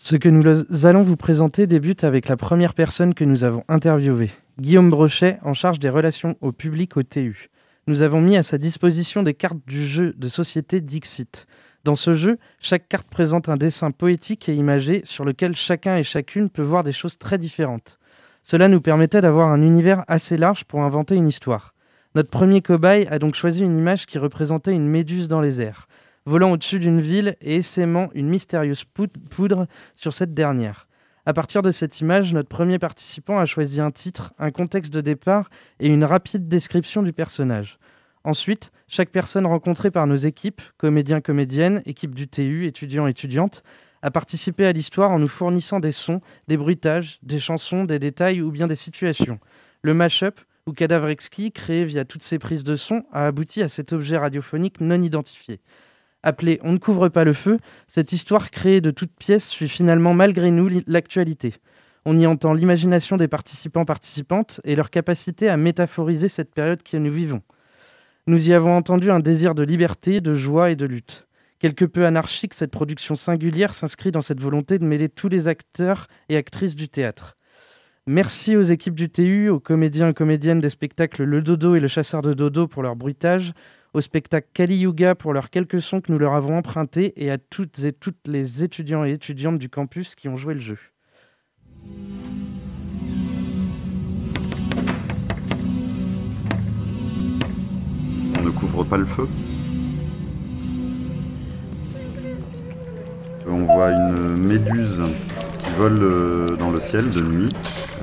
Ce 0.08 0.16
que 0.16 0.30
nous 0.30 0.86
allons 0.86 1.02
vous 1.02 1.16
présenter 1.16 1.66
débute 1.66 2.04
avec 2.04 2.28
la 2.28 2.38
première 2.38 2.76
personne 2.76 3.16
que 3.16 3.24
nous 3.24 3.44
avons 3.44 3.64
interviewée. 3.68 4.30
Guillaume 4.60 4.92
Brochet, 4.92 5.40
en 5.42 5.56
charge 5.56 5.80
des 5.80 5.90
relations 5.90 6.38
au 6.42 6.52
public 6.52 6.96
au 6.96 7.02
TU. 7.02 7.50
Nous 7.88 8.04
avons 8.04 8.22
mis 8.22 8.38
à 8.38 8.44
sa 8.44 8.60
disposition 8.60 9.24
des 9.24 9.34
cartes 9.34 9.58
du 9.66 9.84
jeu 9.84 10.14
de 10.16 10.28
société 10.28 10.80
Dixit. 10.80 11.48
Dans 11.84 11.96
ce 11.96 12.14
jeu, 12.14 12.38
chaque 12.60 12.88
carte 12.88 13.08
présente 13.08 13.50
un 13.50 13.58
dessin 13.58 13.90
poétique 13.90 14.48
et 14.48 14.54
imagé 14.54 15.02
sur 15.06 15.26
lequel 15.26 15.56
chacun 15.56 15.98
et 15.98 16.04
chacune 16.04 16.52
peut 16.52 16.62
voir 16.62 16.84
des 16.84 16.94
choses 16.94 17.18
très 17.18 17.40
différentes. 17.40 17.98
Cela 18.44 18.68
nous 18.68 18.82
permettait 18.82 19.22
d'avoir 19.22 19.50
un 19.50 19.64
univers 19.64 20.04
assez 20.08 20.38
large 20.38 20.66
pour 20.66 20.84
inventer 20.84 21.16
une 21.16 21.30
histoire. 21.30 21.74
Notre 22.14 22.30
premier 22.30 22.62
cobaye 22.62 23.08
a 23.08 23.18
donc 23.18 23.34
choisi 23.34 23.64
une 23.64 23.80
image 23.80 24.06
qui 24.06 24.20
représentait 24.20 24.72
une 24.72 24.88
méduse 24.88 25.28
dans 25.28 25.42
les 25.42 25.62
airs, 25.62 25.88
volant 26.26 26.52
au-dessus 26.52 26.80
d'une 26.80 27.02
ville 27.02 27.38
et 27.42 27.56
essaimant 27.56 28.10
une 28.14 28.30
mystérieuse 28.30 28.84
poudre 28.84 29.68
sur 29.96 30.14
cette 30.14 30.34
dernière. 30.34 30.88
À 31.28 31.34
partir 31.34 31.62
de 31.64 31.72
cette 31.72 32.02
image, 32.02 32.34
notre 32.34 32.50
premier 32.50 32.78
participant 32.78 33.40
a 33.40 33.46
choisi 33.46 33.82
un 33.82 33.92
titre, 33.92 34.34
un 34.38 34.52
contexte 34.52 34.94
de 34.94 35.02
départ 35.02 35.50
et 35.80 35.88
une 35.88 36.04
rapide 36.04 36.48
description 36.48 37.02
du 37.02 37.14
personnage. 37.14 37.80
Ensuite, 38.24 38.72
chaque 38.88 39.10
personne 39.10 39.46
rencontrée 39.46 39.92
par 39.92 40.08
nos 40.08 40.16
équipes, 40.16 40.62
comédiens, 40.78 41.22
comédiennes, 41.22 41.82
équipe 41.86 42.14
du 42.14 42.28
TU, 42.28 42.66
étudiants, 42.66 43.08
étudiantes, 43.08 43.64
a 44.04 44.12
participé 44.12 44.68
à 44.68 44.72
l'histoire 44.72 45.10
en 45.10 45.18
nous 45.18 45.28
fournissant 45.28 45.80
des 45.80 45.92
sons, 45.92 46.22
des 46.48 46.58
bruitages, 46.58 47.18
des 47.24 47.40
chansons, 47.40 47.86
des 47.86 47.98
détails 47.98 48.42
ou 48.42 48.52
bien 48.52 48.68
des 48.68 48.76
situations. 48.76 49.40
Le 49.82 49.96
mash-up, 49.96 50.40
ou 50.68 50.74
cadavre 50.74 51.10
exquis, 51.10 51.52
créé 51.52 51.86
via 51.86 52.06
toutes 52.06 52.24
ces 52.24 52.38
prises 52.40 52.64
de 52.64 52.76
son, 52.76 53.04
a 53.12 53.26
abouti 53.28 53.64
à 53.64 53.68
cet 53.68 53.94
objet 53.94 54.18
radiophonique 54.18 54.82
non 54.82 55.02
identifié. 55.02 55.60
Appelé 56.26 56.60
On 56.64 56.74
ne 56.74 56.80
couvre 56.80 57.08
pas 57.08 57.24
le 57.24 57.34
feu, 57.34 57.60
cette 57.88 58.12
histoire 58.12 58.50
créée 58.50 58.82
de 58.82 58.90
toutes 58.90 59.16
pièces 59.16 59.48
suit 59.48 59.70
finalement 59.70 60.16
malgré 60.16 60.50
nous 60.50 60.82
l'actualité. 60.88 61.54
On 62.04 62.18
y 62.18 62.26
entend 62.26 62.54
l'imagination 62.54 63.16
des 63.16 63.28
participants-participantes 63.28 64.60
et 64.64 64.76
leur 64.76 64.90
capacité 64.90 65.50
à 65.50 65.56
métaphoriser 65.56 66.28
cette 66.28 66.52
période 66.52 66.82
que 66.82 66.98
nous 66.98 67.12
vivons. 67.12 67.44
Nous 68.26 68.50
y 68.50 68.54
avons 68.54 68.76
entendu 68.76 69.12
un 69.12 69.20
désir 69.20 69.54
de 69.54 69.62
liberté, 69.62 70.20
de 70.20 70.34
joie 70.34 70.72
et 70.72 70.76
de 70.76 70.88
lutte. 70.88 71.28
Quelque 71.60 71.86
peu 71.86 72.08
anarchique, 72.08 72.56
cette 72.56 72.72
production 72.72 73.14
singulière 73.14 73.76
s'inscrit 73.76 74.12
dans 74.12 74.24
cette 74.24 74.42
volonté 74.42 74.80
de 74.80 74.86
mêler 74.86 75.10
tous 75.10 75.30
les 75.30 75.48
acteurs 75.48 76.08
et 76.30 76.38
actrices 76.38 76.76
du 76.76 76.90
théâtre. 76.90 77.38
Merci 78.08 78.56
aux 78.56 78.64
équipes 78.64 78.96
du 78.96 79.12
TU, 79.12 79.50
aux 79.50 79.60
comédiens 79.60 80.10
et 80.10 80.14
comédiennes 80.16 80.60
des 80.60 80.70
spectacles 80.70 81.24
Le 81.24 81.44
Dodo 81.44 81.76
et 81.76 81.80
Le 81.80 81.88
Chasseur 81.88 82.24
de 82.24 82.34
Dodo 82.34 82.68
pour 82.68 82.82
leur 82.82 82.96
bruitage, 82.96 83.54
au 83.96 84.02
spectacle 84.02 84.50
Kali 84.54 84.80
Yuga 84.80 85.16
pour 85.16 85.32
leurs 85.32 85.50
quelques 85.50 85.82
sons 85.82 86.02
que 86.02 86.12
nous 86.12 86.18
leur 86.20 86.34
avons 86.34 86.58
empruntés 86.58 87.14
et 87.16 87.32
à 87.32 87.38
toutes 87.38 87.80
et 87.80 87.94
toutes 87.94 88.28
les 88.28 88.62
étudiants 88.62 89.06
et 89.06 89.12
étudiantes 89.12 89.58
du 89.58 89.70
campus 89.70 90.16
qui 90.16 90.28
ont 90.28 90.36
joué 90.36 90.54
le 90.54 90.60
jeu. 90.60 90.78
On 98.38 98.44
ne 98.44 98.50
couvre 98.50 98.84
pas 98.84 98.98
le 98.98 99.06
feu? 99.06 99.30
On 103.48 103.60
voit 103.60 103.92
une 103.92 104.46
méduse 104.46 105.00
vole 105.78 106.00
euh, 106.02 106.48
dans 106.58 106.72
le 106.72 106.80
ciel 106.80 107.10
de 107.10 107.22
nuit. 107.22 107.50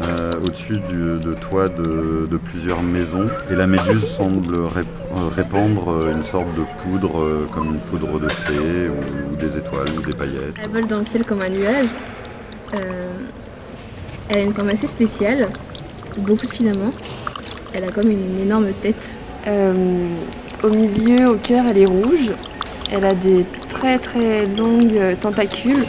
Euh, 0.01 0.35
au-dessus 0.45 0.81
de 0.91 1.35
toits 1.35 1.69
de, 1.69 2.37
plusieurs 2.39 2.83
maisons. 2.83 3.29
Et 3.51 3.55
la 3.55 3.67
méduse 3.67 4.05
semble 4.05 4.55
euh, 4.55 5.29
répandre 5.37 6.09
une 6.09 6.25
sorte 6.25 6.49
de 6.55 6.63
poudre, 6.83 7.47
comme 7.53 7.75
une 7.75 7.81
poudre 7.81 8.19
de 8.19 8.29
fée, 8.29 8.89
ou, 8.89 9.37
des 9.37 9.59
étoiles, 9.59 9.89
ou 9.97 10.01
des 10.01 10.15
paillettes. 10.15 10.55
Elle 10.63 10.71
vole 10.71 10.87
dans 10.87 10.99
le 10.99 11.05
ciel 11.05 11.25
comme 11.25 11.43
un 11.43 11.49
nuage. 11.49 11.87
elle 14.29 14.39
a 14.39 14.43
une 14.43 14.55
forme 14.55 14.71
assez 14.71 14.87
spéciale, 14.87 15.49
beaucoup 16.23 16.47
de 16.47 16.51
filaments. 16.51 16.93
Elle 17.75 17.85
a 17.85 17.93
comme 17.93 18.11
une 18.11 18.41
énorme 18.41 18.69
tête. 18.81 19.11
au 19.47 20.71
milieu, 20.71 21.31
au 21.31 21.37
cœur, 21.37 21.65
elle 21.69 21.83
est 21.83 21.87
rouge. 21.87 22.33
Elle 22.91 23.05
a 23.05 23.15
des 23.15 23.45
très 23.69 23.99
très 23.99 24.47
longues 24.47 25.17
tentacules. 25.21 25.85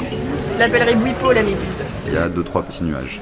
Je 0.54 0.60
l'appellerai 0.60 0.94
Bouipo 0.94 1.32
la 1.32 1.42
méduse. 1.42 1.82
Il 2.06 2.14
y 2.14 2.18
a 2.18 2.30
deux 2.30 2.44
trois 2.44 2.62
petits 2.62 2.84
nuages. 2.84 3.20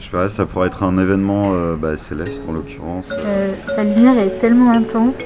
Je 0.00 0.06
sais 0.06 0.28
ça 0.28 0.44
pourrait 0.44 0.66
être 0.66 0.82
un 0.82 0.98
événement 0.98 1.52
euh, 1.54 1.76
bah, 1.76 1.96
céleste 1.96 2.42
en 2.48 2.52
l'occurrence. 2.52 3.10
Euh, 3.12 3.54
sa 3.76 3.84
lumière 3.84 4.18
est 4.18 4.40
tellement 4.40 4.72
intense 4.72 5.18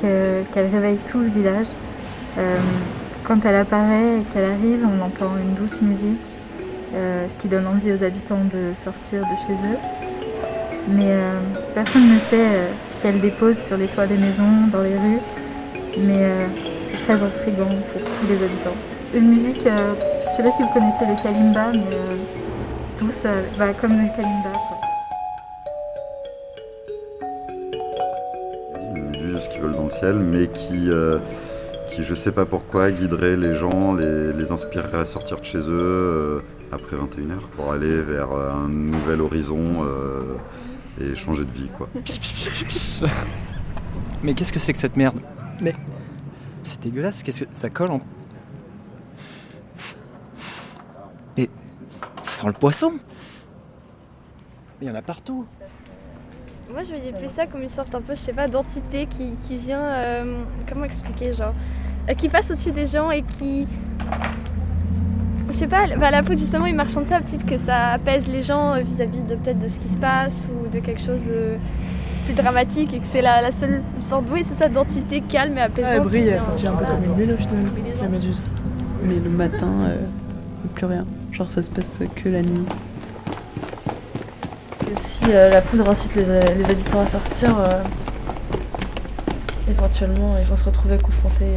qu'elle 0.00 0.70
réveille 0.72 0.98
tout 1.10 1.18
le 1.18 1.28
village. 1.28 1.66
Euh, 2.38 2.56
quand 3.24 3.44
elle 3.44 3.56
apparaît 3.56 4.20
et 4.20 4.22
qu'elle 4.32 4.44
arrive, 4.44 4.86
on 4.86 5.04
entend 5.04 5.32
une 5.42 5.54
douce 5.54 5.80
musique, 5.82 6.22
ce 6.92 7.36
qui 7.36 7.48
donne 7.48 7.66
envie 7.66 7.92
aux 7.92 8.04
habitants 8.04 8.44
de 8.44 8.72
sortir 8.74 9.22
de 9.22 9.36
chez 9.46 9.54
eux. 9.54 9.78
Mais 10.88 11.18
personne 11.74 12.14
ne 12.14 12.18
sait 12.20 12.46
ce 12.96 13.02
qu'elle 13.02 13.20
dépose 13.20 13.58
sur 13.58 13.76
les 13.76 13.88
toits 13.88 14.06
des 14.06 14.18
maisons, 14.18 14.68
dans 14.70 14.82
les 14.82 14.94
rues. 14.94 15.20
Mais 15.98 16.46
c'est 16.84 17.02
très 17.02 17.20
intriguant 17.20 17.74
pour 17.92 18.00
tous 18.02 18.26
les 18.28 18.36
habitants. 18.36 18.76
Une 19.12 19.30
musique, 19.30 19.66
je 20.36 20.42
ne 20.42 20.46
sais 20.46 20.52
pas 20.52 20.56
si 20.56 20.62
vous 20.62 20.68
connaissez 20.68 21.06
le 21.06 21.22
kalimba, 21.22 21.72
mais 21.72 21.96
tout 22.98 23.10
seul, 23.10 23.44
bah, 23.58 23.72
comme 23.72 23.92
le 23.92 24.08
kalimba. 24.14 24.52
Juste 29.18 29.50
qui 29.50 29.58
volent 29.58 29.76
dans 29.76 29.84
le 29.86 29.90
ciel, 29.90 30.16
mais 30.16 30.48
qui, 30.48 30.90
euh, 30.90 31.18
qui, 31.90 32.04
je 32.04 32.14
sais 32.14 32.32
pas 32.32 32.44
pourquoi, 32.44 32.90
guiderait 32.90 33.36
les 33.36 33.54
gens, 33.56 33.94
les, 33.94 34.34
les 34.34 34.50
inspirerait 34.52 35.00
à 35.00 35.06
sortir 35.06 35.40
de 35.40 35.44
chez 35.44 35.58
eux 35.58 35.64
euh, 35.70 36.40
après 36.70 36.96
21h 36.96 37.38
pour 37.56 37.72
aller 37.72 38.02
vers 38.02 38.30
un 38.32 38.68
nouvel 38.68 39.22
horizon 39.22 39.84
euh, 39.84 40.34
et 41.00 41.14
changer 41.14 41.44
de 41.44 41.52
vie, 41.52 41.70
quoi. 41.78 41.88
mais 44.22 44.34
qu'est-ce 44.34 44.52
que 44.52 44.58
c'est 44.58 44.72
que 44.74 44.78
cette 44.78 44.96
merde? 44.98 45.18
Mais 45.62 45.72
c'est 46.62 46.82
dégueulasse, 46.82 47.22
qu'est-ce 47.22 47.44
que 47.44 47.48
ça 47.54 47.70
colle 47.70 47.90
en 47.90 48.00
sent 52.36 52.46
le 52.46 52.52
poisson. 52.52 52.92
Il 54.80 54.88
y 54.88 54.90
en 54.90 54.94
a 54.94 55.02
partout. 55.02 55.46
Moi, 56.70 56.82
je 56.82 56.88
voyais 56.88 57.12
plus 57.12 57.30
ça 57.30 57.46
comme 57.46 57.62
une 57.62 57.68
sorte 57.68 57.94
un 57.94 58.00
peu, 58.00 58.14
je 58.14 58.20
sais 58.20 58.32
pas, 58.32 58.48
d'entité 58.48 59.06
qui, 59.06 59.56
vient. 59.56 59.82
Euh, 59.82 60.42
comment 60.68 60.84
expliquer, 60.84 61.32
genre. 61.32 61.54
Euh, 62.08 62.14
qui 62.14 62.28
passe 62.28 62.50
au-dessus 62.50 62.72
des 62.72 62.86
gens 62.86 63.10
et 63.10 63.22
qui. 63.22 63.66
Je 65.48 65.52
sais 65.52 65.68
pas, 65.68 65.86
bah, 65.96 66.10
la 66.10 66.22
peau 66.24 66.34
justement, 66.34 66.66
il 66.66 66.74
marchand 66.74 67.00
de 67.00 67.06
sable, 67.06 67.24
type 67.24 67.46
que 67.46 67.56
ça 67.56 67.92
apaise 67.92 68.28
les 68.28 68.42
gens 68.42 68.80
vis-à-vis 68.80 69.20
de 69.20 69.36
peut-être 69.36 69.60
de 69.60 69.68
ce 69.68 69.78
qui 69.78 69.88
se 69.88 69.96
passe 69.96 70.48
ou 70.50 70.68
de 70.68 70.80
quelque 70.80 71.00
chose 71.00 71.22
de. 71.24 71.54
plus 72.24 72.34
dramatique 72.34 72.92
et 72.92 72.98
que 72.98 73.06
c'est 73.06 73.22
la, 73.22 73.50
seule 73.52 73.80
sorte, 74.00 74.24
oui, 74.32 74.42
c'est 74.44 74.54
sa 74.54 74.68
d'entité 74.68 75.20
calme 75.20 75.56
et 75.56 75.62
apaisante. 75.62 75.92
elle 75.94 76.02
brille, 76.02 76.28
elle 76.28 76.40
sentit 76.40 76.66
un 76.66 76.74
peu 76.74 76.84
comme 76.84 77.04
une 77.04 77.16
lune 77.16 77.32
au 77.32 77.36
final, 77.36 77.64
la 78.02 78.08
méduse. 78.08 78.42
Mais 79.04 79.14
le 79.14 79.30
matin, 79.30 79.72
euh, 79.86 79.98
plus 80.76 80.86
rien. 80.86 81.06
Genre 81.32 81.50
ça 81.50 81.62
se 81.62 81.70
passe 81.70 81.98
que 82.14 82.28
la 82.28 82.42
nuit. 82.42 82.66
si 84.98 85.24
euh, 85.24 85.48
la 85.48 85.62
poudre 85.62 85.88
incite 85.88 86.14
les, 86.14 86.70
habitants 86.70 87.00
à 87.00 87.06
sortir, 87.06 87.58
euh, 87.58 87.82
éventuellement 89.70 90.36
ils 90.38 90.44
vont 90.44 90.56
se 90.56 90.64
retrouver 90.64 90.98
confrontés, 90.98 91.54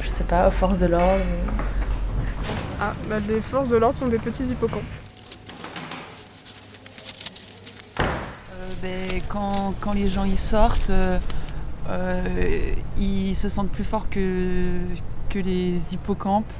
je 0.00 0.08
sais 0.08 0.24
pas, 0.24 0.48
aux 0.48 0.50
forces 0.50 0.80
de 0.80 0.86
l'ordre. 0.86 1.24
Ah, 2.80 2.94
bah, 3.08 3.16
les 3.28 3.40
forces 3.40 3.68
de 3.68 3.76
l'ordre 3.76 3.96
sont 3.96 4.08
des 4.08 4.18
petits 4.18 4.44
hippocampes. 4.44 4.82
Ben, 8.82 9.22
quand, 9.28 9.74
quand, 9.80 9.92
les 9.92 10.08
gens 10.08 10.24
y 10.24 10.36
sortent, 10.36 10.90
ils 12.98 13.36
se 13.36 13.48
sentent 13.48 13.70
plus 13.70 13.84
forts 13.84 14.10
que, 14.10 14.66
que 15.30 15.38
les 15.38 15.94
hippocampes 15.94 16.52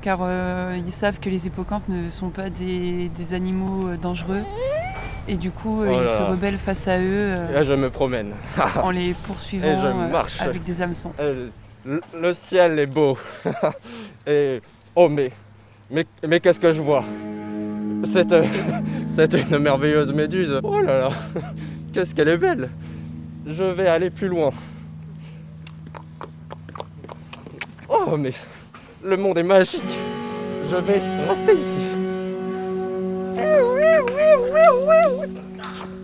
car 0.00 0.20
euh, 0.22 0.76
ils 0.76 0.92
savent 0.92 1.20
que 1.20 1.28
les 1.28 1.46
hippocampes 1.46 1.88
ne 1.88 2.08
sont 2.08 2.30
pas 2.30 2.50
des, 2.50 3.10
animaux 3.32 3.88
euh, 3.88 3.96
dangereux. 3.96 4.42
Et 5.26 5.36
du 5.36 5.50
coup, 5.50 5.82
euh, 5.82 5.92
oh 5.92 6.00
ils 6.02 6.08
se 6.08 6.22
rebellent 6.22 6.58
face 6.58 6.88
à 6.88 6.98
eux. 6.98 7.34
là, 7.52 7.62
je 7.62 7.74
me 7.74 7.90
promène. 7.90 8.32
en 8.82 8.90
les 8.90 9.14
poursuivant 9.14 9.80
je 9.80 10.10
marche. 10.10 10.40
avec 10.40 10.64
des 10.64 10.80
hameçons. 10.80 11.12
Le, 11.84 12.32
ciel 12.32 12.78
est 12.78 12.86
beau. 12.86 13.18
et 14.26 14.60
oh, 14.94 15.08
mais, 15.08 15.30
mais, 15.90 16.06
mais 16.26 16.40
qu'est-ce 16.40 16.60
que 16.60 16.72
je 16.72 16.80
vois? 16.80 17.04
C'est 18.04 18.32
une 19.50 19.58
merveilleuse 19.58 20.12
méduse. 20.12 20.60
Oh 20.62 20.80
là 20.80 20.98
là, 20.98 21.08
qu'est-ce 21.92 22.14
qu'elle 22.14 22.28
est 22.28 22.36
belle. 22.38 22.70
Je 23.46 23.64
vais 23.64 23.88
aller 23.88 24.10
plus 24.10 24.28
loin. 24.28 24.52
Oh, 27.88 28.16
mais 28.16 28.32
le 29.08 29.16
monde 29.16 29.38
est 29.38 29.42
magique. 29.42 29.82
Je 30.70 30.76
vais 30.76 31.00
rester 31.28 31.54
ici. 31.54 31.78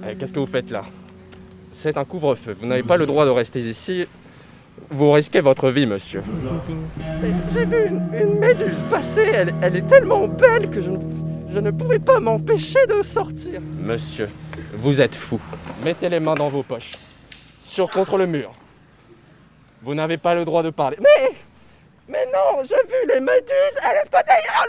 Eh, 0.08 0.16
qu'est-ce 0.16 0.32
que 0.32 0.40
vous 0.40 0.46
faites 0.46 0.70
là? 0.70 0.82
C'est 1.70 1.96
un 1.96 2.04
couvre-feu. 2.04 2.56
Vous 2.58 2.66
n'avez 2.66 2.82
pas 2.82 2.96
le 2.96 3.06
droit 3.06 3.24
de 3.24 3.30
rester 3.30 3.60
ici. 3.60 4.06
Vous 4.90 5.12
risquez 5.12 5.40
votre 5.40 5.70
vie, 5.70 5.86
monsieur. 5.86 6.22
J'ai 7.52 7.64
vu 7.64 7.86
une, 7.88 8.38
méduse 8.38 8.82
passer. 8.90 9.30
Elle, 9.62 9.76
est 9.76 9.88
tellement 9.88 10.26
belle 10.26 10.70
que 10.70 10.80
je 10.80 10.90
je 11.52 11.60
ne 11.60 11.70
pouvais 11.70 12.00
pas 12.00 12.18
m'empêcher 12.18 12.84
de 12.88 13.00
sortir. 13.02 13.60
Monsieur, 13.80 14.28
vous 14.72 15.00
êtes 15.00 15.14
fou. 15.14 15.40
Mettez 15.84 16.08
les 16.08 16.18
mains 16.18 16.34
dans 16.34 16.48
vos 16.48 16.64
poches. 16.64 16.90
Sur 17.62 17.88
contre 17.90 18.18
le 18.18 18.26
mur. 18.26 18.50
Vous 19.82 19.94
n'avez 19.94 20.16
pas 20.16 20.34
le 20.34 20.44
droit 20.44 20.64
de 20.64 20.70
parler. 20.70 20.96
Mais 21.00 21.30
mais 22.08 22.26
non, 22.26 22.62
j'ai 22.64 22.76
vu 22.86 23.14
les 23.14 23.20
méduses, 23.20 23.78
elle 23.82 24.06
est 24.06 24.10
pas 24.10 24.22
derrière 24.22 24.64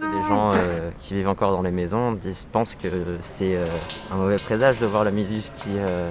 Les 0.00 0.28
gens 0.28 0.52
euh, 0.52 0.90
qui 0.98 1.14
vivent 1.14 1.28
encore 1.28 1.52
dans 1.52 1.62
les 1.62 1.70
maisons 1.70 2.18
pensent 2.52 2.76
que 2.76 3.18
c'est 3.22 3.56
euh, 3.56 3.66
un 4.12 4.16
mauvais 4.16 4.36
présage 4.36 4.78
de 4.78 4.86
voir 4.86 5.04
la 5.04 5.10
méduse 5.10 5.50
qui 5.56 5.70
euh, 5.76 6.10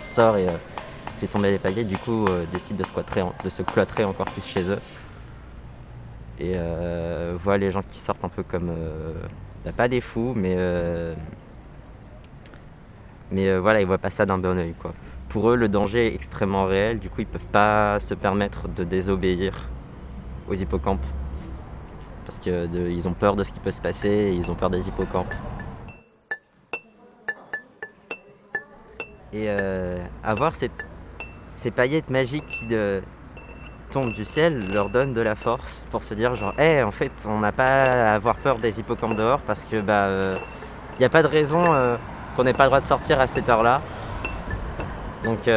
sort 0.00 0.36
et 0.36 0.46
fait 1.18 1.26
tomber 1.26 1.50
les 1.50 1.58
pagaies, 1.58 1.84
du 1.84 1.98
coup 1.98 2.26
décident 2.52 2.78
de 2.78 2.84
se, 2.84 3.44
de 3.44 3.48
se 3.48 3.62
cloîtrer 3.62 4.04
encore 4.04 4.26
plus 4.26 4.44
chez 4.44 4.70
eux. 4.70 4.80
Et 6.38 6.56
voient 7.34 7.58
les 7.58 7.70
gens 7.70 7.82
qui 7.82 7.98
sortent 7.98 8.24
un 8.24 8.30
peu 8.30 8.42
comme... 8.42 8.74
pas 9.76 9.88
des 9.88 10.00
fous, 10.00 10.32
mais... 10.34 10.56
mais 13.30 13.58
voilà, 13.58 13.80
ils 13.80 13.86
voient 13.86 13.98
pas 13.98 14.10
ça 14.10 14.24
d'un 14.24 14.38
bon 14.38 14.58
oeil, 14.58 14.74
quoi 14.80 14.92
pour 15.28 15.50
eux, 15.50 15.56
le 15.56 15.68
danger 15.68 16.08
est 16.08 16.14
extrêmement 16.14 16.66
réel. 16.66 16.98
Du 16.98 17.08
coup, 17.08 17.20
ils 17.20 17.26
peuvent 17.26 17.46
pas 17.52 18.00
se 18.00 18.14
permettre 18.14 18.66
de 18.66 18.82
désobéir 18.82 19.68
aux 20.50 20.54
hippocampes. 20.54 21.04
Parce 22.26 22.38
qu'ils 22.38 23.08
ont 23.08 23.12
peur 23.12 23.36
de 23.36 23.44
ce 23.44 23.52
qui 23.52 23.60
peut 23.60 23.70
se 23.70 23.80
passer 23.80 24.08
et 24.08 24.32
ils 24.32 24.50
ont 24.50 24.54
peur 24.54 24.70
des 24.70 24.86
hippocampes. 24.88 25.34
Et 29.32 29.46
euh, 29.48 30.04
avoir 30.24 30.54
ces 30.54 31.70
paillettes 31.70 32.10
magiques 32.10 32.46
qui 32.46 32.66
tombent 33.90 34.12
du 34.12 34.24
ciel 34.24 34.72
leur 34.72 34.90
donne 34.90 35.14
de 35.14 35.20
la 35.20 35.34
force 35.34 35.82
pour 35.90 36.02
se 36.02 36.14
dire 36.14 36.34
genre, 36.34 36.58
hé, 36.58 36.82
en 36.82 36.90
fait, 36.90 37.12
on 37.26 37.38
n'a 37.38 37.52
pas 37.52 38.10
à 38.10 38.14
avoir 38.14 38.36
peur 38.36 38.58
des 38.58 38.78
hippocampes 38.78 39.16
dehors 39.16 39.40
parce 39.40 39.64
que 39.64 39.80
bah, 39.80 40.06
il 40.08 40.12
euh, 40.12 40.36
n'y 40.98 41.04
a 41.04 41.08
pas 41.08 41.22
de 41.22 41.28
raison 41.28 41.62
euh, 41.68 41.96
qu'on 42.36 42.44
n'ait 42.44 42.52
pas 42.52 42.64
le 42.64 42.70
droit 42.70 42.80
de 42.80 42.86
sortir 42.86 43.20
à 43.20 43.26
cette 43.26 43.48
heure-là. 43.48 43.82
Donc, 45.24 45.50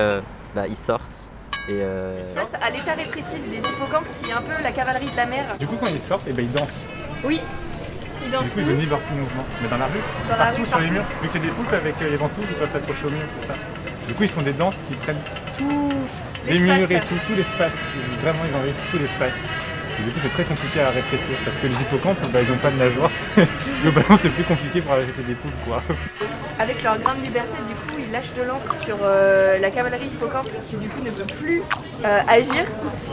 bah, 0.54 0.68
ils 0.68 0.78
sortent 0.78 1.23
et 1.70 1.82
euh... 1.82 2.22
Face 2.34 2.54
à 2.62 2.70
l'état 2.70 2.94
répressif 2.94 3.48
des 3.50 3.58
hippocampes 3.58 4.10
qui 4.12 4.30
est 4.30 4.34
un 4.34 4.42
peu 4.42 4.62
la 4.62 4.72
cavalerie 4.72 5.10
de 5.10 5.16
la 5.16 5.26
mer. 5.26 5.46
Du 5.60 5.68
coup, 5.68 5.78
quand 5.80 5.88
ils 5.88 6.02
sortent, 6.02 6.28
et 6.28 6.32
eh 6.32 6.34
ben, 6.34 6.44
ils 6.46 6.52
dansent. 6.52 6.88
Oui. 7.24 7.40
Ils 8.26 8.32
dansent. 8.32 8.44
Du 8.44 8.50
coup, 8.50 8.60
ils 8.60 8.90
leur 8.90 9.00
mouvement. 9.16 9.46
Mais 9.62 9.70
dans 9.70 9.78
la 9.78 9.86
rue 9.86 10.00
Dans 10.30 10.36
Partout 10.36 10.40
la 10.40 10.52
rue, 10.52 10.66
sur 10.66 10.80
les 10.80 10.92
murs. 10.92 11.06
Vu 11.22 11.28
que 11.28 11.34
c'est 11.34 11.40
des 11.40 11.48
poupes 11.48 11.74
avec 11.74 11.96
euh, 12.02 12.10
les 12.10 12.18
ventouses, 12.18 12.46
ils 12.50 12.56
peuvent 12.56 12.72
s'accrocher 12.72 13.06
au 13.06 13.12
mur, 13.12 13.22
tout 13.22 13.48
ça. 13.48 13.54
Du 14.08 14.14
coup, 14.14 14.24
ils 14.24 14.30
font 14.30 14.42
des 14.42 14.54
danses 14.54 14.78
qui 14.90 14.96
prennent 14.96 15.22
tous 15.58 15.90
les 16.46 16.60
murs 16.60 16.92
et 16.92 17.00
tout, 17.00 17.16
tout 17.28 17.36
l'espace. 17.36 17.74
Vraiment, 18.22 18.40
ils 18.50 18.56
envahissent 18.56 18.92
tout 18.92 18.98
l'espace. 18.98 19.34
Du 20.00 20.12
coup, 20.12 20.20
c'est 20.22 20.34
très 20.34 20.44
compliqué 20.44 20.82
à 20.82 20.90
rétrécir 20.90 21.36
parce 21.46 21.58
que 21.58 21.68
les 21.68 21.74
hippocampes, 21.74 22.18
bah, 22.34 22.40
ils 22.42 22.52
n'ont 22.52 22.58
pas 22.58 22.72
de 22.72 22.78
nageoires. 22.78 23.12
Globalement, 23.82 24.18
c'est 24.20 24.30
plus 24.30 24.44
compliqué 24.44 24.82
pour 24.82 24.94
arrêter 24.94 25.12
des 25.26 25.36
poupes, 25.36 25.66
quoi. 25.66 25.82
Avec 26.60 26.84
leur 26.84 26.98
grande 27.00 27.24
liberté, 27.24 27.58
du 27.68 27.76
coup, 27.76 27.94
lâche 28.14 28.34
de 28.34 28.44
l'encre 28.44 28.76
sur 28.76 28.98
euh, 29.02 29.58
la 29.58 29.72
cavalerie 29.72 30.06
hippocampe 30.06 30.50
qui 30.70 30.78
du 30.78 30.88
coup 30.88 31.02
ne 31.04 31.10
peut 31.10 31.26
plus 31.26 31.64
euh, 32.06 32.20
agir. 32.28 32.64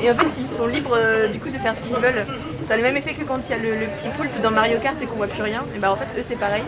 Et 0.03 0.11
en 0.11 0.15
fait, 0.15 0.39
ils 0.39 0.47
sont 0.47 0.67
libres 0.67 0.95
euh, 0.95 1.29
du 1.29 1.41
coup 1.41 1.49
de 1.49 1.57
faire 1.57 1.75
ce 1.75 1.81
qu'ils 1.81 1.97
veulent. 1.97 2.25
Ça 2.63 2.75
a 2.75 2.77
le 2.77 2.83
même 2.83 2.97
effet 2.99 3.15
que 3.15 3.25
quand 3.25 3.39
il 3.49 3.51
y 3.51 3.55
a 3.55 3.59
le, 3.59 3.87
petit 3.87 4.11
poulpe 4.11 4.41
dans 4.43 4.51
Mario 4.51 4.79
Kart 4.79 5.01
et 5.03 5.07
qu'on 5.07 5.17
voit 5.17 5.27
plus 5.27 5.43
rien. 5.43 5.65
Et 5.75 5.79
bah 5.79 5.91
en 5.91 5.97
fait, 5.97 6.07
eux 6.19 6.23
c'est 6.23 6.37
pareil. 6.37 6.63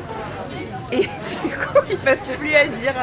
Et 0.90 1.00
du 1.02 1.56
coup, 1.56 1.78
ils 1.90 1.98
peuvent 1.98 2.18
plus 2.38 2.54
agir. 2.54 2.94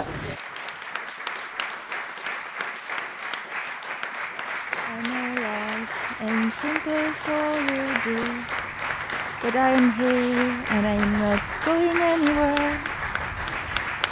But 9.41 9.55
I'm 9.55 9.91
here 9.93 10.65
and 10.71 10.85
I'm 10.85 11.11
not 11.19 11.39
going 11.65 11.97
anywhere. 11.97 12.79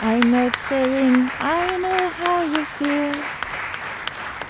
I'm 0.01 0.31
not 0.31 0.55
saying 0.69 1.29
I 1.39 1.77
know 1.77 2.09
how 2.09 2.43
you 2.43 2.63
feel, 2.77 3.13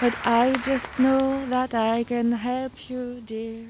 but 0.02 0.14
I 0.26 0.54
just 0.66 1.00
know 1.00 1.46
that 1.48 1.74
I 1.74 2.04
can 2.04 2.34
help 2.34 2.90
you, 2.90 3.22
dear. 3.22 3.66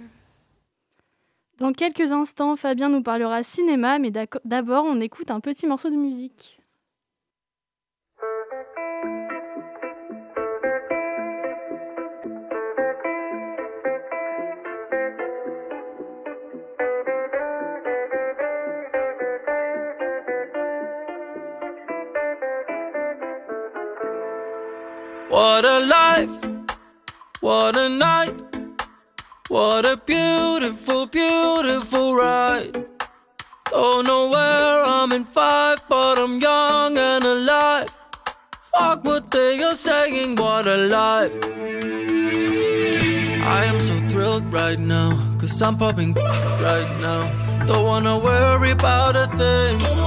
Dans 1.60 1.74
quelques 1.74 2.12
instants, 2.12 2.56
Fabien 2.56 2.90
nous 2.90 3.04
parlera 3.04 3.44
cinéma, 3.44 4.00
mais 4.00 4.12
d'abord 4.46 4.86
on 4.86 5.00
écoute 5.00 5.32
un 5.32 5.40
petit 5.40 5.68
morceau 5.68 5.90
de 5.90 5.96
musique. 5.96 6.57
What 25.30 25.66
a 25.66 25.80
life, 25.86 26.68
what 27.42 27.76
a 27.76 27.90
night, 27.90 28.34
what 29.50 29.86
a 29.86 29.98
beautiful, 29.98 31.06
beautiful 31.06 32.16
ride. 32.16 32.86
Don't 33.70 34.06
know 34.08 34.30
where 34.30 34.86
I'm 34.86 35.12
in 35.12 35.26
five, 35.26 35.84
but 35.90 36.18
I'm 36.18 36.40
young 36.40 36.98
and 36.98 37.26
alive. 37.26 37.90
Fuck 38.72 39.04
what 39.04 39.30
they 39.30 39.62
are 39.64 39.76
saying, 39.76 40.38
what 40.38 40.66
a 40.66 40.78
life. 40.78 41.38
I 43.44 43.66
am 43.66 43.82
so 43.82 44.00
thrilled 44.10 44.54
right 44.54 44.80
now, 44.80 45.36
cause 45.40 45.62
I'm 45.62 45.76
popping 45.78 46.14
right 46.64 47.00
now. 47.02 47.66
Don't 47.66 47.86
wanna 47.86 48.18
worry 48.18 48.72
about 48.72 49.18
a 49.18 49.28
thing. 49.28 50.07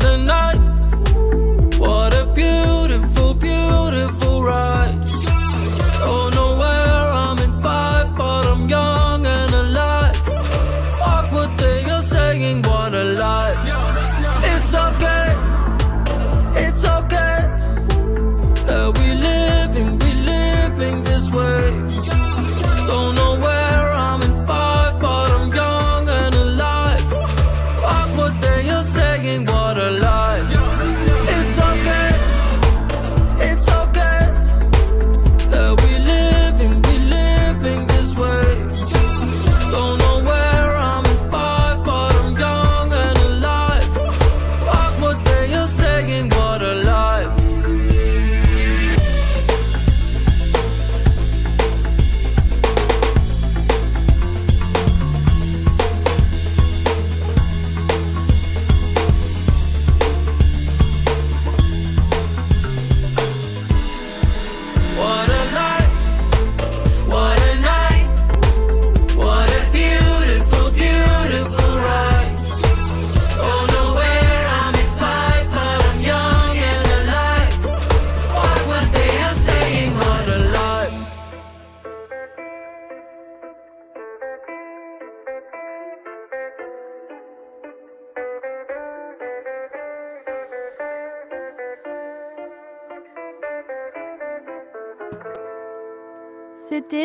begging 46.01 46.29
what? 46.29 46.50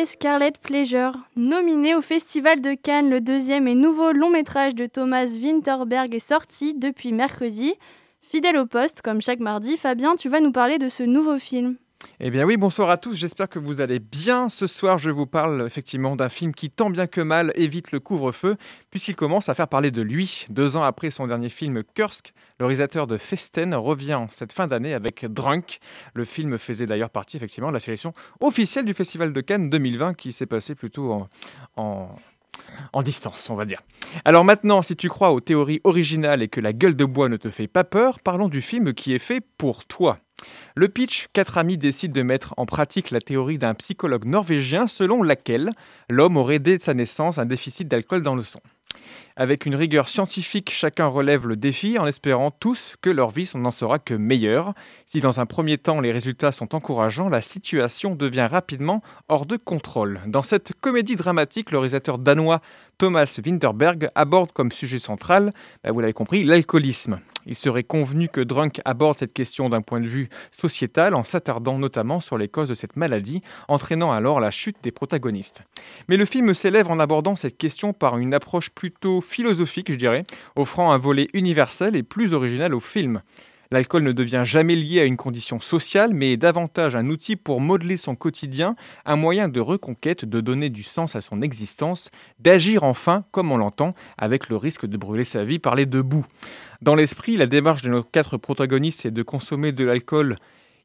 C'était 0.07 0.27
Scarlet 0.27 0.53
Pleasure, 0.61 1.17
nominé 1.35 1.93
au 1.93 2.01
Festival 2.01 2.61
de 2.61 2.75
Cannes. 2.75 3.09
Le 3.09 3.19
deuxième 3.19 3.67
et 3.67 3.75
nouveau 3.75 4.13
long 4.13 4.29
métrage 4.29 4.73
de 4.73 4.85
Thomas 4.85 5.25
Winterberg 5.25 6.15
est 6.15 6.19
sorti 6.19 6.73
depuis 6.73 7.11
mercredi. 7.11 7.73
Fidèle 8.21 8.57
au 8.57 8.65
poste, 8.65 9.01
comme 9.01 9.21
chaque 9.21 9.39
mardi, 9.39 9.75
Fabien, 9.75 10.15
tu 10.15 10.29
vas 10.29 10.39
nous 10.39 10.51
parler 10.51 10.77
de 10.77 10.87
ce 10.87 11.03
nouveau 11.03 11.39
film. 11.39 11.75
Eh 12.19 12.31
bien 12.31 12.45
oui, 12.45 12.57
bonsoir 12.57 12.89
à 12.89 12.97
tous, 12.97 13.13
j'espère 13.13 13.47
que 13.47 13.59
vous 13.59 13.79
allez 13.79 13.99
bien. 13.99 14.49
Ce 14.49 14.65
soir, 14.65 14.97
je 14.97 15.11
vous 15.11 15.27
parle 15.27 15.63
effectivement 15.67 16.15
d'un 16.15 16.29
film 16.29 16.53
qui, 16.53 16.71
tant 16.71 16.89
bien 16.89 17.05
que 17.05 17.21
mal, 17.21 17.51
évite 17.55 17.91
le 17.91 17.99
couvre-feu, 17.99 18.57
puisqu'il 18.89 19.15
commence 19.15 19.49
à 19.49 19.53
faire 19.53 19.67
parler 19.67 19.91
de 19.91 20.01
lui. 20.01 20.45
Deux 20.49 20.77
ans 20.77 20.83
après 20.83 21.11
son 21.11 21.27
dernier 21.27 21.49
film 21.49 21.83
Kursk, 21.95 22.33
le 22.59 22.65
réalisateur 22.65 23.05
de 23.05 23.17
Festen 23.17 23.75
revient 23.75 24.25
cette 24.31 24.53
fin 24.53 24.65
d'année 24.65 24.95
avec 24.95 25.25
Drunk. 25.25 25.79
Le 26.15 26.25
film 26.25 26.57
faisait 26.57 26.87
d'ailleurs 26.87 27.11
partie 27.11 27.37
effectivement 27.37 27.69
de 27.69 27.75
la 27.75 27.79
sélection 27.79 28.13
officielle 28.39 28.85
du 28.85 28.95
Festival 28.95 29.31
de 29.31 29.41
Cannes 29.41 29.69
2020 29.69 30.15
qui 30.15 30.33
s'est 30.33 30.47
passé 30.47 30.73
plutôt 30.73 31.27
en, 31.75 32.15
distance, 33.03 33.47
on 33.51 33.55
va 33.55 33.65
dire. 33.65 33.83
Alors 34.25 34.43
maintenant, 34.43 34.81
si 34.81 34.95
tu 34.95 35.07
crois 35.07 35.31
aux 35.31 35.39
théories 35.39 35.81
originales 35.83 36.41
et 36.41 36.47
que 36.47 36.61
la 36.61 36.73
gueule 36.73 36.95
de 36.95 37.05
bois 37.05 37.29
ne 37.29 37.37
te 37.37 37.51
fait 37.51 37.67
pas 37.67 37.83
peur, 37.83 38.19
parlons 38.21 38.47
du 38.47 38.61
film 38.61 38.95
qui 38.95 39.13
est 39.13 39.19
fait 39.19 39.41
pour 39.59 39.85
toi. 39.85 40.19
Le 40.75 40.89
pitch, 40.89 41.27
quatre 41.33 41.57
amis 41.57 41.77
décident 41.77 42.13
de 42.13 42.21
mettre 42.21 42.53
en 42.57 42.67
pratique 42.67 43.09
la 43.09 43.19
théorie 43.19 43.57
d'un 43.57 43.73
psychologue 43.73 44.25
norvégien 44.25 44.87
selon 44.87 45.23
laquelle 45.23 45.71
l'homme 46.09 46.37
aurait 46.37 46.59
dès 46.59 46.77
sa 46.77 46.93
naissance 46.93 47.39
un 47.39 47.45
déficit 47.45 47.87
d'alcool 47.87 48.21
dans 48.21 48.35
le 48.35 48.43
sang. 48.43 48.61
Avec 49.35 49.65
une 49.65 49.75
rigueur 49.75 50.09
scientifique, 50.09 50.71
chacun 50.71 51.07
relève 51.07 51.47
le 51.47 51.55
défi 51.55 51.97
en 51.99 52.07
espérant 52.07 52.51
tous 52.51 52.95
que 53.01 53.09
leur 53.09 53.29
vie 53.29 53.49
n'en 53.55 53.71
sera 53.71 53.99
que 53.99 54.13
meilleure. 54.13 54.73
Si 55.05 55.19
dans 55.19 55.39
un 55.39 55.45
premier 55.45 55.77
temps 55.77 55.99
les 55.99 56.11
résultats 56.11 56.51
sont 56.51 56.75
encourageants, 56.75 57.29
la 57.29 57.41
situation 57.41 58.15
devient 58.15 58.47
rapidement 58.49 59.01
hors 59.29 59.45
de 59.45 59.57
contrôle. 59.57 60.21
Dans 60.27 60.43
cette 60.43 60.73
comédie 60.79 61.15
dramatique, 61.15 61.71
le 61.71 61.77
réalisateur 61.77 62.17
danois 62.17 62.61
Thomas 62.97 63.39
Winterberg 63.43 64.09
aborde 64.15 64.51
comme 64.51 64.71
sujet 64.71 64.99
central, 64.99 65.53
bah, 65.83 65.91
vous 65.91 65.99
l'avez 65.99 66.13
compris, 66.13 66.43
l'alcoolisme. 66.43 67.19
Il 67.47 67.55
serait 67.55 67.83
convenu 67.83 68.27
que 68.27 68.41
Drunk 68.41 68.81
aborde 68.85 69.17
cette 69.17 69.33
question 69.33 69.69
d'un 69.69 69.81
point 69.81 70.01
de 70.01 70.07
vue 70.07 70.29
sociétal 70.51 71.15
en 71.15 71.23
s'attardant 71.23 71.79
notamment 71.79 72.19
sur 72.19 72.37
les 72.37 72.49
causes 72.49 72.69
de 72.69 72.75
cette 72.75 72.97
maladie, 72.97 73.41
entraînant 73.67 74.11
alors 74.11 74.39
la 74.39 74.51
chute 74.51 74.77
des 74.83 74.91
protagonistes. 74.91 75.63
Mais 76.09 76.17
le 76.17 76.25
film 76.25 76.53
s'élève 76.53 76.91
en 76.91 76.99
abordant 76.99 77.35
cette 77.35 77.57
question 77.57 77.93
par 77.93 78.17
une 78.17 78.33
approche 78.33 78.69
plutôt 78.69 79.21
philosophique, 79.21 79.91
je 79.91 79.97
dirais, 79.97 80.23
offrant 80.55 80.91
un 80.91 80.97
volet 80.97 81.29
universel 81.33 81.95
et 81.95 82.03
plus 82.03 82.33
original 82.33 82.75
au 82.75 82.79
film. 82.79 83.21
L'alcool 83.71 84.03
ne 84.03 84.11
devient 84.11 84.43
jamais 84.45 84.75
lié 84.75 85.01
à 85.01 85.05
une 85.05 85.17
condition 85.17 85.59
sociale, 85.59 86.13
mais 86.13 86.31
est 86.33 86.37
davantage 86.37 86.95
un 86.95 87.07
outil 87.09 87.35
pour 87.35 87.59
modeler 87.59 87.97
son 87.97 88.15
quotidien, 88.15 88.75
un 89.05 89.17
moyen 89.17 89.49
de 89.49 89.59
reconquête, 89.59 90.23
de 90.23 90.39
donner 90.39 90.69
du 90.69 90.83
sens 90.83 91.15
à 91.15 91.21
son 91.21 91.41
existence, 91.41 92.09
d'agir 92.39 92.83
enfin 92.83 93.25
comme 93.31 93.51
on 93.51 93.57
l'entend, 93.57 93.93
avec 94.17 94.49
le 94.49 94.55
risque 94.55 94.85
de 94.85 94.97
brûler 94.97 95.25
sa 95.25 95.43
vie 95.43 95.59
par 95.59 95.75
les 95.75 95.85
deux 95.85 96.01
bouts. 96.01 96.25
Dans 96.81 96.95
l'esprit, 96.95 97.35
la 97.35 97.45
démarche 97.45 97.81
de 97.81 97.89
nos 97.89 98.03
quatre 98.03 98.37
protagonistes 98.37 99.05
est 99.05 99.11
de 99.11 99.23
consommer 99.23 99.71
de 99.71 99.83
l'alcool 99.83 100.37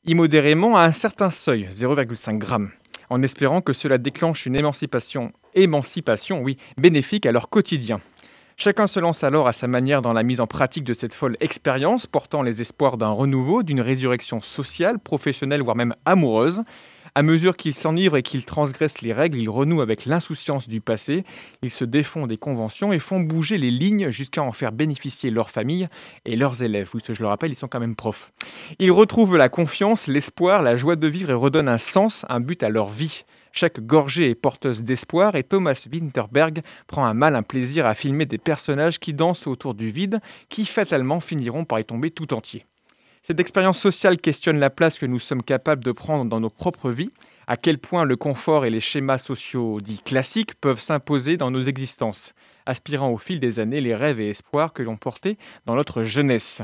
immodérément 0.05 0.77
à 0.77 0.83
un 0.83 0.93
certain 0.93 1.31
seuil, 1.31 1.69
0,5 1.71 2.45
g, 2.45 2.73
en 3.11 3.23
espérant 3.23 3.61
que 3.61 3.73
cela 3.73 3.99
déclenche 3.99 4.47
une 4.47 4.57
émancipation, 4.57 5.33
émancipation 5.55 6.41
oui, 6.43 6.57
bénéfique 6.79 7.27
à 7.27 7.33
leur 7.33 7.49
quotidien. 7.49 8.01
Chacun 8.57 8.87
se 8.87 9.01
lance 9.01 9.25
alors 9.25 9.49
à 9.49 9.53
sa 9.53 9.67
manière 9.67 10.03
dans 10.03 10.13
la 10.13 10.23
mise 10.23 10.41
en 10.41 10.47
pratique 10.47 10.85
de 10.85 10.95
cette 10.95 11.15
folle 11.15 11.37
expérience, 11.41 12.07
portant 12.07 12.43
les 12.43 12.61
espoirs 12.61 12.97
d'un 12.97 13.11
renouveau, 13.11 13.63
d'une 13.63 13.81
résurrection 13.81 14.41
sociale, 14.41 14.99
professionnelle, 14.99 15.63
voire 15.63 15.77
même 15.77 15.95
amoureuse. 16.05 16.63
À 17.15 17.23
mesure 17.23 17.59
qu'ils 17.59 17.75
s'enivrent 17.75 18.17
et 18.17 18.23
qu'ils 18.23 18.47
transgressent 18.47 19.03
les 19.03 19.13
règles, 19.13 19.39
ils 19.39 19.51
renouent 19.51 19.83
avec 19.83 20.07
l'insouciance 20.07 20.67
du 20.67 20.81
passé, 20.81 21.25
ils 21.61 21.71
se 21.71 21.85
défont 21.85 22.27
des 22.27 22.39
conventions 22.39 22.91
et 22.91 22.99
font 22.99 23.21
bouger 23.21 23.59
les 23.59 23.71
lignes 23.71 24.11
jusqu'à 24.11 24.43
en 24.43 24.53
faire 24.53 24.73
bénéficier 24.73 25.31
leurs 25.31 25.51
familles 25.51 25.89
et 26.25 26.37
leurs 26.37 26.63
élèves. 26.63 26.91
Oui, 26.95 27.03
je 27.07 27.23
le 27.23 27.29
rappelle, 27.29 27.53
ils 27.53 27.57
sont 27.57 27.69
quand 27.69 27.81
même 27.81 27.97
profs. 27.97 28.33
Ils 28.79 28.93
retrouvent 28.93 29.37
la 29.37 29.51
confiance, 29.51 30.07
l'espoir, 30.07 30.63
la 30.63 30.77
joie 30.79 30.97
de 30.97 31.07
vivre 31.07 31.31
et 31.31 31.35
redonnent 31.35 31.69
un 31.69 31.77
sens, 31.77 32.25
un 32.31 32.41
but 32.41 32.63
à 32.63 32.71
leur 32.71 32.89
vie. 32.89 33.25
Chaque 33.53 33.81
gorgée 33.81 34.31
est 34.31 34.35
porteuse 34.35 34.83
d'espoir 34.83 35.37
et 35.37 35.45
Thomas 35.45 35.87
Winterberg 35.93 36.63
prend 36.87 37.05
un 37.05 37.13
malin 37.15 37.43
plaisir 37.43 37.87
à 37.87 37.95
filmer 37.95 38.25
des 38.25 38.39
personnages 38.39 38.99
qui 38.99 39.13
dansent 39.13 39.47
autour 39.47 39.75
du 39.75 39.91
vide, 39.91 40.21
qui 40.49 40.65
fatalement 40.65 41.21
finiront 41.21 41.67
par 41.67 41.79
y 41.79 41.85
tomber 41.85 42.11
tout 42.11 42.33
entiers. 42.33 42.65
Cette 43.23 43.39
expérience 43.39 43.79
sociale 43.79 44.19
questionne 44.19 44.59
la 44.59 44.71
place 44.71 44.99
que 44.99 45.07
nous 45.07 45.19
sommes 45.19 45.43
capables 45.43 45.85
de 45.85 45.93
prendre 45.93 46.25
dans 46.25 46.41
nos 46.41 46.51
propres 46.51 46.91
vies, 46.91 47.13
à 47.47 47.57
quel 47.57 47.79
point 47.79 48.05
le 48.05 48.17
confort 48.17 48.65
et 48.65 48.71
les 48.71 48.81
schémas 48.81 49.19
sociaux 49.19 49.81
dits 49.81 50.01
classiques 50.03 50.55
peuvent 50.55 50.81
s'imposer 50.81 51.37
dans 51.37 51.51
nos 51.51 51.63
existences, 51.63 52.35
aspirant 52.67 53.11
au 53.11 53.19
fil 53.19 53.39
des 53.39 53.61
années 53.61 53.81
les 53.81 53.95
rêves 53.95 54.21
et 54.21 54.31
espoirs 54.31 54.73
que 54.73 54.83
l'on 54.83 54.97
portait 54.97 55.37
dans 55.67 55.75
notre 55.75 56.03
jeunesse. 56.03 56.63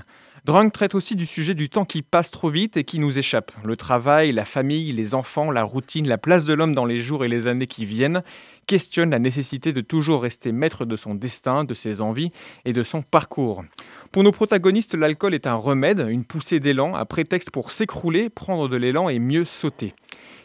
Drunk 0.48 0.72
traite 0.72 0.94
aussi 0.94 1.14
du 1.14 1.26
sujet 1.26 1.52
du 1.52 1.68
temps 1.68 1.84
qui 1.84 2.00
passe 2.00 2.30
trop 2.30 2.48
vite 2.48 2.78
et 2.78 2.84
qui 2.84 2.98
nous 2.98 3.18
échappe. 3.18 3.52
Le 3.66 3.76
travail, 3.76 4.32
la 4.32 4.46
famille, 4.46 4.92
les 4.92 5.14
enfants, 5.14 5.50
la 5.50 5.62
routine, 5.62 6.08
la 6.08 6.16
place 6.16 6.46
de 6.46 6.54
l'homme 6.54 6.74
dans 6.74 6.86
les 6.86 7.02
jours 7.02 7.22
et 7.22 7.28
les 7.28 7.48
années 7.48 7.66
qui 7.66 7.84
viennent 7.84 8.22
questionnent 8.66 9.10
la 9.10 9.18
nécessité 9.18 9.74
de 9.74 9.82
toujours 9.82 10.22
rester 10.22 10.52
maître 10.52 10.86
de 10.86 10.96
son 10.96 11.14
destin, 11.14 11.64
de 11.64 11.74
ses 11.74 12.00
envies 12.00 12.30
et 12.64 12.72
de 12.72 12.82
son 12.82 13.02
parcours. 13.02 13.62
Pour 14.10 14.22
nos 14.22 14.32
protagonistes, 14.32 14.94
l'alcool 14.94 15.34
est 15.34 15.46
un 15.46 15.54
remède, 15.54 16.06
une 16.08 16.24
poussée 16.24 16.60
d'élan, 16.60 16.94
un 16.94 17.04
prétexte 17.04 17.50
pour 17.50 17.70
s'écrouler, 17.70 18.30
prendre 18.30 18.70
de 18.70 18.76
l'élan 18.78 19.10
et 19.10 19.18
mieux 19.18 19.44
sauter. 19.44 19.92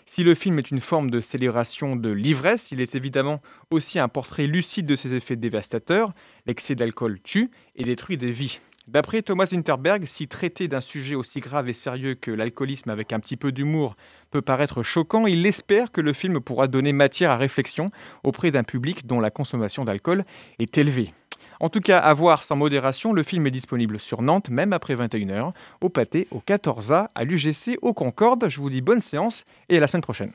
Si 0.05 0.25
le 0.25 0.35
film 0.35 0.59
est 0.59 0.69
une 0.69 0.81
forme 0.81 1.11
de 1.11 1.21
célébration 1.21 1.95
de 1.95 2.09
l'ivresse, 2.09 2.73
il 2.73 2.81
est 2.81 2.95
évidemment 2.95 3.37
aussi 3.71 3.99
un 3.99 4.09
portrait 4.09 4.47
lucide 4.47 4.85
de 4.85 4.95
ses 4.95 5.15
effets 5.15 5.37
dévastateurs. 5.37 6.11
L'excès 6.45 6.75
d'alcool 6.75 7.21
tue 7.23 7.51
et 7.77 7.83
détruit 7.83 8.17
des 8.17 8.31
vies. 8.31 8.59
D'après 8.87 9.21
Thomas 9.21 9.47
Winterberg, 9.49 10.03
si 10.05 10.27
traiter 10.27 10.67
d'un 10.67 10.81
sujet 10.81 11.15
aussi 11.15 11.39
grave 11.39 11.69
et 11.69 11.73
sérieux 11.73 12.15
que 12.15 12.31
l'alcoolisme 12.31 12.89
avec 12.89 13.13
un 13.13 13.19
petit 13.21 13.37
peu 13.37 13.53
d'humour 13.53 13.95
peut 14.29 14.41
paraître 14.41 14.83
choquant, 14.83 15.25
il 15.25 15.45
espère 15.45 15.89
que 15.91 16.01
le 16.01 16.11
film 16.11 16.41
pourra 16.41 16.67
donner 16.67 16.91
matière 16.91 17.31
à 17.31 17.37
réflexion 17.37 17.91
auprès 18.25 18.51
d'un 18.51 18.63
public 18.63 19.07
dont 19.07 19.21
la 19.21 19.31
consommation 19.31 19.85
d'alcool 19.85 20.25
est 20.59 20.77
élevée. 20.77 21.13
En 21.61 21.69
tout 21.69 21.79
cas, 21.79 21.99
à 21.99 22.13
voir 22.13 22.43
sans 22.43 22.57
modération, 22.57 23.13
le 23.13 23.23
film 23.23 23.47
est 23.47 23.51
disponible 23.51 24.01
sur 24.01 24.21
Nantes, 24.21 24.49
même 24.49 24.73
après 24.73 24.95
21h, 24.95 25.53
au 25.79 25.87
Pâté, 25.87 26.27
au 26.31 26.39
14A, 26.39 27.07
à 27.15 27.23
l'UGC, 27.23 27.77
au 27.81 27.93
Concorde. 27.93 28.49
Je 28.49 28.59
vous 28.59 28.69
dis 28.69 28.81
bonne 28.81 28.99
séance 28.99 29.45
et 29.69 29.77
à 29.77 29.79
la 29.79 29.87
semaine 29.87 30.01
prochaine. 30.01 30.33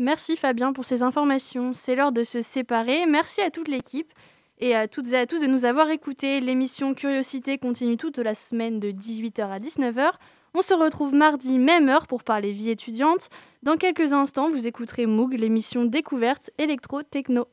Merci 0.00 0.36
Fabien 0.36 0.72
pour 0.72 0.84
ces 0.84 1.02
informations. 1.02 1.74
C'est 1.74 1.94
l'heure 1.94 2.10
de 2.10 2.24
se 2.24 2.42
séparer. 2.42 3.06
Merci 3.06 3.40
à 3.40 3.50
toute 3.50 3.68
l'équipe. 3.68 4.12
Et 4.58 4.74
à 4.74 4.88
toutes 4.88 5.08
et 5.12 5.16
à 5.16 5.26
tous 5.26 5.40
de 5.40 5.46
nous 5.46 5.64
avoir 5.64 5.90
écoutés. 5.90 6.40
L'émission 6.40 6.94
Curiosité 6.94 7.58
continue 7.58 7.96
toute 7.96 8.18
la 8.18 8.34
semaine 8.34 8.80
de 8.80 8.90
18h 8.90 9.48
à 9.48 9.58
19h. 9.58 10.10
On 10.54 10.62
se 10.62 10.74
retrouve 10.74 11.14
mardi, 11.14 11.58
même 11.58 11.88
heure, 11.88 12.06
pour 12.06 12.24
parler 12.24 12.52
vie 12.52 12.70
étudiante. 12.70 13.28
Dans 13.62 13.76
quelques 13.76 14.12
instants, 14.12 14.50
vous 14.50 14.66
écouterez 14.66 15.06
Moog, 15.06 15.34
l'émission 15.34 15.84
découverte 15.84 16.50
électro-techno. 16.58 17.46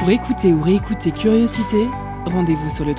Pour 0.00 0.10
écouter 0.10 0.52
ou 0.52 0.62
réécouter 0.62 1.12
Curiosité, 1.12 1.86
rendez-vous 2.24 2.70
sur 2.70 2.84
le. 2.84 2.94